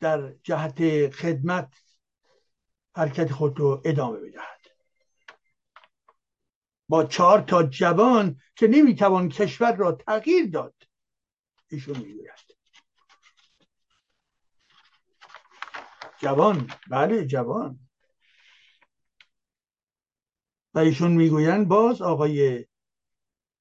در 0.00 0.32
جهت 0.42 1.10
خدمت 1.10 1.87
حرکت 2.98 3.32
خود 3.32 3.58
رو 3.58 3.82
ادامه 3.84 4.18
بدهد. 4.18 4.60
با 6.88 7.04
چهار 7.04 7.40
تا 7.40 7.62
جوان 7.62 8.40
که 8.56 8.68
نمی‌توان 8.68 9.28
کشور 9.28 9.76
را 9.76 9.92
تغییر 9.92 10.50
داد 10.50 10.74
ایشون 11.70 11.98
می‌گوید. 11.98 12.56
جوان 16.18 16.70
بله 16.90 17.26
جوان. 17.26 17.78
و 20.74 20.78
ایشون 20.78 21.12
می‌گویند 21.12 21.68
باز 21.68 22.02
آقای 22.02 22.66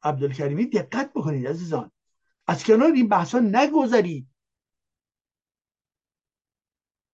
عبدالکریمی 0.03 0.65
دقت 0.65 1.13
بکنید 1.13 1.47
عزیزان. 1.47 1.91
از 2.47 2.63
کنار 2.63 2.91
این 2.91 3.09
بحثا 3.09 3.39
نگذرید. 3.39 4.27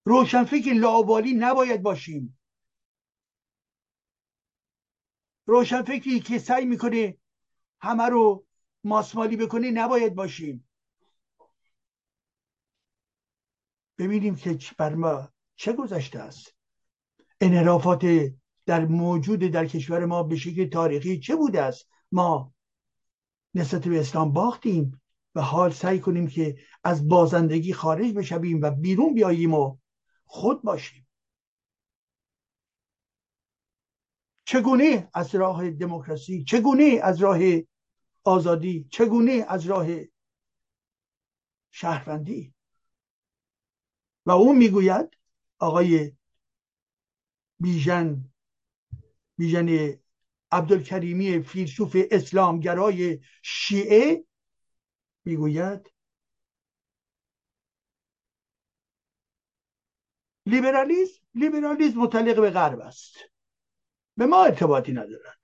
روشنفکر 0.05 0.73
لاوالی 0.73 1.33
نباید 1.33 1.81
باشیم. 1.81 2.39
روشنفکری 5.45 6.19
که 6.19 6.39
سعی 6.39 6.65
می‌کنه 6.65 7.17
همه 7.81 8.03
رو 8.03 8.45
ماسمالی 8.83 9.37
بکنه 9.37 9.71
نباید 9.71 10.15
باشیم. 10.15 10.67
ببینیم 13.97 14.35
که 14.35 14.57
بر 14.77 14.95
ما 14.95 15.29
چه 15.55 15.73
گذشته 15.73 16.19
است. 16.19 16.55
انحرافات 17.41 18.05
در 18.65 18.85
موجود 18.85 19.39
در 19.39 19.65
کشور 19.65 20.05
ما 20.05 20.23
به 20.23 20.35
شکل 20.35 20.65
تاریخی 20.65 21.19
چه 21.19 21.35
بوده 21.35 21.61
است؟ 21.61 21.87
ما 22.11 22.53
نسبت 23.53 23.87
به 23.87 23.99
اسلام 23.99 24.33
باختیم 24.33 25.01
و 25.35 25.41
حال 25.41 25.71
سعی 25.71 25.99
کنیم 25.99 26.27
که 26.27 26.57
از 26.83 27.07
بازندگی 27.07 27.73
خارج 27.73 28.13
بشویم 28.13 28.61
و 28.61 28.71
بیرون 28.71 29.13
بیاییم 29.13 29.53
و 29.53 29.77
خود 30.25 30.61
باشیم. 30.63 31.07
چگونه 34.45 35.09
از 35.13 35.35
راه 35.35 35.69
دموکراسی 35.69 36.43
چگونه 36.43 36.99
از 37.03 37.21
راه 37.21 37.39
آزادی 38.23 38.87
چگونه 38.91 39.45
از 39.47 39.65
راه 39.65 39.87
شهروندی؟ 41.71 42.53
و 44.25 44.31
او 44.31 44.53
می‌گوید 44.53 45.17
آقای 45.59 46.11
بیژن 47.59 48.33
بیژن 49.37 49.99
عبدالکریمی 50.51 51.39
فیلسوف 51.39 51.97
اسلامگرای 52.11 53.19
شیعه 53.41 54.25
می‌گوید 55.25 55.92
لیبرالیسم 60.45 61.21
لیبرالیسم 61.35 61.99
متعلق 61.99 62.41
به 62.41 62.49
غرب 62.49 62.79
است. 62.79 63.15
به 64.17 64.25
ما 64.25 64.45
ارتباطی 64.45 64.91
ندارد. 64.91 65.39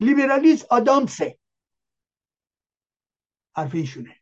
لیبرالیسم 0.00 0.66
آدامسه 0.70 1.38
حرف 3.56 3.74
ایشونه 3.74 4.20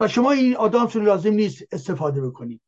و 0.00 0.08
شما 0.08 0.32
این 0.32 0.56
آدامس 0.56 0.96
رو 0.96 1.02
لازم 1.02 1.30
نیست 1.30 1.62
استفاده 1.72 2.26
بکنید. 2.26 2.60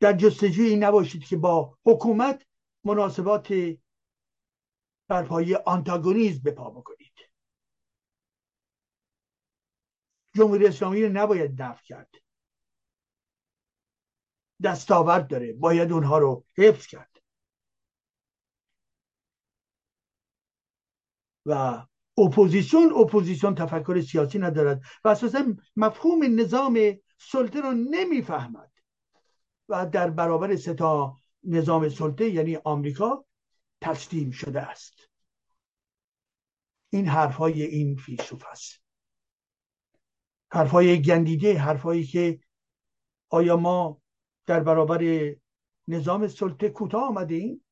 در 0.00 0.12
جستجوی 0.12 0.66
این 0.66 0.84
نباشید 0.84 1.24
که 1.24 1.36
با 1.36 1.78
حکومت 1.84 2.46
مناسبات 2.84 3.54
برپایی 5.08 5.54
آنتاگونیزم 5.54 6.42
به 6.42 6.50
پا 6.50 6.70
بکنید. 6.70 7.12
جمهوری 10.34 10.66
اسلامی 10.66 11.02
رو 11.02 11.12
نباید 11.12 11.56
دفع 11.58 11.84
کرد. 11.84 12.23
دستاورد 14.62 15.28
داره. 15.28 15.52
باید 15.52 15.92
اونها 15.92 16.18
رو 16.18 16.44
حفظ 16.56 16.86
کرد. 16.86 17.10
و 21.46 21.84
اپوزیسیون 22.18 22.92
اپوزیسیون 22.92 23.54
تفکر 23.54 24.00
سیاسی 24.00 24.38
ندارد. 24.38 24.82
و 25.04 25.08
اساسا 25.08 25.44
مفهوم 25.76 26.40
نظام 26.40 26.78
سلطه 27.18 27.60
رو 27.60 27.72
نمی‌فهمد. 27.72 28.72
و 29.68 29.86
در 29.86 30.10
برابر 30.10 30.56
ستا 30.56 31.16
نظام 31.44 31.88
سلطه 31.88 32.30
یعنی 32.30 32.56
آمریکا 32.56 33.24
تسلیم 33.80 34.30
شده 34.30 34.60
است. 34.60 35.10
این 36.90 37.08
حرفهای 37.08 37.62
این 37.62 37.96
فیلسوف 37.96 38.44
است. 38.50 38.82
حرفهای 40.52 41.02
گندیده 41.02 41.58
حرفهایی 41.58 42.04
که 42.06 42.40
آیا 43.28 43.56
ما 43.56 44.02
در 44.46 44.60
برابر 44.60 45.34
نظام 45.88 46.28
سلطه 46.28 46.68
کوتاه 46.68 47.08
آمده 47.08 47.34
ایم 47.34 47.64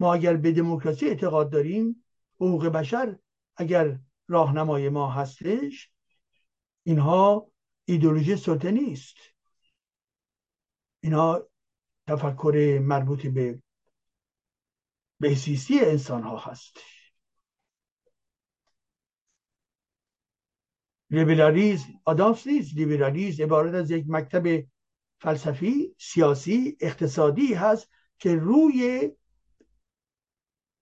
ما 0.00 0.14
اگر 0.14 0.36
به 0.36 0.52
دموکراسی 0.52 1.08
اعتقاد 1.08 1.50
داریم 1.50 2.04
حقوق 2.36 2.66
بشر 2.66 3.18
اگر 3.56 3.98
راهنمای 4.28 4.88
ما 4.88 5.10
هستش 5.10 5.90
اینها 6.82 7.50
ایدولوژی 7.84 8.36
سلطه 8.36 8.70
نیست. 8.70 9.16
اینها 11.00 11.48
تفکر 12.06 12.78
مربوط 12.82 13.26
به 13.26 13.62
بهسیستی 15.20 15.80
انسان 15.80 16.22
ها 16.22 16.36
هست. 16.36 16.76
لیبرالیزم 21.10 21.88
آدامس 22.04 22.46
نیست. 22.46 22.76
لیبرالیزم 22.76 23.44
عبارت 23.44 23.74
از 23.74 23.90
یک 23.90 24.04
مکتب 24.08 24.66
فلسفی 25.20 25.94
سیاسی 25.98 26.76
اقتصادی 26.80 27.54
هست 27.54 27.88
که 28.18 28.34
روی 28.34 29.10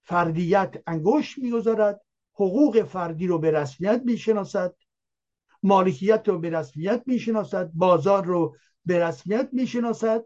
فردیت 0.04 0.74
انگشت 0.86 1.38
می‌گذارد 1.38 2.00
حقوق 2.34 2.82
فردی 2.82 3.26
رو 3.26 3.38
به 3.38 3.50
رسمیت 3.50 4.02
می‌شناسد 4.04 4.76
مالکیت 5.62 6.28
رو 6.28 6.38
به 6.38 6.50
رسمیت 6.50 7.02
می‌شناسد 7.06 7.70
بازار 7.74 8.24
رو 8.24 8.56
به 8.84 8.98
رسمیت 8.98 9.48
می‌شناسد 9.52 10.24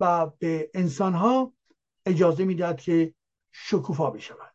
و 0.00 0.26
به 0.38 0.70
انسان 0.74 1.14
ها 1.14 1.52
اجازه 2.06 2.44
می‌دهد 2.44 2.80
که 2.80 3.14
شکوفا 3.52 4.10
بشود 4.10 4.54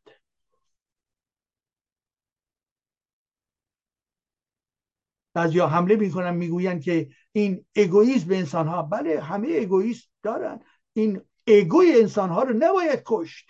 بعضیا 5.34 5.68
حمله 5.68 5.95
می‌کنن 5.95 6.36
می‌گویند 6.36 6.82
که 6.82 7.10
این 7.36 7.66
اگویسم 7.76 8.28
به 8.28 8.38
انسان 8.38 8.68
ها 8.68 8.82
بله 8.82 9.22
همه 9.22 9.58
اگویسم 9.62 10.08
دارن. 10.24 10.60
این 10.94 11.22
اگوی 11.48 11.92
انسان 11.92 12.30
ها 12.30 12.44
رو 12.44 12.56
نباید 12.58 13.04
کشت. 13.06 13.50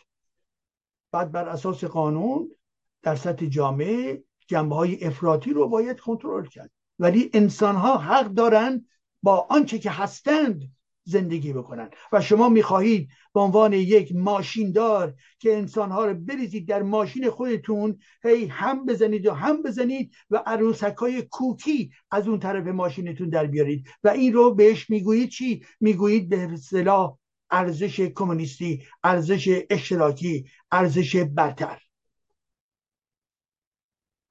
بعد 1.11 1.31
بر 1.31 1.49
اساس 1.49 1.83
قانون 1.83 2.51
در 3.01 3.15
سطح 3.15 3.45
جامعه 3.45 4.23
جنبه 4.47 4.75
های 4.75 5.03
افراطی 5.05 5.53
رو 5.53 5.67
باید 5.67 5.99
کنترل 5.99 6.45
کرد. 6.45 6.71
ولی 6.99 7.29
انسان 7.33 7.75
ها 7.75 7.97
حق 7.97 8.25
دارند 8.25 8.87
با 9.23 9.47
آنچه 9.49 9.79
که 9.79 9.89
هستند 9.89 10.72
زندگی 11.03 11.53
بکنن. 11.53 11.89
و 12.11 12.21
شما 12.21 12.49
می‌خواهید 12.49 13.09
به 13.33 13.39
عنوان 13.39 13.73
یک 13.73 14.15
ماشیندار 14.15 15.13
که 15.39 15.57
انسانها 15.57 16.05
رو 16.05 16.13
بریزید 16.13 16.67
در 16.67 16.81
ماشین 16.81 17.29
خودتون 17.29 17.99
هی 18.23 18.45
هم 18.45 18.85
بزنید 18.85 19.25
و 19.25 19.33
هم 19.33 19.63
بزنید 19.63 20.13
و 20.29 20.43
عروسک 20.45 20.95
های 20.97 21.21
کوکی 21.21 21.91
از 22.11 22.27
اون 22.27 22.39
طرف 22.39 22.67
ماشینتون 22.67 23.29
در 23.29 23.45
بیارید. 23.45 23.87
و 24.03 24.07
این 24.09 24.33
رو 24.33 24.55
بهش 24.55 24.89
می‌گویید 24.89 25.29
چی؟ 25.29 25.65
می‌گویید 25.79 26.29
به 26.29 26.53
اصطلاح 26.53 27.17
ارزش 27.51 27.99
کمونیستی 27.99 28.83
ارزش 29.03 29.61
اشتراکی 29.69 30.45
ارزش 30.71 31.15
برتر. 31.15 31.79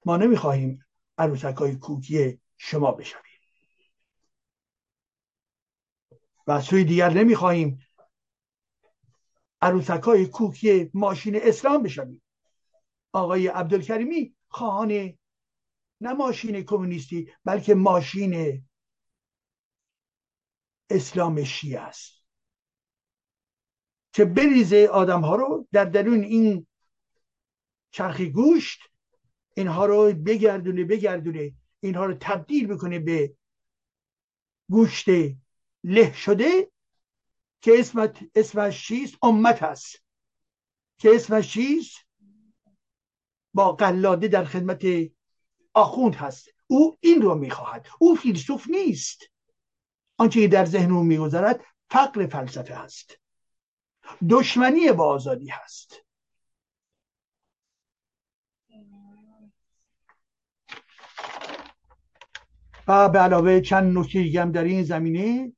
ما 0.05 0.17
نمی‌خواهیم 0.17 0.85
عروسک 1.17 1.55
های 1.55 1.75
کوکی 1.75 2.39
شما 2.57 2.91
بشویم. 2.91 3.32
و 6.47 6.61
سوی 6.61 6.83
دیگر 6.83 7.09
نمی‌خواهیم 7.09 7.79
عروسک 9.61 10.03
های 10.03 10.25
کوکی 10.25 10.91
ماشین 10.93 11.35
اسلام 11.35 11.83
بشویم. 11.83 12.21
آقای 13.13 13.47
عبدالکریمی 13.47 14.35
خواهان 14.47 14.91
نه 16.01 16.13
ماشین 16.13 16.63
کمونیستی 16.63 17.33
بلکه 17.45 17.75
ماشین 17.75 18.63
اسلام 20.89 21.43
شیعه 21.43 21.79
است. 21.79 22.23
که 24.13 24.25
بریزه 24.25 24.89
آدم 24.91 25.21
ها 25.21 25.35
رو 25.35 25.67
در 25.71 25.85
درون 25.85 26.23
این 26.23 26.67
چرخی 27.91 28.29
گوشت 28.29 28.79
اینها 29.53 29.85
رو 29.85 30.13
بگردونه 30.13 30.83
بگردونه 30.83 31.53
اینها 31.79 32.05
رو 32.05 32.13
تبدیل 32.19 32.67
بکنه 32.67 32.99
به 32.99 33.35
گوشت 34.69 35.05
له 35.83 36.13
شده 36.13 36.71
که 37.61 37.71
اسمت 37.79 38.19
اسمش 38.35 38.87
چیست 38.87 39.17
امت 39.21 39.63
هست. 39.63 40.03
که 40.97 41.15
اسمش 41.15 41.53
چیست 41.53 42.05
با 43.53 43.71
قلاده 43.71 44.27
در 44.27 44.45
خدمت 44.45 44.83
آخوند 45.73 46.15
هست. 46.15 46.49
او 46.67 46.97
این 46.99 47.21
رو 47.21 47.35
می‌خواهد. 47.35 47.87
او 47.99 48.15
فیلسوف 48.15 48.69
نیست. 48.69 49.21
آنچه 50.17 50.41
که 50.41 50.47
در 50.47 50.65
ذهن 50.65 50.91
او 50.91 51.03
میگذرد 51.03 51.65
فقر 51.89 52.27
فلسفه 52.27 52.75
هست 52.75 53.19
دشمنی 54.29 54.91
با 54.91 55.05
آزادی 55.05 55.47
هست. 55.47 55.95
و 62.87 63.09
به 63.09 63.19
علاوه 63.19 63.61
چند 63.61 63.97
نکته 63.97 64.23
دیگه 64.23 64.45
در 64.45 64.63
این 64.63 64.83
زمینه 64.83 65.53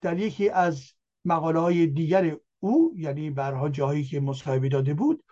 در 0.00 0.18
یکی 0.18 0.48
از 0.48 0.92
مقاله 1.24 1.60
های 1.60 1.86
دیگر 1.86 2.36
او 2.60 2.92
یعنی 2.96 3.30
برها 3.30 3.68
جایی 3.68 4.04
که 4.04 4.20
مصاحبه 4.20 4.68
داده 4.68 4.94
بود 4.94 5.24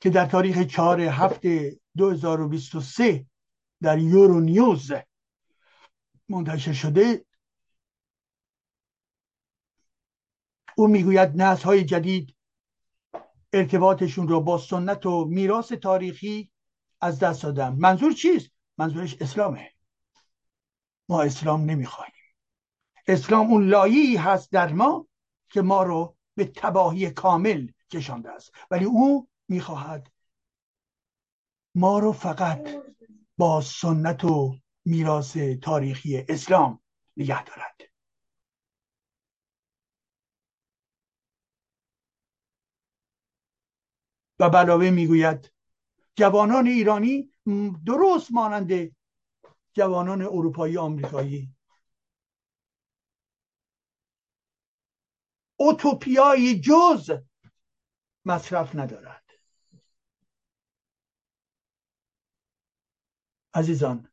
که 0.00 0.10
در 0.10 0.26
تاریخ 0.26 0.58
4 0.62 1.00
هفته 1.00 1.80
2023 1.96 3.26
در 3.82 3.98
یورو 3.98 4.40
نیوز 4.40 4.92
منتشر 6.28 6.72
شده 6.72 7.24
او 10.76 10.86
می‌گوید 10.86 11.42
نسل 11.42 11.64
های 11.64 11.84
جدید 11.84 12.36
ارتباطشون 13.52 14.28
رو 14.28 14.40
با 14.40 14.58
سنت 14.58 15.06
و 15.06 15.24
میراث 15.24 15.72
تاریخی 15.72 16.52
از 17.00 17.18
دست 17.18 17.42
دادن. 17.42 17.76
منظور 17.78 18.12
چیست؟ 18.12 18.50
منظورش 18.78 19.16
اسلامه. 19.20 19.70
ما 21.10 21.22
اسلام 21.22 21.70
نمی‌خواهیم 21.70 22.14
اسلام 23.06 23.50
اون 23.50 23.68
لایی 23.68 24.16
هست 24.16 24.52
در 24.52 24.72
ما 24.72 25.08
که 25.48 25.62
ما 25.62 25.82
رو 25.82 26.16
به 26.34 26.44
تباهی 26.44 27.10
کامل 27.10 27.68
کشانده 27.90 28.30
است. 28.30 28.52
ولی 28.70 28.84
او 28.84 29.28
می‌خواهد 29.48 30.12
ما 31.74 31.98
رو 31.98 32.12
فقط 32.12 32.68
با 33.38 33.60
سنت 33.60 34.24
و 34.24 34.56
میراث 34.84 35.36
تاریخی 35.36 36.24
اسلام 36.28 36.80
نگه 37.16 37.44
دارد. 37.44 37.80
و 44.38 44.44
علاوه 44.44 44.90
می‌گوید 44.90 45.52
جوانان 46.14 46.66
ایرانی 46.66 47.30
درست 47.86 48.32
مانند 48.32 48.99
جوانان 49.72 50.22
اروپایی 50.22 50.78
آمریکایی. 50.78 51.54
اوتوپیای 55.56 56.60
جز 56.60 57.10
مصرف 58.24 58.76
ندارد. 58.76 59.24
عزیزان 63.54 64.08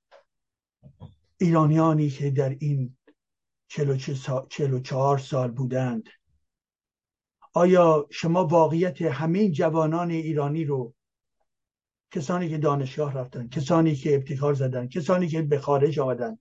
ایرانیانی 1.37 2.09
که 2.09 2.31
در 2.31 2.49
این 2.49 2.97
چلو 4.49 4.79
چهار 4.79 5.17
سال 5.17 5.51
بودند 5.51 6.09
آیا 7.53 8.07
شما 8.11 8.45
واقعیت 8.45 9.01
همه 9.01 9.51
جوانان 9.51 10.11
ایرانی 10.11 10.65
رو 10.65 10.93
کسانی 12.11 12.49
که 12.49 12.57
دانشگاه 12.57 13.13
رفتن 13.13 13.47
کسانی 13.47 13.95
که 13.95 14.15
ابتکار 14.15 14.53
زدن 14.53 14.87
کسانی 14.87 15.27
که 15.27 15.41
به 15.41 15.59
خارج 15.59 15.99
آمدن 15.99 16.37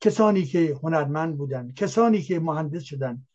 کسانی 0.00 0.44
که 0.44 0.78
هنرمند 0.82 1.36
بودن 1.36 1.72
کسانی 1.72 2.22
که 2.22 2.40
مهندس 2.40 2.82
شدن 2.82 3.26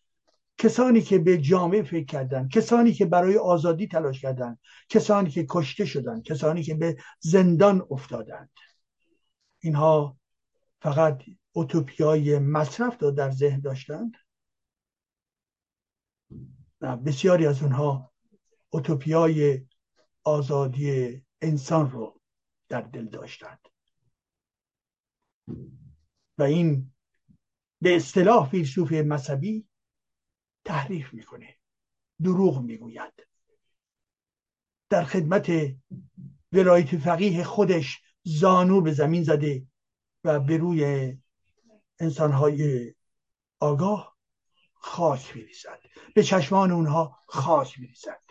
کسانی 0.59 1.01
که 1.01 1.19
به 1.19 1.37
جامعه 1.37 1.83
فکر 1.83 2.05
کردن 2.05 2.47
کسانی 2.47 2.93
که 2.93 3.05
برای 3.05 3.37
آزادی 3.37 3.87
تلاش 3.87 4.21
کردند 4.21 4.59
کسانی 4.89 5.29
که 5.29 5.45
کشته 5.49 5.85
شدند 5.85 6.23
کسانی 6.23 6.63
که 6.63 6.75
به 6.75 6.97
زندان 7.19 7.87
افتادند. 7.91 8.49
اینها 9.59 10.17
فقط 10.81 11.23
اوتوپیای 11.51 12.39
مصرف 12.39 13.01
رو 13.01 13.11
در 13.11 13.31
ذهن 13.31 13.59
داشتند. 13.59 14.13
بسیاری 17.05 17.47
از 17.47 17.61
اونها 17.61 18.11
اوتوپیای 18.69 19.65
آزادی 20.23 21.21
انسان 21.41 21.91
رو 21.91 22.21
در 22.69 22.81
دل 22.81 23.05
داشتند. 23.05 23.67
و 26.37 26.43
این 26.43 26.93
به 27.81 27.95
اصطلاح 27.95 28.49
فیلسوف 28.49 28.91
مذهبی 28.91 29.67
تحریف 30.65 31.13
می‌کنه 31.13 31.57
دروغ 32.23 32.61
می‌گوید. 32.61 33.27
در 34.89 35.03
خدمت 35.03 35.51
ولایت 36.51 36.97
فقیه 36.97 37.43
خودش 37.43 38.01
زانو 38.23 38.81
به 38.81 38.93
زمین 38.93 39.23
زده 39.23 39.67
و 40.23 40.39
به 40.39 40.57
روی 40.57 41.17
انسانهای 41.99 42.93
آگاه 43.59 44.17
خاک 44.73 45.35
میریزد. 45.35 45.79
به 46.15 46.23
چشمان 46.23 46.71
اونها 46.71 47.19
خاک 47.27 47.79
میریزد. 47.79 48.28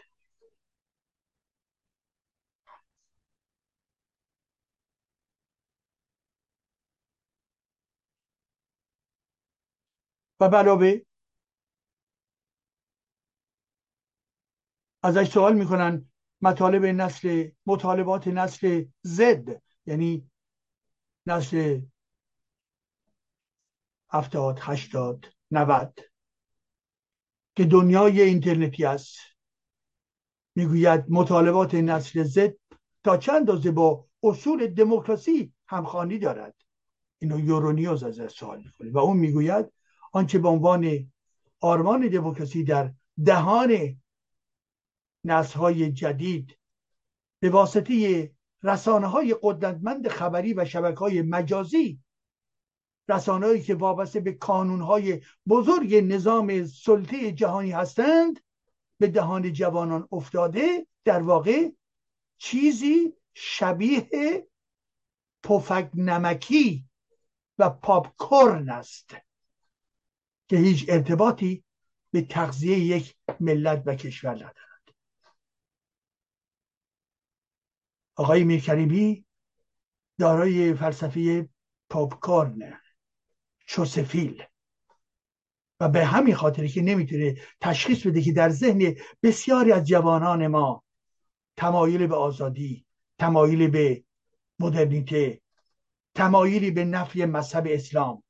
و 10.40 10.44
علاوه 10.44 11.00
ازش 15.02 15.30
سوال 15.30 15.54
می‌کنن 15.54 16.10
مطالب 16.40 16.84
نسل 16.84 17.48
مطالبات 17.66 18.28
نسل 18.28 18.84
زد 19.02 19.62
یعنی 19.86 20.30
نسل 21.26 21.80
هفتاد 24.10 24.58
هشتاد 24.62 25.24
نود 25.50 26.00
که 27.56 27.64
دنیای 27.64 28.20
اینترنتی 28.22 28.84
است. 28.84 29.18
می‌گوید 30.54 31.04
مطالبات 31.08 31.74
نسل 31.74 32.22
زد 32.22 32.54
تا 33.04 33.16
چند 33.16 33.36
اندازه 33.36 33.70
با 33.70 34.06
اصول 34.22 34.66
دموکراسی 34.66 35.52
همخوانی 35.68 36.18
دارد؟ 36.18 36.54
اینو 37.18 37.40
یورونیوز 37.40 38.02
از 38.02 38.32
سوال 38.32 38.58
می‌کنه 38.58 38.90
و 38.90 38.98
اون 38.98 39.16
می‌گوید 39.16 39.72
آنچه 40.12 40.38
به 40.38 40.48
عنوان 40.48 41.12
آرمان 41.60 42.08
دموکراسی 42.08 42.64
در 42.64 42.92
دهان 43.24 44.00
های 45.56 45.92
جدید 45.92 46.58
به 47.40 47.50
واسطه 47.50 48.30
رسانه 48.62 49.06
های 49.06 49.36
قدرتمند 49.42 50.08
خبری 50.08 50.54
و 50.54 50.64
شبکه 50.64 50.98
های 50.98 51.22
مجازی 51.22 52.00
رسانه‌ای 53.08 53.62
که 53.62 53.74
وابسته 53.74 54.20
به 54.20 54.38
های 54.46 55.20
بزرگ 55.48 55.94
نظام 55.94 56.64
سلطه 56.64 57.32
جهانی 57.32 57.70
هستند 57.70 58.40
به 58.98 59.06
دهان 59.06 59.52
جوانان 59.52 60.08
افتاده 60.12 60.86
در 61.04 61.22
واقع 61.22 61.68
چیزی 62.38 63.12
شبیه 63.34 64.08
پفک 65.42 65.90
نمکی 65.94 66.84
و 67.58 67.70
پاپ 67.70 68.16
کورن 68.16 68.70
است. 68.70 69.16
که 70.48 70.56
هیچ 70.56 70.86
ارتباطی 70.88 71.64
به 72.10 72.22
تغذیه 72.22 72.78
یک 72.78 73.16
ملت 73.40 73.82
و 73.86 73.94
کشور 73.94 74.34
ندارد. 74.34 74.94
آقای 78.16 78.44
میرکریمی 78.44 79.24
دارای 80.18 80.74
فلسفه 80.74 81.48
پاپکارن 81.90 82.80
چوسفیل. 83.66 84.42
و 85.80 85.88
به 85.88 86.04
همین 86.04 86.34
خاطری 86.34 86.68
که 86.68 86.82
نمی‌تونه 86.82 87.36
تشخیص 87.60 88.06
بده 88.06 88.22
که 88.22 88.32
در 88.32 88.50
ذهن 88.50 88.94
بسیاری 89.22 89.72
از 89.72 89.86
جوانان 89.86 90.46
ما 90.46 90.84
تمایل 91.56 92.06
به 92.06 92.14
آزادی 92.14 92.86
تمایل 93.18 93.70
به 93.70 94.04
مدرنیته 94.58 95.40
تمایلی 96.14 96.70
به 96.70 96.84
نفی 96.84 97.24
مذهب 97.24 97.66
اسلام 97.70 98.22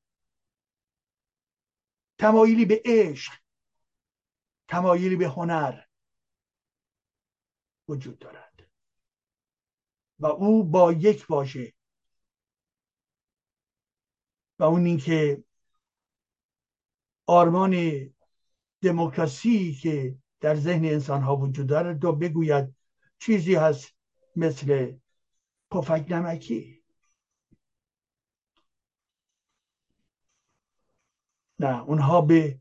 تمایلی 2.18 2.64
به 2.64 2.82
عشق 2.84 3.32
تمایلی 4.68 5.16
به 5.16 5.28
هنر 5.28 5.80
وجود 7.88 8.18
دارد. 8.18 8.70
و 10.18 10.26
او 10.26 10.64
با 10.64 10.92
یک 10.92 11.26
واژه 11.28 11.72
و 14.58 14.64
اون 14.64 14.86
اینکه 14.86 15.44
آرمان 17.26 17.74
دموکراسی 18.82 19.74
که 19.74 20.18
در 20.40 20.54
ذهن 20.54 20.84
انسان 20.84 21.22
ها 21.22 21.36
وجود 21.36 21.66
دارد 21.66 21.98
دو 21.98 22.12
بگوید 22.12 22.74
چیزی 23.18 23.54
هست 23.54 23.94
مثل 24.36 24.96
پفک 25.70 26.06
نمکی. 26.08 26.77
نه 31.58 31.82
اونها 31.82 32.20
به 32.20 32.60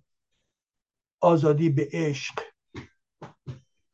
آزادی 1.21 1.69
به 1.69 1.89
عشق 1.91 2.43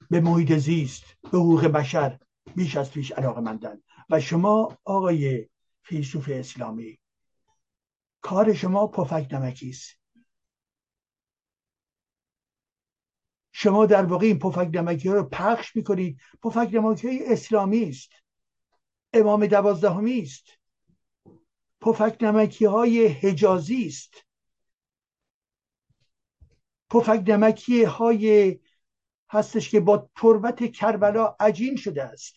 به 0.10 0.22
محیط 0.22 0.54
زیست 0.54 1.04
به 1.32 1.38
حقوق 1.38 1.66
بشر 1.66 2.20
بیش 2.56 2.78
از 2.78 2.91
پیش 2.91 3.12
علاقه 3.12 3.41
مندن 3.41 3.82
و 4.10 4.20
شما 4.20 4.78
آقای 4.84 5.49
فیلسوف 5.84 6.30
اسلامی 6.34 6.99
کار 8.22 8.54
شما 8.54 8.88
پفک 8.88 9.28
نمکی 9.32 9.70
است. 9.70 9.99
شما 13.51 13.86
در 13.86 14.06
واقع 14.06 14.26
این 14.26 14.39
پفک 14.39 14.70
نمکی 14.74 15.10
رو 15.10 15.24
پخش 15.24 15.76
می‌کنید. 15.76 16.20
پفک 16.41 16.70
نمکی 16.74 17.08
های 17.08 17.34
اسلامی 17.34 17.89
است. 17.89 18.12
امام 19.14 19.47
دوازدهمی 19.47 20.22
است. 20.22 20.45
پفک 21.82 22.18
نمکی 22.22 22.66
های 22.66 23.08
حجازی 23.08 23.86
است. 23.88 24.14
پفک 26.94 27.24
نمکی 27.28 27.84
های 27.84 28.60
هستش 29.30 29.70
که 29.70 29.80
با 29.80 30.10
تربت 30.16 30.72
کربلا 30.72 31.36
عجین 31.39 31.76
شده 31.76 32.04
است. 32.04 32.36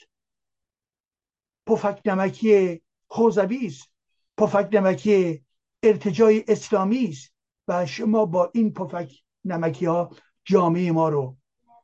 پفک 1.66 2.02
نمکی 2.04 2.82
خوزبی 3.06 3.66
است. 3.66 3.92
پفک 4.38 4.68
نمکی 4.72 5.44
ارتجای 5.82 6.44
اسلامی 6.48 7.08
است 7.08 7.34
و 7.68 7.86
شما 7.86 8.26
با 8.26 8.50
این 8.54 8.72
پفک 8.72 9.12
نمکی 9.44 9.86
ها 9.86 10.16
جامعه 10.44 10.92
ما 10.92 11.08
رو 11.08 11.36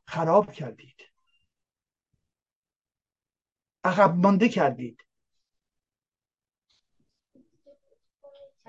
خراب 0.07 0.51
کردید. 0.51 1.01
عقب 3.83 4.15
مانده 4.15 4.49
کردید. 4.49 5.05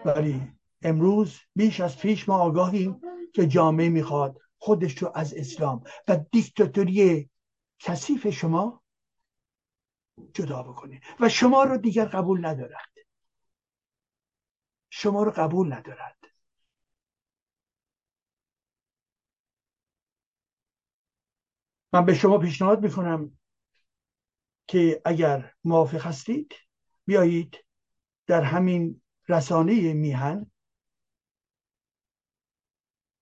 ولی 0.05 0.53
امروز 0.85 1.41
بیش 1.57 1.80
از 1.80 1.99
پیش 1.99 2.28
ما 2.28 2.39
آگاهیم 2.39 3.01
که 3.35 3.47
جامعه 3.47 3.89
می‌خواد 3.89 4.41
خودش 4.59 4.99
رو 4.99 5.12
از 5.14 5.35
اسلام 5.35 5.85
و 6.09 6.16
دیکتاتوری 6.32 7.30
کثیف 7.78 8.28
شما 8.28 8.82
جدا 10.35 10.62
بکنه. 10.62 11.01
و 11.20 11.28
شما 11.28 11.64
رو 11.64 11.78
دیگر 11.78 12.05
قبول 12.05 12.47
ندارد. 12.47 12.89
شما 14.91 15.22
رو 15.22 15.30
قبول 15.30 15.72
ندارد. 15.72 16.16
من 21.93 22.05
به 22.05 22.14
شما 22.14 22.39
پیشنهاد 22.39 22.82
می‌کنم 22.82 23.39
که 24.66 25.03
اگر 25.05 25.55
موافق 25.64 26.07
هستید 26.07 26.55
بیایید 27.07 27.64
در 28.26 28.43
همین 28.43 29.03
رسانه 29.28 29.93
میهن 29.93 30.51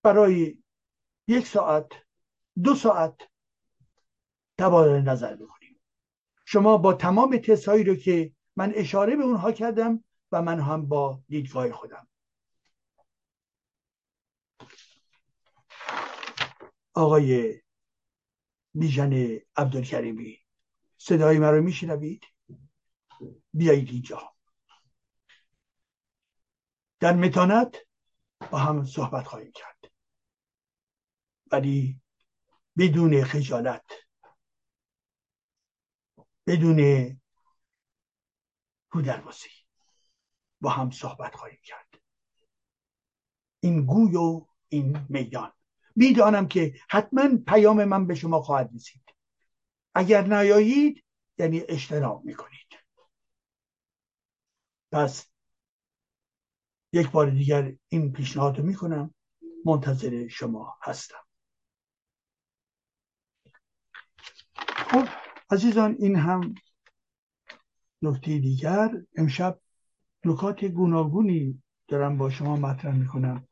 برای 0.03 0.57
یک 1.27 1.47
ساعت 1.47 1.87
دو 2.63 2.75
ساعت 2.75 3.21
تبادل 4.57 5.01
نظر 5.01 5.35
بکنیم 5.35 5.81
شما 6.45 6.77
با 6.77 6.93
تمام 6.93 7.37
تستهایی 7.37 7.83
رو 7.83 7.95
که 7.95 8.33
من 8.55 8.71
اشاره 8.75 9.15
به 9.15 9.23
اونها 9.23 9.51
کردم 9.51 10.03
و 10.31 10.41
من 10.41 10.59
هم 10.59 10.85
با 10.85 11.23
دیدگاه 11.27 11.71
خودم. 11.71 12.07
آقای 16.93 17.61
بیژن 18.73 19.39
عبدالکریمی 19.55 20.39
صدای 20.97 21.39
مرا 21.39 21.61
میشنوید؟ 21.61 22.25
بیایید 23.53 23.89
اینجا. 23.89 24.33
در 26.99 27.13
متانت 27.13 27.77
با 28.51 28.57
هم 28.57 28.85
صحبت 28.85 29.27
خواهیم 29.27 29.51
کرد. 29.51 29.72
ولی 31.53 32.01
بدون 32.77 33.23
خجالت 33.23 33.91
بدون 36.47 37.09
کودربازی 38.91 39.49
با 40.61 40.69
هم 40.69 40.91
صحبت 40.91 41.35
خواهیم 41.35 41.59
کرد. 41.63 42.01
این 43.59 43.85
گوی 43.85 44.15
و 44.15 44.45
این 44.69 45.05
میدان. 45.09 45.51
می‌دانم 45.95 46.47
که 46.47 46.79
حتما 46.89 47.37
پیام 47.47 47.83
من 47.83 48.07
به 48.07 48.15
شما 48.15 48.41
خواهد 48.41 48.71
رسید. 48.75 49.03
اگر 49.95 50.21
نیایید 50.21 51.03
یعنی 51.37 51.59
اجتناب 51.59 52.25
می‌کنید. 52.25 52.79
پس 54.91 55.27
یک 56.93 57.11
بار 57.11 57.29
دیگر 57.29 57.75
این 57.89 58.11
پیشنهاد 58.11 58.57
رو 58.57 58.65
می‌کنم. 58.65 59.13
منتظر 59.65 60.27
شما 60.27 60.77
هستم. 60.81 61.23
خب 64.93 65.07
عزیزان 65.49 65.95
این 65.99 66.15
هم 66.15 66.55
نکته 68.01 68.39
دیگر. 68.39 68.89
امشب 69.15 69.59
نکات 70.25 70.65
گوناگونی 70.65 71.63
دارم 71.87 72.17
با 72.17 72.29
شما 72.29 72.55
مطرح 72.55 72.95
می‌کنم. 72.95 73.47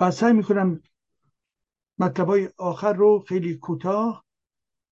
و 0.00 0.10
سعی 0.10 0.32
می‌کنم 0.32 0.82
مطلب 1.98 2.52
آخر 2.56 2.92
رو 2.92 3.24
خیلی 3.28 3.54
کوتاه 3.54 4.24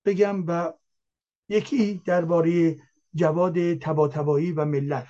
بگم 0.05 0.47
و 0.47 0.73
یکی 1.49 2.01
درباره 2.05 2.77
جواد 3.15 3.73
تباتبایی 3.73 4.51
و 4.51 4.65
ملت. 4.65 5.07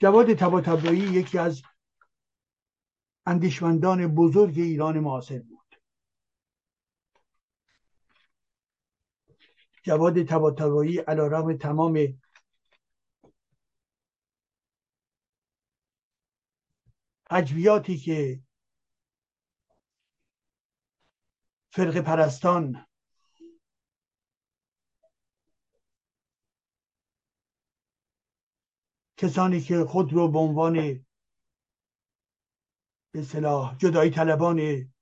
جواد 0.00 0.34
تباتبایی 0.34 1.00
یکی 1.00 1.38
از 1.38 1.62
اندیشمندان 3.26 4.14
بزرگ 4.14 4.58
ایران 4.58 4.98
معاصر 5.00 5.38
بود 5.38 5.62
جواد 9.82 10.22
تباتبایی 10.22 10.98
علیرغم 10.98 11.56
تمام 11.56 12.20
حجویاتی 17.30 17.96
که 17.96 18.42
فرق 21.70 21.98
پرستان 21.98 22.86
کسانی 29.16 29.60
که 29.60 29.84
خود 29.84 30.12
رو 30.12 30.28
به 30.28 30.38
عنوان 30.38 31.06
به 33.12 33.22
صلاح 33.22 33.76
جدایی 33.76 34.10
طلبان 34.10 34.92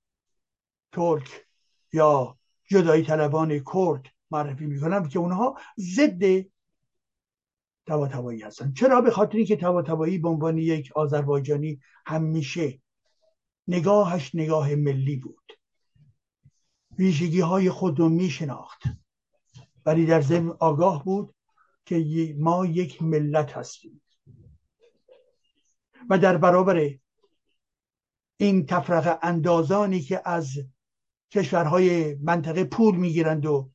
ترک 0.93 1.47
یا 1.93 2.39
جدایی 2.65 3.05
طلبان 3.05 3.65
کرد 3.73 4.20
معرفی 4.31 4.66
می‌کنم 4.66 5.09
که 5.09 5.19
اونها 5.19 5.59
ضد 5.78 6.23
تواتبایی 7.86 8.43
هستن. 8.43 8.73
چرا؟ 8.73 9.01
به 9.01 9.11
خاطر 9.11 9.36
اینکه 9.36 9.57
تواتبایی 9.57 10.19
به 10.19 10.28
عنوان 10.28 10.59
یک 10.59 10.93
آذربایجانی 10.94 11.81
همیشه 12.07 12.81
نگاهش 13.69 14.35
نگاه 14.35 14.74
ملی 14.74 15.16
بود. 15.16 15.52
ویژگی 16.98 17.40
های 17.40 17.70
خود 17.70 18.01
رو 18.01 18.09
میشناخت. 18.09 18.82
ولی 19.86 20.07
در 20.07 20.20
ضمن 20.20 20.51
آگاه 20.61 21.05
بود 21.05 21.35
که 21.85 22.35
ما 22.39 22.66
یک 22.66 23.02
ملت 23.02 23.52
هستیم. 23.52 24.02
و 26.11 26.19
در 26.19 26.36
برابر 26.36 26.90
این 28.36 28.66
تفرقه 28.66 29.19
اندازانی 29.23 30.01
که 30.01 30.23
از 30.24 30.59
کشورهای 31.31 32.15
منطقه 32.15 32.65
پول 32.65 32.97
می‌گیرند 32.97 33.47
و 33.47 33.70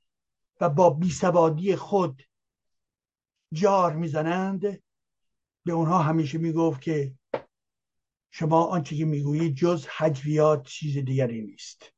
و 0.62 0.70
با 0.70 0.90
بیسوادی 0.90 1.76
خود 1.76 2.24
جار 3.54 3.96
می‌زنند. 3.96 4.62
به 5.66 5.74
اونها 5.74 6.00
همیشه 6.00 6.38
می‌گفت 6.38 6.82
که 6.82 7.14
شما 8.32 8.64
آنچه 8.64 8.96
که 8.96 9.06
می‌گویید 9.06 9.56
جز 9.56 9.88
حجویات 9.88 10.68
چیز 10.68 10.98
دیگری 10.98 11.42
نیست. 11.42 11.92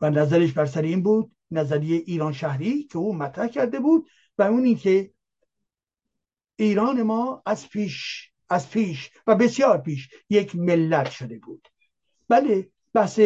و 0.00 0.10
نظرش 0.10 0.52
بر 0.52 0.66
سر 0.66 0.82
این 0.82 1.02
بود 1.02 1.36
نظریه 1.50 1.96
ایران 1.96 2.32
شهری 2.32 2.82
که 2.82 2.98
او 2.98 3.16
مطرح 3.16 3.48
کرده 3.48 3.80
بود 3.80 4.08
و 4.38 4.42
اون 4.42 4.64
این 4.64 4.76
که 4.76 5.12
ایران 6.56 7.02
ما 7.02 7.42
از 7.46 7.68
پیش 7.68 8.30
از 8.48 8.70
پیش 8.70 9.10
و 9.26 9.34
بسیار 9.34 9.78
پیش 9.78 10.08
یک 10.30 10.56
ملت 10.56 11.10
شده 11.10 11.38
بود. 11.38 11.68
بله 12.28 12.70
بحث 12.92 13.20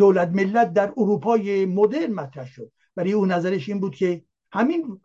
دولت 0.00 0.28
ملت 0.28 0.72
در 0.72 0.92
اروپای 0.96 1.66
مدرن 1.66 2.12
مطرح 2.12 2.46
شد. 2.46 2.72
ولی 2.96 3.12
او 3.12 3.26
نظرش 3.26 3.68
این 3.68 3.80
بود 3.80 3.94
که 3.94 4.24
همین 4.52 5.00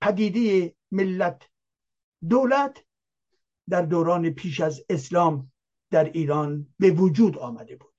پدیده 0.00 0.74
ملت 0.90 1.42
دولت 2.28 2.84
در 3.68 3.82
دوران 3.82 4.30
پیش 4.30 4.60
از 4.60 4.84
اسلام 4.88 5.52
در 5.90 6.04
ایران 6.04 6.74
به 6.78 6.90
وجود 6.90 7.38
آمده 7.38 7.76
بود. 7.76 7.94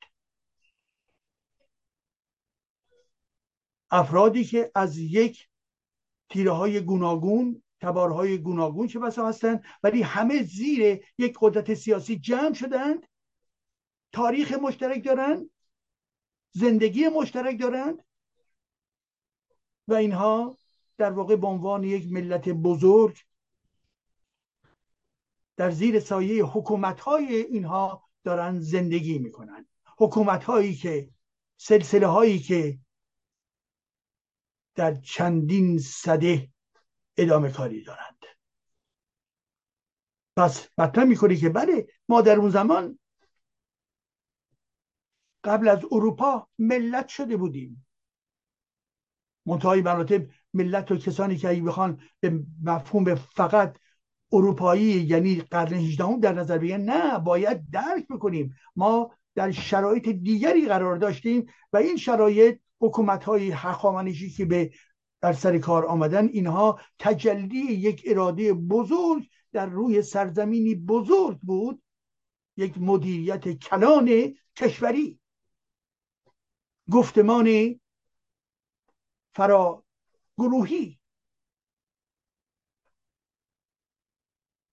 افرادی 3.91 4.43
که 4.43 4.71
از 4.75 4.97
یک 4.97 5.47
تیره 6.29 6.51
های 6.51 6.81
گوناگون 6.81 7.63
تبارهای 7.81 8.37
گوناگون 8.37 8.87
چه 8.87 8.99
بسا 8.99 9.27
هستند 9.27 9.63
ولی 9.83 10.01
همه 10.01 10.43
زیر 10.43 11.05
یک 11.17 11.37
قدرت 11.41 11.73
سیاسی 11.73 12.19
جمع 12.19 12.53
شدند 12.53 13.07
تاریخ 14.11 14.53
مشترک 14.53 15.05
دارند 15.05 15.49
زندگی 16.57 17.07
مشترک 17.07 17.59
دارند 17.59 18.03
و 19.87 19.93
اینها 19.93 20.57
در 20.97 21.11
واقع 21.11 21.35
به 21.35 21.47
عنوان 21.47 21.83
یک 21.83 22.11
ملت 22.11 22.49
بزرگ 22.49 23.17
در 25.57 25.71
زیر 25.71 25.99
سایه 25.99 26.45
حکومت 26.45 26.99
های 26.99 27.35
اینها 27.35 28.09
دارن 28.23 28.59
زندگی 28.59 29.19
می‌کنن. 29.19 29.67
حکومت 29.97 30.43
هایی 30.43 30.75
که 30.75 31.09
سلسله 31.57 32.07
هایی 32.07 32.39
که 32.39 32.79
در 34.75 34.95
چندین 34.95 35.79
صده 35.79 36.49
ادامه 37.17 37.51
کاری 37.51 37.83
دارند. 37.83 38.25
پس 40.37 40.67
مطرح 40.77 41.03
می‌کنه 41.03 41.35
که 41.35 41.49
بله 41.49 41.87
ما 42.09 42.21
در 42.21 42.35
اون 42.35 42.49
زمان 42.49 42.99
قبل 45.47 45.67
از 45.67 45.79
اروپا 45.91 46.47
ملت 46.59 47.07
شده 47.07 47.37
بودیم. 47.37 47.85
منتهای 49.45 49.81
مراتب 49.81 50.27
ملت 50.53 50.91
و 50.91 50.97
کسانی 50.97 51.37
که 51.37 51.49
اگه 51.49 51.61
بخوان 51.61 52.01
به 52.19 52.39
مفهوم 52.63 53.15
فقط 53.15 53.77
اروپایی 54.31 54.83
یعنی 54.83 55.41
قرن 55.41 55.73
18 55.73 56.19
در 56.19 56.33
نظر 56.33 56.57
بگیرن 56.57 56.81
نه 56.81 57.19
باید 57.19 57.69
درک 57.71 58.07
بکنیم. 58.07 58.55
ما 58.75 59.11
در 59.35 59.51
شرایط 59.51 60.09
دیگری 60.09 60.67
قرار 60.67 60.95
داشتیم 60.95 61.45
و 61.73 61.77
این 61.77 61.97
شرایط 61.97 62.59
حکومت 62.81 63.23
های 63.23 63.51
حقامنشی 63.51 64.29
که 64.29 64.45
به 64.45 64.71
در 65.21 65.33
سر 65.33 65.57
کار 65.57 65.85
آمدن 65.85 66.27
اینها 66.27 66.79
تجلی 66.99 67.59
یک 67.59 68.03
اراده 68.05 68.53
بزرگ 68.53 69.29
در 69.51 69.65
روی 69.65 70.01
سرزمینی 70.01 70.75
بزرگ 70.75 71.39
بود 71.39 71.81
یک 72.57 72.77
مدیریت 72.77 73.49
کلان 73.49 74.35
کشوری. 74.55 75.16
گفتمان 76.91 77.79
فرا 79.35 79.83
گروهی 80.37 80.99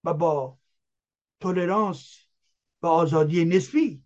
و 0.04 0.14
با 0.14 0.58
تولرانس 1.40 2.18
و 2.82 2.86
آزادی 2.86 3.44
نسبی. 3.44 4.04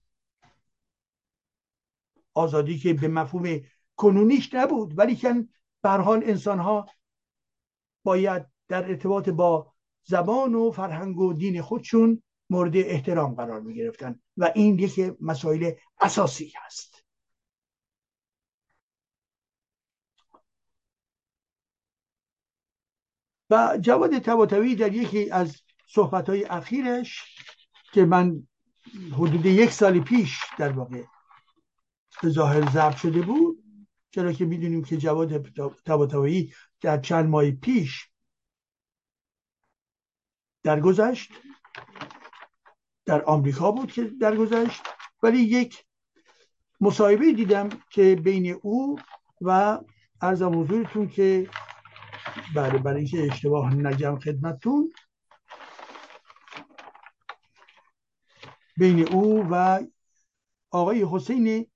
آزادی 2.35 2.79
که 2.79 2.95
به 2.95 3.09
مفهوم 3.09 3.61
کنونیش 3.97 4.55
نبود 4.55 4.99
ولی 4.99 5.17
که 5.17 5.49
بر 5.83 6.01
حال 6.01 6.23
انسان 6.25 6.59
ها 6.59 6.87
باید 8.05 8.47
در 8.69 8.85
ارتباط 8.85 9.29
با 9.29 9.73
زبان 10.05 10.55
و 10.55 10.71
فرهنگ 10.71 11.19
و 11.19 11.33
دین 11.33 11.63
خودشون 11.63 12.23
مورد 12.51 12.77
احترام 12.77 13.35
قرار 13.35 13.61
می 13.61 13.75
گرفتن 13.75 14.21
و 14.37 14.53
این 14.55 14.79
یکی 14.79 15.13
مسائل 15.21 15.73
اساسی 16.01 16.53
هست. 16.57 16.98
و 23.51 23.79
جواد 23.81 24.19
تواتوی 24.19 24.75
در 24.75 24.93
یکی 24.93 25.31
از 25.31 25.63
صحبت 25.87 26.29
های 26.29 26.45
اخیرش 26.45 27.25
که 27.93 28.05
من 28.05 28.47
حدود 29.13 29.47
یک 29.47 29.71
سال 29.71 30.01
پیش 30.01 30.41
در 30.59 30.73
واقع 30.73 31.03
به 32.23 32.29
ظاهر 32.29 32.71
ضبط 32.71 32.97
شده 32.97 33.23
بود 33.23 33.65
چرا 34.11 34.33
که 34.33 34.45
می‌دونیم 34.45 34.85
که 34.85 34.97
جواد 34.97 35.49
تواتوی 35.85 36.53
در 36.81 36.99
چند 36.99 37.29
ماه 37.29 37.51
پیش 37.51 38.09
درگذشت. 40.63 41.33
در 43.07 43.25
آمریکا 43.25 43.71
بود 43.71 43.93
که 43.93 44.05
درگذشت. 44.21 44.83
ولی 45.23 45.39
یک 45.39 45.85
مصاحبه 46.81 47.33
دیدم 47.33 47.69
که 47.91 48.17
بین 48.25 48.59
او 48.63 48.99
و 49.41 49.79
ارزم 50.21 50.61
حضورتون 50.61 51.09
که 51.09 51.51
بله 52.55 52.79
برای 52.79 52.97
اینکه 52.97 53.27
اشتباه 53.33 53.75
نگم 53.75 54.19
خدمتتون. 54.19 54.93
بین 58.77 59.09
او 59.09 59.47
و 59.51 59.81
آقای 60.71 61.07
حسین 61.11 61.71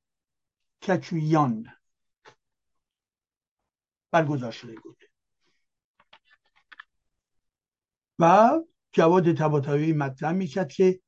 کچویان 0.82 1.66
برگزار 4.10 4.52
شده 4.52 4.74
بود. 4.74 5.05
و 8.18 8.51
جواد 8.93 9.32
تباتایی 9.32 9.93
مطرح 9.93 10.32
می‌کرد 10.32 10.72
که 10.72 11.01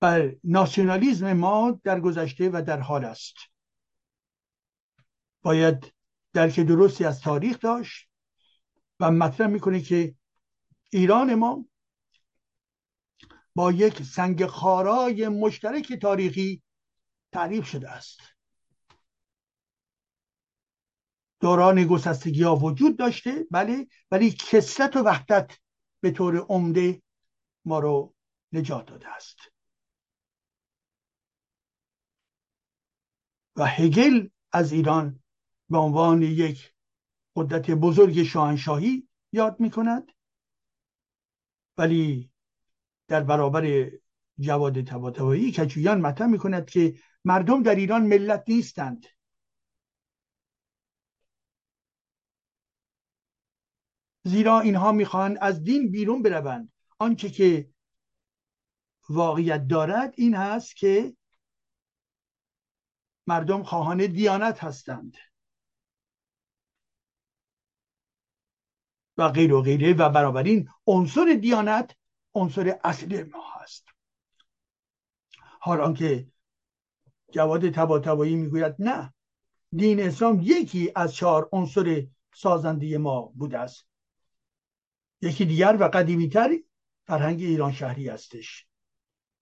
بر 0.00 0.36
ناسیونالیزم 0.44 1.32
ما 1.32 1.80
در 1.84 2.00
گذشته 2.00 2.50
و 2.50 2.62
در 2.66 2.80
حال 2.80 3.04
است. 3.04 3.36
باید 5.42 5.92
درک 6.32 6.60
درستی 6.60 7.04
از 7.04 7.20
تاریخ 7.20 7.60
داشت 7.60 8.11
و 9.02 9.10
مطرح 9.10 9.46
می‌کنه 9.46 9.80
که 9.80 10.14
ایران 10.90 11.34
ما 11.34 11.66
با 13.54 13.72
یک 13.72 14.02
سنگ 14.02 14.46
خارای 14.46 15.28
مشترک 15.28 15.92
تاریخی 15.92 16.62
تعریف 17.32 17.68
شده 17.68 17.90
است. 17.90 18.20
دوران 21.40 21.84
گسستگی 21.84 22.42
ها 22.42 22.56
وجود 22.56 22.98
داشته 22.98 23.46
بله 23.50 23.86
ولی 24.10 24.30
کسرت 24.30 24.96
و 24.96 25.02
وحدت 25.02 25.58
به 26.00 26.10
طور 26.10 26.36
عمده 26.36 27.02
ما 27.64 27.78
رو 27.78 28.14
نجات 28.52 28.86
داده 28.86 29.08
است. 29.08 29.38
و 33.56 33.66
هگل 33.66 34.28
از 34.52 34.72
ایران 34.72 35.22
به 35.68 35.78
عنوان 35.78 36.22
یک 36.22 36.71
قدرت 37.36 37.70
بزرگ 37.70 38.22
شاهنشاهی 38.22 39.08
یاد 39.32 39.60
می 39.60 39.70
کند 39.70 40.12
ولی 41.78 42.30
در 43.08 43.22
برابر 43.22 43.90
جواد 44.38 44.84
تباتبایی 44.84 45.52
کچویان 45.52 46.00
مطرح 46.00 46.26
می 46.26 46.38
کند 46.38 46.70
که 46.70 46.94
مردم 47.24 47.62
در 47.62 47.74
ایران 47.74 48.02
ملت 48.02 48.44
نیستند. 48.48 49.06
زیرا 54.24 54.60
اینها 54.60 54.92
می‌خواهند 54.92 55.38
از 55.40 55.64
دین 55.64 55.90
بیرون 55.90 56.22
بروند. 56.22 56.72
آنچه 56.98 57.30
که 57.30 57.70
واقعیت 59.08 59.68
دارد 59.68 60.14
این 60.16 60.34
هست 60.34 60.76
که 60.76 61.16
مردم 63.26 63.62
خواهان 63.62 64.06
دیانت 64.06 64.64
هستند. 64.64 65.16
و 69.16 69.28
غیر 69.28 69.52
و 69.52 69.62
غیره 69.62 69.92
و 69.92 70.08
بنابراین 70.08 70.68
عنصر 70.86 71.38
دیانت 71.40 71.96
عنصر 72.34 72.78
اصلی 72.84 73.22
ما 73.22 73.44
هست. 73.54 73.88
حال 75.60 75.80
آنکه 75.80 76.26
جواد 77.30 77.70
تباتبایی 77.70 78.36
می‌گوید 78.36 78.74
نه 78.78 79.14
دین 79.76 80.00
اسلام 80.00 80.40
یکی 80.42 80.92
از 80.96 81.14
چهار 81.14 81.48
عنصر 81.52 82.06
سازنده 82.34 82.98
ما 82.98 83.20
بوده 83.22 83.58
است. 83.58 83.86
یکی 85.22 85.44
دیگر 85.44 85.76
و 85.80 85.88
قدیمیتر 85.88 86.58
فرهنگ 87.06 87.40
ایران 87.40 87.72
شهری 87.72 88.08
هستش. 88.08 88.66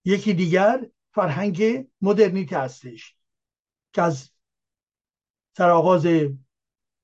یکی 0.05 0.33
دیگر 0.33 0.89
فرهنگ 1.13 1.87
مدرنیته 2.01 2.57
هستش 2.59 3.15
که 3.93 4.01
از 4.01 4.29
سرآغاز 5.57 6.05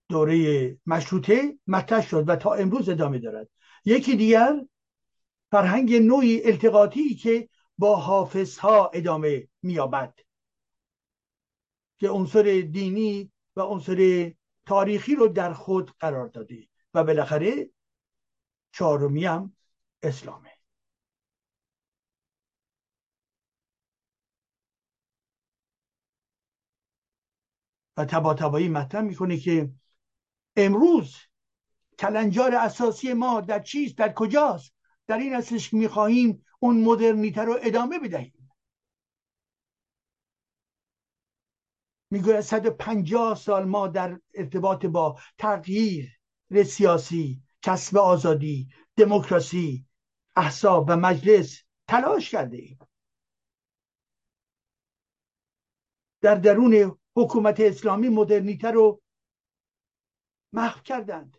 دوره 0.09 0.77
مشروطه 0.85 1.57
مطرح 1.67 2.07
شد 2.07 2.29
و 2.29 2.35
تا 2.35 2.53
امروز 2.53 2.89
ادامه 2.89 3.19
دارد 3.19 3.49
یکی 3.85 4.15
دیگر 4.15 4.65
فرهنگ 5.51 5.93
نوعی 5.95 6.43
التقاطی 6.45 7.15
که 7.15 7.49
با 7.77 7.95
حافظ 7.95 8.57
ها 8.57 8.91
ادامه 8.93 9.47
مییابد. 9.61 10.13
که 11.99 12.09
عنصر 12.09 12.67
دینی 12.71 13.31
و 13.55 13.61
عنصر 13.61 14.31
تاریخی 14.65 15.15
رو 15.15 15.27
در 15.27 15.53
خود 15.53 15.91
قرار 15.99 16.27
داده 16.27 16.67
و 16.93 17.03
بالاخره 17.03 17.69
چهارمی 18.71 19.25
هم 19.25 19.55
اسلامه. 20.03 20.51
و 27.97 28.05
تبا 28.05 28.34
تبایی 28.34 28.69
مطرح 28.69 29.01
می‌کنه 29.01 29.38
که 29.38 29.71
امروز 30.57 31.15
کلنجار 31.99 32.55
اساسی 32.55 33.13
ما 33.13 33.41
در 33.41 33.59
چیست؟ 33.59 33.97
در 33.97 34.13
کجاست؟ 34.13 34.73
در 35.07 35.17
این 35.17 35.34
هستش 35.34 35.69
که 35.69 35.77
می‌خواهیم 35.77 36.45
اون 36.59 36.84
مدرنیته 36.84 37.41
رو 37.41 37.57
ادامه 37.61 37.99
بدهیم. 37.99 38.51
می‌گوید 42.11 42.41
150 42.41 43.35
سال 43.35 43.65
ما 43.65 43.88
در 43.88 44.19
ارتباط 44.34 44.85
با 44.85 45.19
تغییر 45.38 46.19
سیاسی 46.65 47.41
کسب 47.61 47.97
آزادی 47.97 48.69
دموکراسی 48.95 49.85
احساب 50.35 50.85
و 50.89 50.95
مجلس 50.95 51.63
تلاش 51.88 52.29
کرده 52.29 52.57
ایم. 52.57 52.79
در 56.21 56.35
درون 56.35 56.97
حکومت 57.15 57.59
اسلامی 57.59 58.09
مدرنیته 58.09 58.71
رو 58.71 59.01
محو 60.53 60.82
کردند. 60.82 61.38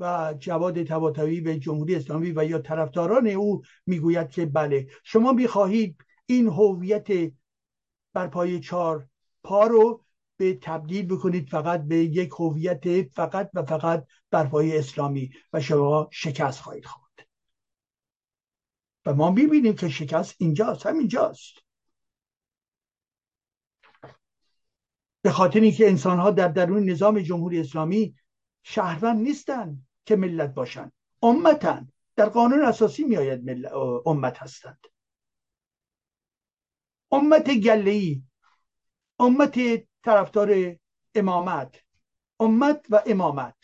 و 0.00 0.34
جواد 0.38 0.82
تباتوی 0.82 1.40
به 1.40 1.58
جمهوری 1.58 1.94
اسلامی 1.96 2.32
و 2.36 2.44
یا 2.44 2.58
طرفداران 2.58 3.26
او 3.26 3.62
می‌گوید 3.86 4.30
که 4.30 4.46
بله 4.46 4.88
شما 5.04 5.32
می‌خواهید 5.32 6.04
این 6.26 6.46
هویت 6.46 7.32
بر 8.12 8.26
پای 8.26 8.60
چهار 8.60 9.08
پا 9.42 9.66
رو 9.66 10.04
به 10.36 10.58
تبدیل 10.62 11.06
بکنید 11.06 11.48
فقط 11.48 11.82
به 11.84 11.96
یک 11.96 12.30
هویت 12.38 13.08
فقط 13.12 13.50
و 13.54 13.64
فقط 13.64 14.06
بر 14.30 14.46
پای 14.46 14.78
اسلامی 14.78 15.30
و 15.52 15.60
شما 15.60 16.08
شکست 16.12 16.60
خواهید 16.60 16.86
خورد. 16.86 17.28
و 19.06 19.14
ما 19.14 19.30
می‌بینیم 19.30 19.74
که 19.74 19.88
شکست 19.88 20.34
اینجاست 20.38 20.86
همینجاست. 20.86 21.54
به 25.22 25.30
خاطر 25.30 25.60
اینکه 25.60 25.88
انسان 25.88 26.18
ها 26.18 26.30
در 26.30 26.48
درون 26.48 26.90
نظام 26.90 27.20
جمهوری 27.20 27.60
اسلامی 27.60 28.14
شهروند 28.62 29.18
نیستند 29.18 29.86
که 30.04 30.16
ملت 30.16 30.54
باشند 30.54 30.92
امتن. 31.22 31.88
در 32.16 32.28
قانون 32.28 32.64
اساسی 32.64 33.04
میآید 33.04 33.66
امت 34.06 34.38
هستند. 34.38 34.78
امت 37.12 37.50
گله 37.54 37.90
ای 37.90 38.22
امت 39.18 39.58
طرفدار 40.04 40.76
امامت. 41.14 41.82
امت 42.40 42.86
و 42.90 43.02
امامت. 43.06 43.56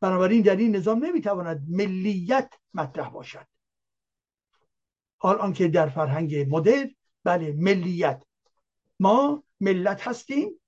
بنابراین 0.00 0.42
در 0.42 0.56
این 0.56 0.76
نظام 0.76 1.04
نمی‌تواند 1.04 1.66
ملیت 1.68 2.54
مطرح 2.74 3.08
باشد. 3.08 3.46
حال 5.18 5.38
آنکه 5.38 5.68
در 5.68 5.88
فرهنگ 5.88 6.54
مدر 6.54 6.90
بله 7.24 7.52
ملیت. 7.52 8.22
ما 9.00 9.44
ملت 9.60 10.08
هستیم 10.08 10.60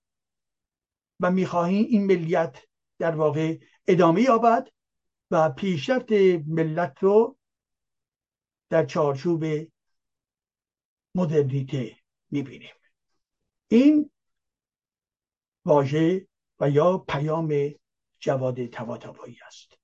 و 1.20 1.30
می‌خواهیم 1.30 1.86
این 1.88 2.06
ملیت 2.06 2.58
در 2.98 3.16
واقع 3.16 3.58
ادامه 3.86 4.22
یابد 4.22 4.68
و 5.30 5.50
پیشرفت 5.50 6.12
ملت 6.46 6.98
رو 7.02 7.38
در 8.68 8.86
چارچوب 8.86 9.44
مدرنیته 11.14 11.96
می‌بینیم. 12.30 12.74
این 13.68 14.10
واژه 15.64 16.28
و 16.60 16.70
یا 16.70 16.98
پیام 16.98 17.54
جواد 18.20 18.66
تباتبایی 18.66 19.38
است. 19.46 19.78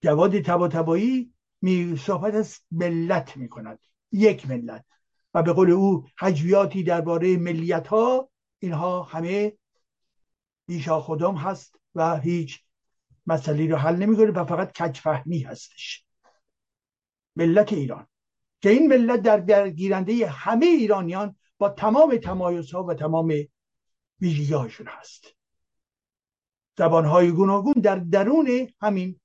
جواد 0.00 0.40
تباتبایی 0.40 1.34
می 1.62 1.96
صحبت 1.96 2.34
از 2.34 2.60
ملت 2.70 3.36
می 3.36 3.48
کند 3.48 3.78
یک 4.12 4.46
ملت. 4.46 4.84
و 5.36 5.42
به 5.42 5.52
قول 5.52 5.70
او 5.70 6.08
حجویاتی 6.18 6.82
درباره 6.82 7.36
ملیت 7.36 7.86
ها 7.86 8.30
اینها 8.58 9.02
همه 9.02 9.58
بیشا 10.66 11.00
خودم 11.00 11.34
هست 11.34 11.80
و 11.94 12.16
هیچ 12.20 12.64
مسئله 13.26 13.66
رو 13.66 13.76
حل 13.76 13.96
نمی‌کنه 13.96 14.30
و 14.30 14.44
فقط 14.44 14.78
کجفهمی 14.78 15.38
هستش. 15.38 16.04
ملت 17.36 17.72
ایران. 17.72 18.06
که 18.60 18.70
این 18.70 18.86
ملت 18.86 19.22
در 19.22 19.36
درگیرنده 19.36 20.26
همه 20.26 20.66
ایرانیان 20.66 21.36
با 21.58 21.68
تمام 21.68 22.16
تمایز 22.16 22.72
ها 22.72 22.84
و 22.84 22.94
تمام 22.94 23.34
ویژگی 24.20 24.54
هاشون 24.54 24.86
هست. 24.86 25.24
زبان 26.78 27.04
های 27.04 27.32
گوناگون 27.32 27.74
در 27.82 27.96
درون 27.96 28.68
همین 28.80 29.20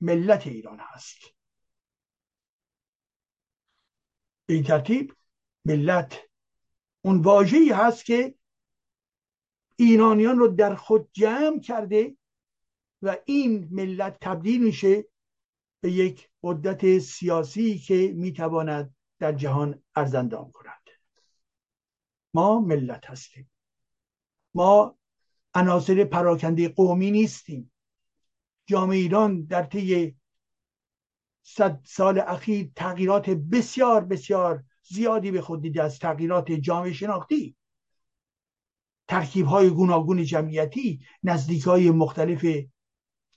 ملت 0.00 0.46
ایران 0.46 0.78
هست. 0.80 1.18
این 4.48 4.62
ترتیب 4.62 5.14
ملت. 5.64 6.20
اون 7.00 7.20
واژه‌ای 7.20 7.70
هست 7.70 8.04
که 8.04 8.34
ایرانیان 9.76 10.38
رو 10.38 10.48
در 10.48 10.74
خود 10.74 11.08
جمع 11.12 11.60
کرده 11.60 12.16
و 13.02 13.16
این 13.24 13.68
ملت 13.70 14.18
تبدیل 14.20 14.64
میشه 14.64 15.04
به 15.80 15.90
یک 15.90 16.30
قدرت 16.42 16.98
سیاسی 16.98 17.78
که 17.78 18.12
می‌تواند 18.16 18.94
در 19.18 19.32
جهان 19.32 19.82
ارزندام 19.96 20.52
کند. 20.52 20.88
ما 22.34 22.60
ملت 22.60 23.10
هستیم. 23.10 23.50
ما 24.54 24.98
عناصر 25.54 26.04
پراکنده 26.04 26.68
قومی 26.68 27.10
نیستیم. 27.10 27.72
جامعه 28.66 28.96
ایران 28.96 29.42
در 29.42 29.62
طی 29.62 30.16
صد 31.42 31.80
سال 31.84 32.18
اخیر 32.18 32.70
تغییرات 32.76 33.30
بسیار 33.30 34.04
بسیار 34.04 34.64
زیادی 34.88 35.30
به 35.30 35.40
خود 35.40 35.62
دیده 35.62 35.82
از 35.82 35.98
تغییرات 35.98 36.52
جامعه 36.52 36.92
شناختی. 36.92 37.56
ترکیب 39.08 39.46
های 39.46 39.70
گوناگون 39.70 40.24
جمعیتی 40.24 41.00
نزدیک 41.22 41.62
های 41.62 41.90
مختلف 41.90 42.46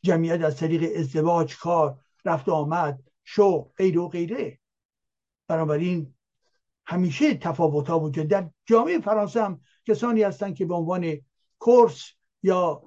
جمعیت 0.04 0.42
از 0.42 0.58
طریق 0.58 1.00
ازدواج 1.00 1.58
کار 1.58 2.00
رفت 2.26 2.50
آمد 2.50 3.04
شو 3.24 3.72
غیر 3.78 4.00
و 4.00 4.08
غیره. 4.08 4.60
بنابراین 5.48 6.14
همیشه 6.86 7.36
تفاوت 7.36 7.90
ها 7.90 8.00
وجود 8.00 8.28
در 8.28 8.50
جامعه 8.66 9.00
فرانسه 9.00 9.44
هم 9.44 9.62
کسانی 9.88 10.24
هستند 10.24 10.56
که 10.56 10.66
به 10.66 10.74
عنوان 10.74 11.18
کورس 11.60 12.12
یا 12.44 12.84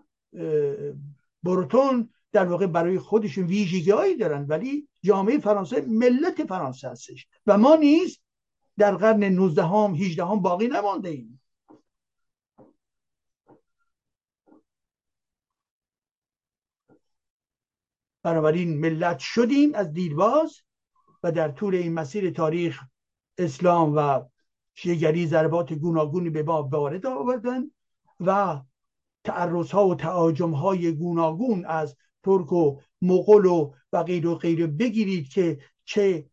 بروتون 1.42 2.10
در 2.32 2.46
واقع 2.46 2.66
برای 2.66 2.98
خودشون 2.98 3.44
ویژگی 3.44 3.90
هایی 3.90 4.16
دارن 4.16 4.46
ولی 4.48 4.88
جامعه 5.02 5.38
فرانسه 5.38 5.80
ملت 5.80 6.44
فرانسه 6.44 6.88
هستش 6.88 7.28
و 7.46 7.58
ما 7.58 7.76
نیز 7.76 8.18
در 8.81 8.97
قرن 8.97 9.24
19 9.24 9.62
هم 9.62 9.94
18 9.94 10.24
هم 10.24 10.43
باقی 10.43 10.69
نمانده 10.69 11.09
ایم. 11.09 11.43
بنابراین 18.23 18.81
ملت 18.81 19.19
شدیم 19.19 19.74
از 19.74 19.93
دیرباز 19.93 20.61
و 21.23 21.32
در 21.32 21.48
طول 21.48 21.74
این 21.74 21.94
مسیر 21.94 22.31
تاریخ 22.31 22.81
اسلام 23.39 23.93
و 23.97 24.24
شیگری 24.74 25.27
ضربات 25.27 25.73
گوناگونی 25.73 26.31
به 26.31 26.43
ما 26.43 26.62
وارد 26.62 27.07
آوردن 27.07 27.70
و 28.20 28.61
تعرض 29.24 29.70
ها 29.70 29.89
و 29.89 29.94
تعاجم 29.94 30.51
های 30.51 30.93
گوناگون 30.93 31.65
از 31.65 31.97
ترک 32.23 32.52
و 32.52 32.81
مغول 33.02 33.44
و 33.47 33.73
و 33.93 34.02
غیر 34.02 34.27
و 34.27 34.35
غیر 34.35 34.66
بگیرید 34.66 35.28
که 35.28 35.59
چه 35.85 36.30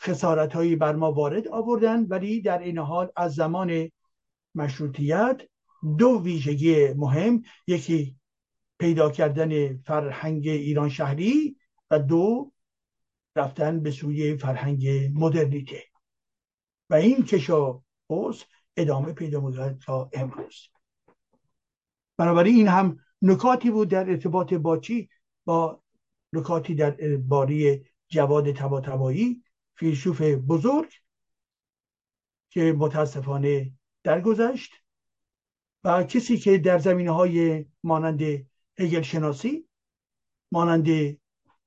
خسارت 0.00 0.54
هایی 0.54 0.76
بر 0.76 0.96
ما 0.96 1.12
وارد 1.12 1.48
آوردن 1.48 2.04
ولی 2.04 2.40
در 2.40 2.58
این 2.58 2.78
حال 2.78 3.12
از 3.16 3.34
زمان 3.34 3.90
مشروطیت 4.54 5.42
دو 5.98 6.20
ویژگی 6.22 6.92
مهم 6.92 7.42
یکی 7.66 8.16
پیدا 8.78 9.10
کردن 9.10 9.78
فرهنگ 9.82 10.48
ایران 10.48 10.88
شهری 10.88 11.56
و 11.90 11.98
دو 11.98 12.52
رفتن 13.36 13.80
به 13.80 13.90
سوی 13.90 14.36
فرهنگ 14.36 15.10
مدرنیته. 15.14 15.82
و 16.90 16.94
این 16.94 17.24
کشا 17.24 17.82
ادامه 18.76 19.12
پیدا 19.12 19.40
می‌کنه 19.40 19.78
تا 19.86 20.10
امروز. 20.12 20.68
بنابراین 22.16 22.56
این 22.56 22.68
هم 22.68 22.98
نکاتی 23.22 23.70
بود 23.70 23.88
در 23.88 24.10
ارتباط 24.10 24.54
با 24.54 24.78
چی؟ 24.78 25.08
با 25.44 25.82
نکاتی 26.32 26.74
در 26.74 27.16
باری 27.16 27.86
جواد 28.08 28.52
تباتبایی 28.52 29.42
فیلسوف 29.76 30.20
بزرگ 30.22 30.92
که 32.50 32.74
متاسفانه 32.78 33.72
درگذشت 34.02 34.72
و 35.84 36.02
کسی 36.02 36.36
که 36.36 36.58
در 36.58 36.78
زمینه 36.78 37.10
های 37.10 37.66
مانند 37.84 38.22
هگل 38.78 39.02
شناسی 39.02 39.68
مانند 40.52 41.18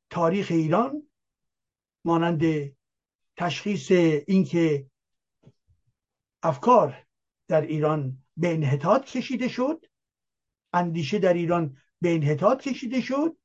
تاریخ 0.09 0.47
ایران 0.51 1.09
مانند 2.05 2.43
تشخیص 3.37 3.91
اینکه 4.27 4.89
افکار 6.43 7.05
در 7.47 7.61
ایران 7.61 8.23
به 8.37 8.53
انحطاط 8.53 9.05
کشیده 9.05 9.47
شد 9.47 9.85
اندیشه 10.73 11.19
در 11.19 11.33
ایران 11.33 11.77
به 12.01 12.15
انحطاط 12.15 12.61
کشیده 12.61 13.01
شد 13.01 13.37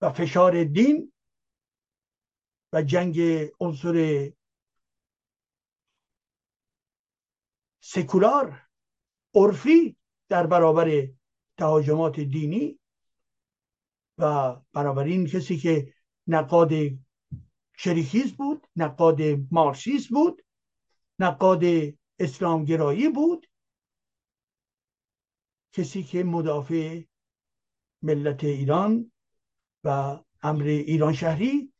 و 0.00 0.12
فشار 0.12 0.64
دین 0.64 1.12
و 2.72 2.82
جنگ 2.82 3.20
عنصر 3.60 4.30
سکولار 7.80 8.62
عرفی 9.34 9.96
در 10.28 10.46
برابر 10.46 11.08
تهاجمات 11.58 12.20
دینی 12.20 12.78
و 14.18 14.56
بنابراین 14.72 15.26
کسی 15.26 15.56
که 15.56 15.94
نقاد 16.26 16.72
شریکیز 17.76 18.32
بود 18.32 18.66
نقاد 18.76 19.20
مارسیز 19.50 20.08
بود 20.08 20.44
نقاد 21.18 21.62
اسلامگرایی 22.18 23.08
بود 23.08 23.46
کسی 25.72 26.02
که 26.02 26.24
مدافع 26.24 27.02
ملت 28.02 28.44
ایران 28.44 29.12
و 29.84 30.18
امر 30.42 30.62
ایران 30.64 31.12
شهری 31.12 31.72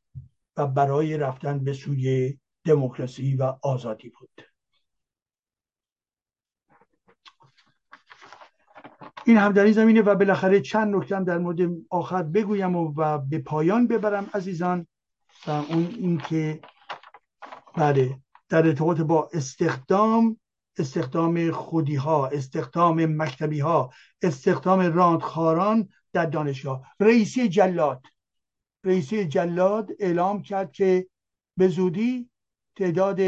و 0.59 0.67
برای 0.67 1.17
رفتن 1.17 1.65
به 1.65 1.73
سوی 1.73 2.39
دموکراسی 2.65 3.37
و 3.37 3.55
آزادی 3.63 4.09
بود. 4.09 4.45
این 9.25 9.37
هم 9.37 9.53
در 9.53 9.65
این 9.65 9.73
زمینه 9.73 10.03
و 10.03 10.15
بالاخره 10.15 10.61
چند 10.61 10.97
نکتم 10.97 11.25
در 11.25 11.39
مورد 11.39 11.59
آخر 11.91 12.23
بگویم 12.23 12.77
و, 12.77 12.93
و 12.97 13.19
به 13.19 13.39
پایان 13.39 13.87
ببرم 13.87 14.31
عزیزان 14.35 14.87
و 15.47 15.51
اون 15.51 15.95
اینکه 15.99 16.61
بله 17.77 18.19
در 18.49 18.67
ارتباط 18.67 19.01
با 19.01 19.31
استخدام 19.33 20.41
استخدام 20.79 21.51
خودی 21.51 21.95
ها 21.95 22.27
استخدام 22.27 23.07
مکتبی 23.07 23.61
ها 23.61 23.91
استخدام 24.23 24.81
راندخاران 24.81 25.89
در 26.13 26.27
دانشگاه. 26.27 26.95
رئیسی 27.01 27.49
جلاد. 27.49 28.03
رئیسی 28.89 29.25
جلاد 29.25 29.91
اعلام 29.99 30.43
کرد 30.43 30.73
که 30.73 31.09
به 31.57 31.69
زودی 31.69 32.31
تعداد 32.77 33.21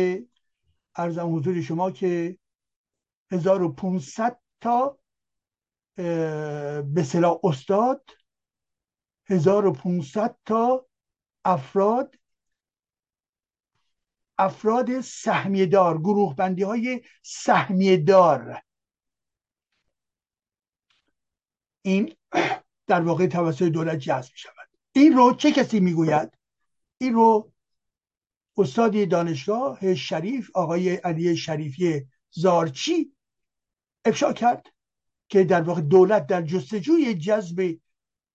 ارزم 0.96 1.36
حضور 1.36 1.62
شما 1.62 1.90
که 1.90 2.38
1500 3.32 4.40
تا 4.60 4.98
به 5.96 7.04
صلاح 7.04 7.40
استاد 7.44 8.10
1500 9.26 10.36
تا 10.46 10.86
افراد 11.44 12.14
افراد 14.38 15.00
سهمیه 15.00 15.66
دار 15.66 15.98
گروه 15.98 16.36
بندی 16.36 16.62
های 16.62 17.02
سهمیه 17.22 17.96
دار 17.96 18.62
این 21.82 22.16
در 22.86 23.00
واقع 23.00 23.26
توسط 23.26 23.62
دولت 23.62 23.98
جذب 23.98 24.32
می 24.32 24.38
شود 24.38 24.59
این 24.92 25.12
رو 25.12 25.34
چه 25.34 25.52
کسی 25.52 25.80
می‌گوید؟ 25.80 26.38
این 26.98 27.14
رو 27.14 27.52
استادی 28.56 29.06
دانشگاه 29.06 29.94
شریف 29.94 30.50
آقای 30.54 30.94
علی 30.94 31.36
شریفی 31.36 32.06
زارچی 32.30 33.12
افشا 34.04 34.32
کرد 34.32 34.66
که 35.28 35.44
در 35.44 35.62
واقع 35.62 35.80
دولت 35.80 36.26
در 36.26 36.42
جستجوی 36.42 37.14
جذب 37.14 37.78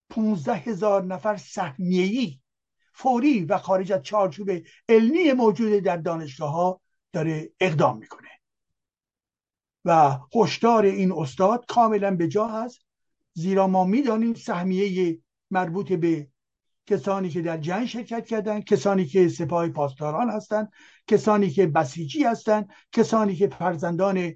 15 0.10 0.53
هزار 0.53 1.03
نفر 1.03 1.38
سهمیه‌ای 1.38 2.40
فوری 2.94 3.45
و 3.45 3.57
خارج 3.57 3.91
از 3.91 4.02
چارچوب 4.02 4.52
علمی 4.90 5.32
موجود 5.32 5.73
در 5.73 5.98
دانشگاه 5.98 6.52
ها 6.52 6.82
داره 7.14 7.52
اقدام 7.60 7.98
می‌کنه. 7.98 8.30
و 9.86 10.19
هشدار 10.36 10.86
این 10.86 11.11
استاد 11.11 11.65
کاملا 11.65 12.15
به 12.15 12.27
جا 12.27 12.48
هست 12.48 12.80
زیرا 13.34 13.68
ما 13.68 13.84
می‌دانیم 13.84 14.34
سهمیه 14.34 15.19
مربوط 15.52 15.94
به 15.94 16.27
کسانی 16.86 17.30
که 17.30 17.41
در 17.41 17.57
جنگ 17.57 17.86
شرکت 17.86 18.26
کردند 18.26 18.64
کسانی 18.64 19.06
که 19.06 19.30
سپاه 19.30 19.70
پاسداران 19.70 20.30
هستند 20.30 20.72
کسانی 21.07 21.49
که 21.49 21.68
بسیجی 21.68 22.24
هستند 22.24 22.70
کسانی 22.91 23.36
که 23.36 23.48
فرزندان 23.48 24.34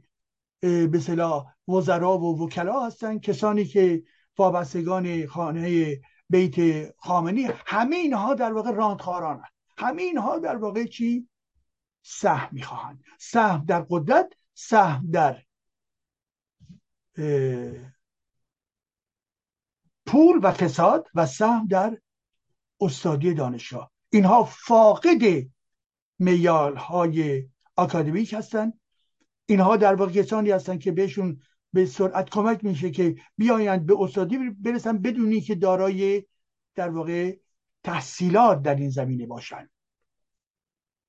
به 0.61 0.99
صلاح 1.01 1.45
وزرا 1.67 2.17
و 2.17 2.43
وکلا 2.43 2.85
هستند 2.85 3.21
کسانی 3.21 3.65
که 3.65 4.03
وابستگان 4.37 5.27
خانه 5.27 5.97
بیت 6.29 6.89
خامنی 6.97 7.49
همه 7.65 7.95
اینها 7.95 8.33
در 8.33 8.53
واقع 8.53 8.71
راندخاران 8.71 9.43
همه 9.77 10.01
اینها 10.01 10.39
در 10.39 10.55
واقع 10.55 10.85
چی؟ 10.85 11.29
سهم 12.01 12.49
می‌خواهند. 12.51 13.03
سهم 13.19 13.65
در 13.67 13.85
قدرت 13.89 14.33
سهم 14.53 15.07
در 15.11 15.43
پول 20.05 20.39
و 20.43 20.51
فساد 20.51 21.07
و 21.15 21.25
سهم 21.25 21.67
در 21.67 21.97
استادی 22.81 23.33
دانشگاه. 23.33 23.91
اینها 24.09 24.43
فاقد 24.43 25.45
میال 26.19 26.75
های 26.75 27.49
اکادمیک 27.77 28.33
هستند 28.33 28.79
اینها 29.45 29.77
در 29.77 29.95
واقع 29.95 30.11
کسانی 30.11 30.51
هستند 30.51 30.79
که 30.79 30.91
بهشون 30.91 31.41
به 31.73 31.85
سرعت 31.85 32.29
کمک 32.29 32.63
میشه 32.63 32.91
که 32.91 33.15
بیایند 33.37 33.85
به 33.85 33.95
استادی 33.99 34.37
برسن 34.49 34.97
بدونی 34.97 35.41
که 35.41 35.55
دارای 35.55 36.25
در 36.75 36.89
واقع 36.89 37.37
تحصیلات 37.83 38.61
در 38.61 38.75
این 38.75 38.89
زمینه 38.89 39.25
باشن. 39.25 39.69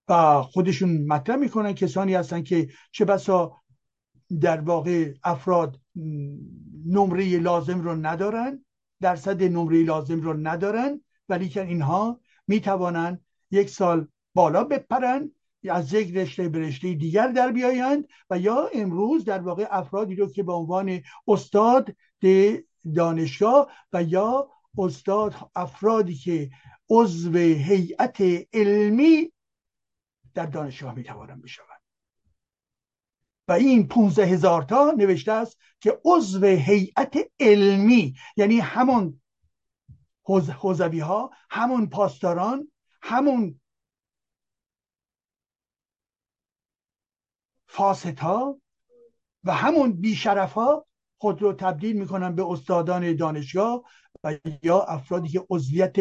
و 0.09 0.43
خودشون 0.43 1.07
مطرح 1.07 1.37
می‌کنن 1.37 1.73
کسانی 1.73 2.15
هستن 2.15 2.43
که 2.43 2.69
چه 2.93 3.05
بسا 3.05 3.57
در 4.41 4.61
واقع 4.61 5.15
افراد 5.25 5.81
نمره 6.87 7.39
لازم 7.39 7.81
رو 7.81 7.97
ندارن 7.97 8.65
درصد 9.01 9.43
نمره 9.43 9.83
لازم 9.83 10.21
رو 10.21 10.33
ندارن. 10.33 11.01
ولی 11.31 11.49
که 11.49 11.63
اینها 11.63 12.21
می‌توانند 12.47 13.25
یک 13.51 13.71
سال 13.71 14.09
بالا 14.35 14.65
بپرن 14.65 15.31
از 15.71 15.93
یک 15.93 16.17
رشته 16.17 16.49
به 16.49 16.59
رشته 16.59 16.95
دیگر 16.95 17.29
در 17.29 17.53
بیایند 17.53 18.09
و 18.31 18.39
یا 18.39 18.71
امروز 18.75 19.25
در 19.25 19.41
واقع 19.41 19.67
افرادی 19.71 20.17
رو 20.17 20.31
که 20.31 20.43
به 20.43 20.53
عنوان 20.53 21.03
استاد 21.29 21.97
دانشگاه 22.95 23.73
و 23.93 24.03
یا 24.03 24.51
استاد 24.79 25.35
افرادی 25.57 26.15
که 26.15 26.51
عضو 26.91 27.39
هیئت 27.39 28.21
علمی 28.53 29.33
در 30.35 30.47
دانشگاه 30.47 30.95
می‌توانند 30.95 31.43
بشوند. 31.43 31.81
و 33.49 33.53
این 33.53 33.89
15 33.89 34.25
هزار 34.25 34.63
تا 34.63 34.95
نوشته 34.99 35.33
است 35.33 35.59
که 35.81 36.01
عضو 36.05 36.47
هیئت 36.47 37.17
علمی 37.41 38.15
یعنی 38.37 38.61
همون 38.61 39.20
حوزوی 40.25 41.01
ها 41.01 41.31
همون 41.51 41.87
پاسداران 41.87 42.71
همون 43.03 43.61
فاستا 47.67 48.61
و 49.45 49.55
همون 49.55 49.93
بیشرف 49.93 50.53
ها 50.53 50.87
خود 51.19 51.43
رو 51.43 51.53
تبدیل 51.53 51.99
می‌کنن 51.99 52.35
به 52.35 52.51
استادان 52.51 53.17
دانشگاه 53.17 53.85
و 54.25 54.39
یا 54.63 54.81
افرادی 54.81 55.29
که 55.29 55.47
عضویت 55.51 55.97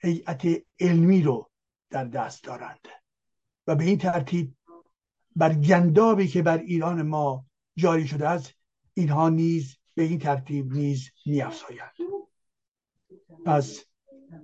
هیئت 0.00 0.46
علمی 0.80 1.22
رو 1.22 1.50
در 1.90 2.04
دست 2.04 2.44
دارند. 2.44 2.88
و 3.66 3.74
به 3.74 3.84
این 3.84 3.98
ترتیب 3.98 4.54
بر 5.36 5.54
گندابی 5.54 6.28
که 6.28 6.42
بر 6.42 6.58
ایران 6.58 7.02
ما 7.02 7.46
جاری 7.76 8.06
شده 8.06 8.28
است 8.28 8.54
اینها 8.94 9.28
نیز 9.28 9.76
به 9.94 10.02
این 10.02 10.18
ترتیب 10.18 10.72
نیز 10.72 11.10
میافزایند. 11.26 11.92
پس 13.46 13.84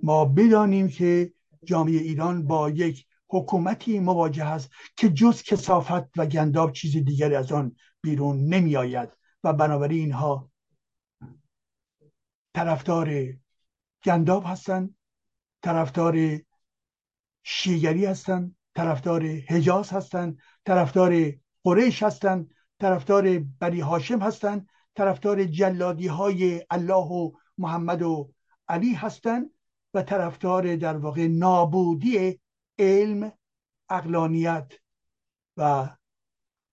ما 0.03 0.25
بدانیم 0.25 0.87
که 0.87 1.33
جامعه 1.63 1.97
ایران 1.97 2.47
با 2.47 2.69
یک 2.69 3.05
حکومتی 3.29 3.99
مواجه 3.99 4.45
است 4.45 4.69
که 4.95 5.09
جز 5.09 5.43
کسافت 5.43 6.17
و 6.17 6.25
گنداب 6.25 6.71
چیز 6.71 6.97
دیگری 6.97 7.35
از 7.35 7.51
آن 7.51 7.75
بیرون 8.01 8.37
نمی 8.37 8.75
آید 8.75 9.09
و 9.43 9.53
بنابراین 9.53 9.99
اینها 9.99 10.51
طرفدار 12.55 13.33
گنداب 14.03 14.43
هستند 14.45 14.95
طرفدار 15.63 16.39
شیگری 17.43 18.05
هستند 18.05 18.55
طرفدار 18.75 19.23
حجاز 19.23 19.89
هستند 19.89 20.37
طرفدار 20.65 21.33
قریش 21.63 22.03
هستند 22.03 22.53
طرفدار 22.79 23.39
بری 23.39 23.79
هاشم 23.79 24.19
هستند 24.19 24.69
طرفدار 24.95 25.45
جلادی 25.45 26.07
های 26.07 26.65
الله 26.69 27.05
و 27.07 27.31
محمد 27.57 28.01
و 28.01 28.33
علی 28.71 28.93
هستند 28.93 29.49
و 29.93 30.01
طرفدار 30.01 30.75
در 30.75 30.97
واقع 30.97 31.27
نابودی 31.27 32.39
علم 32.79 33.31
اقلانیت 33.89 34.71
و 35.57 35.89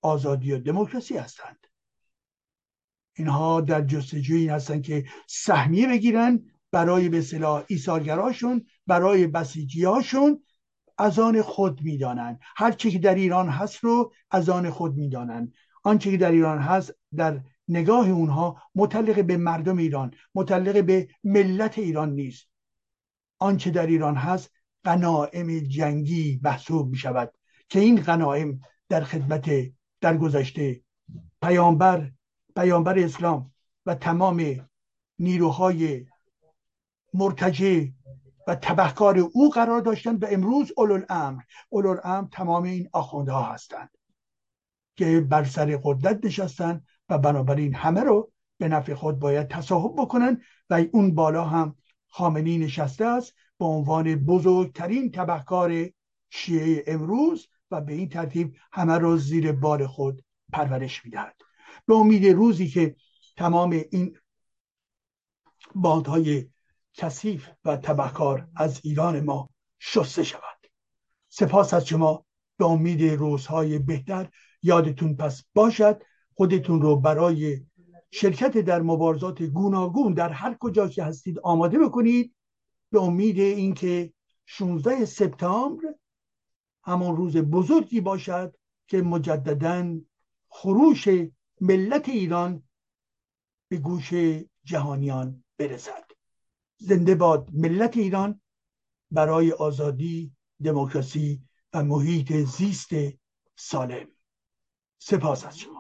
آزادی 0.03 0.53
و 0.53 0.59
دموکراسی 0.59 1.17
هستند. 1.17 1.67
اینها 3.17 3.61
در 3.61 3.83
جستجوی 3.83 4.41
این 4.41 4.51
هستند 4.51 4.83
که 4.83 5.05
سهمیه 5.29 5.89
بگیرن 5.89 6.51
برای 6.73 7.09
به 7.09 7.21
صلاح 7.21 7.65
ایثارگراشون 7.69 8.67
برای 8.87 9.27
بسیجیاشون 9.27 10.45
از 10.99 11.19
آن 11.19 11.43
خود 11.43 11.83
می‌دانند 11.83 12.41
هر 12.57 12.73
چی 12.73 12.91
که 12.91 12.99
در 12.99 13.15
ایران 13.15 13.49
هست 13.49 13.85
رو 13.85 14.13
از 14.31 14.49
آن 14.49 14.71
خود 14.71 14.97
می‌دانند 14.97 15.53
آنچه 15.85 16.11
که 16.11 16.17
در 16.17 16.31
ایران 16.31 16.59
هست 16.59 16.95
در 17.17 17.41
نگاه 17.69 18.11
اونها 18.11 18.63
متعلق 18.75 19.25
به 19.25 19.37
مردم 19.37 19.77
ایران 19.77 20.15
متعلق 20.35 20.85
به 20.85 21.09
ملت 21.25 21.79
ایران 21.79 22.13
نیست. 22.13 22.49
آنچه 23.39 23.71
در 23.71 23.87
ایران 23.87 24.17
هست 24.17 24.51
قناعم 24.85 25.59
جنگی 25.59 26.41
محسوب 26.43 26.89
می 26.89 26.97
شود 26.97 27.35
که 27.69 27.81
این 27.81 28.01
قناعم 28.01 28.61
در 28.89 29.05
خدمت 29.05 29.51
در 30.01 30.17
گذشته 30.17 30.83
پیامبر 31.43 32.13
پیامبر 32.57 32.99
اسلام 32.99 33.53
و 33.87 33.95
تمام 33.95 34.69
نیروهای 35.19 36.07
مرتجع 37.15 37.85
و 38.47 38.55
تبهکار 38.55 39.19
او 39.19 39.51
قرار 39.51 39.81
داشتند 39.81 40.23
و 40.23 40.27
امروز 40.31 40.73
اولوالامر 40.77 41.43
اولوالامر 41.69 42.29
تمام 42.33 42.63
این 42.63 42.89
آخوندها 42.93 43.43
هستند 43.43 43.91
که 44.97 45.21
بر 45.21 45.45
سر 45.45 45.81
قدرت 45.83 46.25
نشستند 46.25 46.87
و 47.09 47.19
بنابراین 47.19 47.75
همه 47.75 48.01
رو 48.01 48.33
به 48.59 48.69
نفع 48.69 48.95
خود 48.95 49.19
باید 49.19 49.49
تصاحب 49.49 49.93
بکنن 49.97 50.43
و 50.71 50.85
اون 50.93 51.15
بالا 51.15 51.45
هم 51.45 51.77
خامنی 52.09 52.59
نشسته 52.59 53.05
است 53.05 53.35
به 53.59 53.65
عنوان 53.65 54.15
بزرگترین 54.15 55.11
تبهکار 55.11 55.87
شیعه 56.31 56.85
امروز 56.87 57.49
و 57.71 57.81
به 57.81 57.93
این 57.93 58.09
ترتیب 58.09 58.57
همه 58.73 58.99
رو 58.99 59.17
زیر 59.17 59.53
بار 59.53 59.87
خود 59.87 60.25
پرورش 60.53 61.05
می‌دهد. 61.05 61.41
به 61.87 61.95
امید 61.95 62.27
روزی 62.27 62.69
که 62.69 62.97
تمام 63.37 63.71
این 63.71 64.17
باندهای 65.75 66.49
کثیف 66.95 67.49
و 67.65 67.77
تبهکار 67.77 68.49
از 68.57 68.81
ایران 68.85 69.21
ما 69.21 69.51
شسته 69.79 70.23
شود. 70.23 70.67
سپاس 71.29 71.75
از 71.75 71.87
شما. 71.87 72.25
به 72.57 72.65
امید 72.65 73.03
روزهای 73.03 73.79
بهتر 73.79 74.29
یادتون 74.63 75.17
پس 75.17 75.45
باشد. 75.55 76.03
خودتون 76.39 76.83
رو 76.83 76.97
برای 76.97 77.61
شرکت 78.11 78.59
در 78.59 78.83
مبارزات 78.83 79.43
گوناگون 79.43 80.15
در 80.15 80.29
هر 80.29 80.57
کجا 80.61 80.89
که 80.89 81.05
هستید 81.05 81.39
آماده 81.39 81.79
بکنید 81.79 82.35
به 82.91 83.01
امید 83.01 83.39
اینکه 83.39 84.13
16 84.47 85.05
سپتامبر 85.05 85.95
همان 86.85 87.17
روز 87.17 87.37
بزرگی 87.37 88.01
باشد 88.01 88.57
که 88.87 89.03
مجددا 89.03 89.99
خروش 90.49 91.09
ملت 91.61 92.09
ایران 92.09 92.63
به 93.69 93.77
گوش 93.77 94.15
جهانیان 94.65 95.45
برسد. 95.57 96.05
زنده 96.77 97.15
باد 97.15 97.49
ملت 97.53 97.97
ایران 97.97 98.41
برای 99.11 99.53
آزادی 99.53 100.33
دموکراسی 100.65 101.43
و 101.73 101.85
محیط 101.85 102.33
زیست 102.33 102.91
سالم. 103.57 104.09
سپاس 104.99 105.45
از 105.45 105.59
شما. 105.59 105.78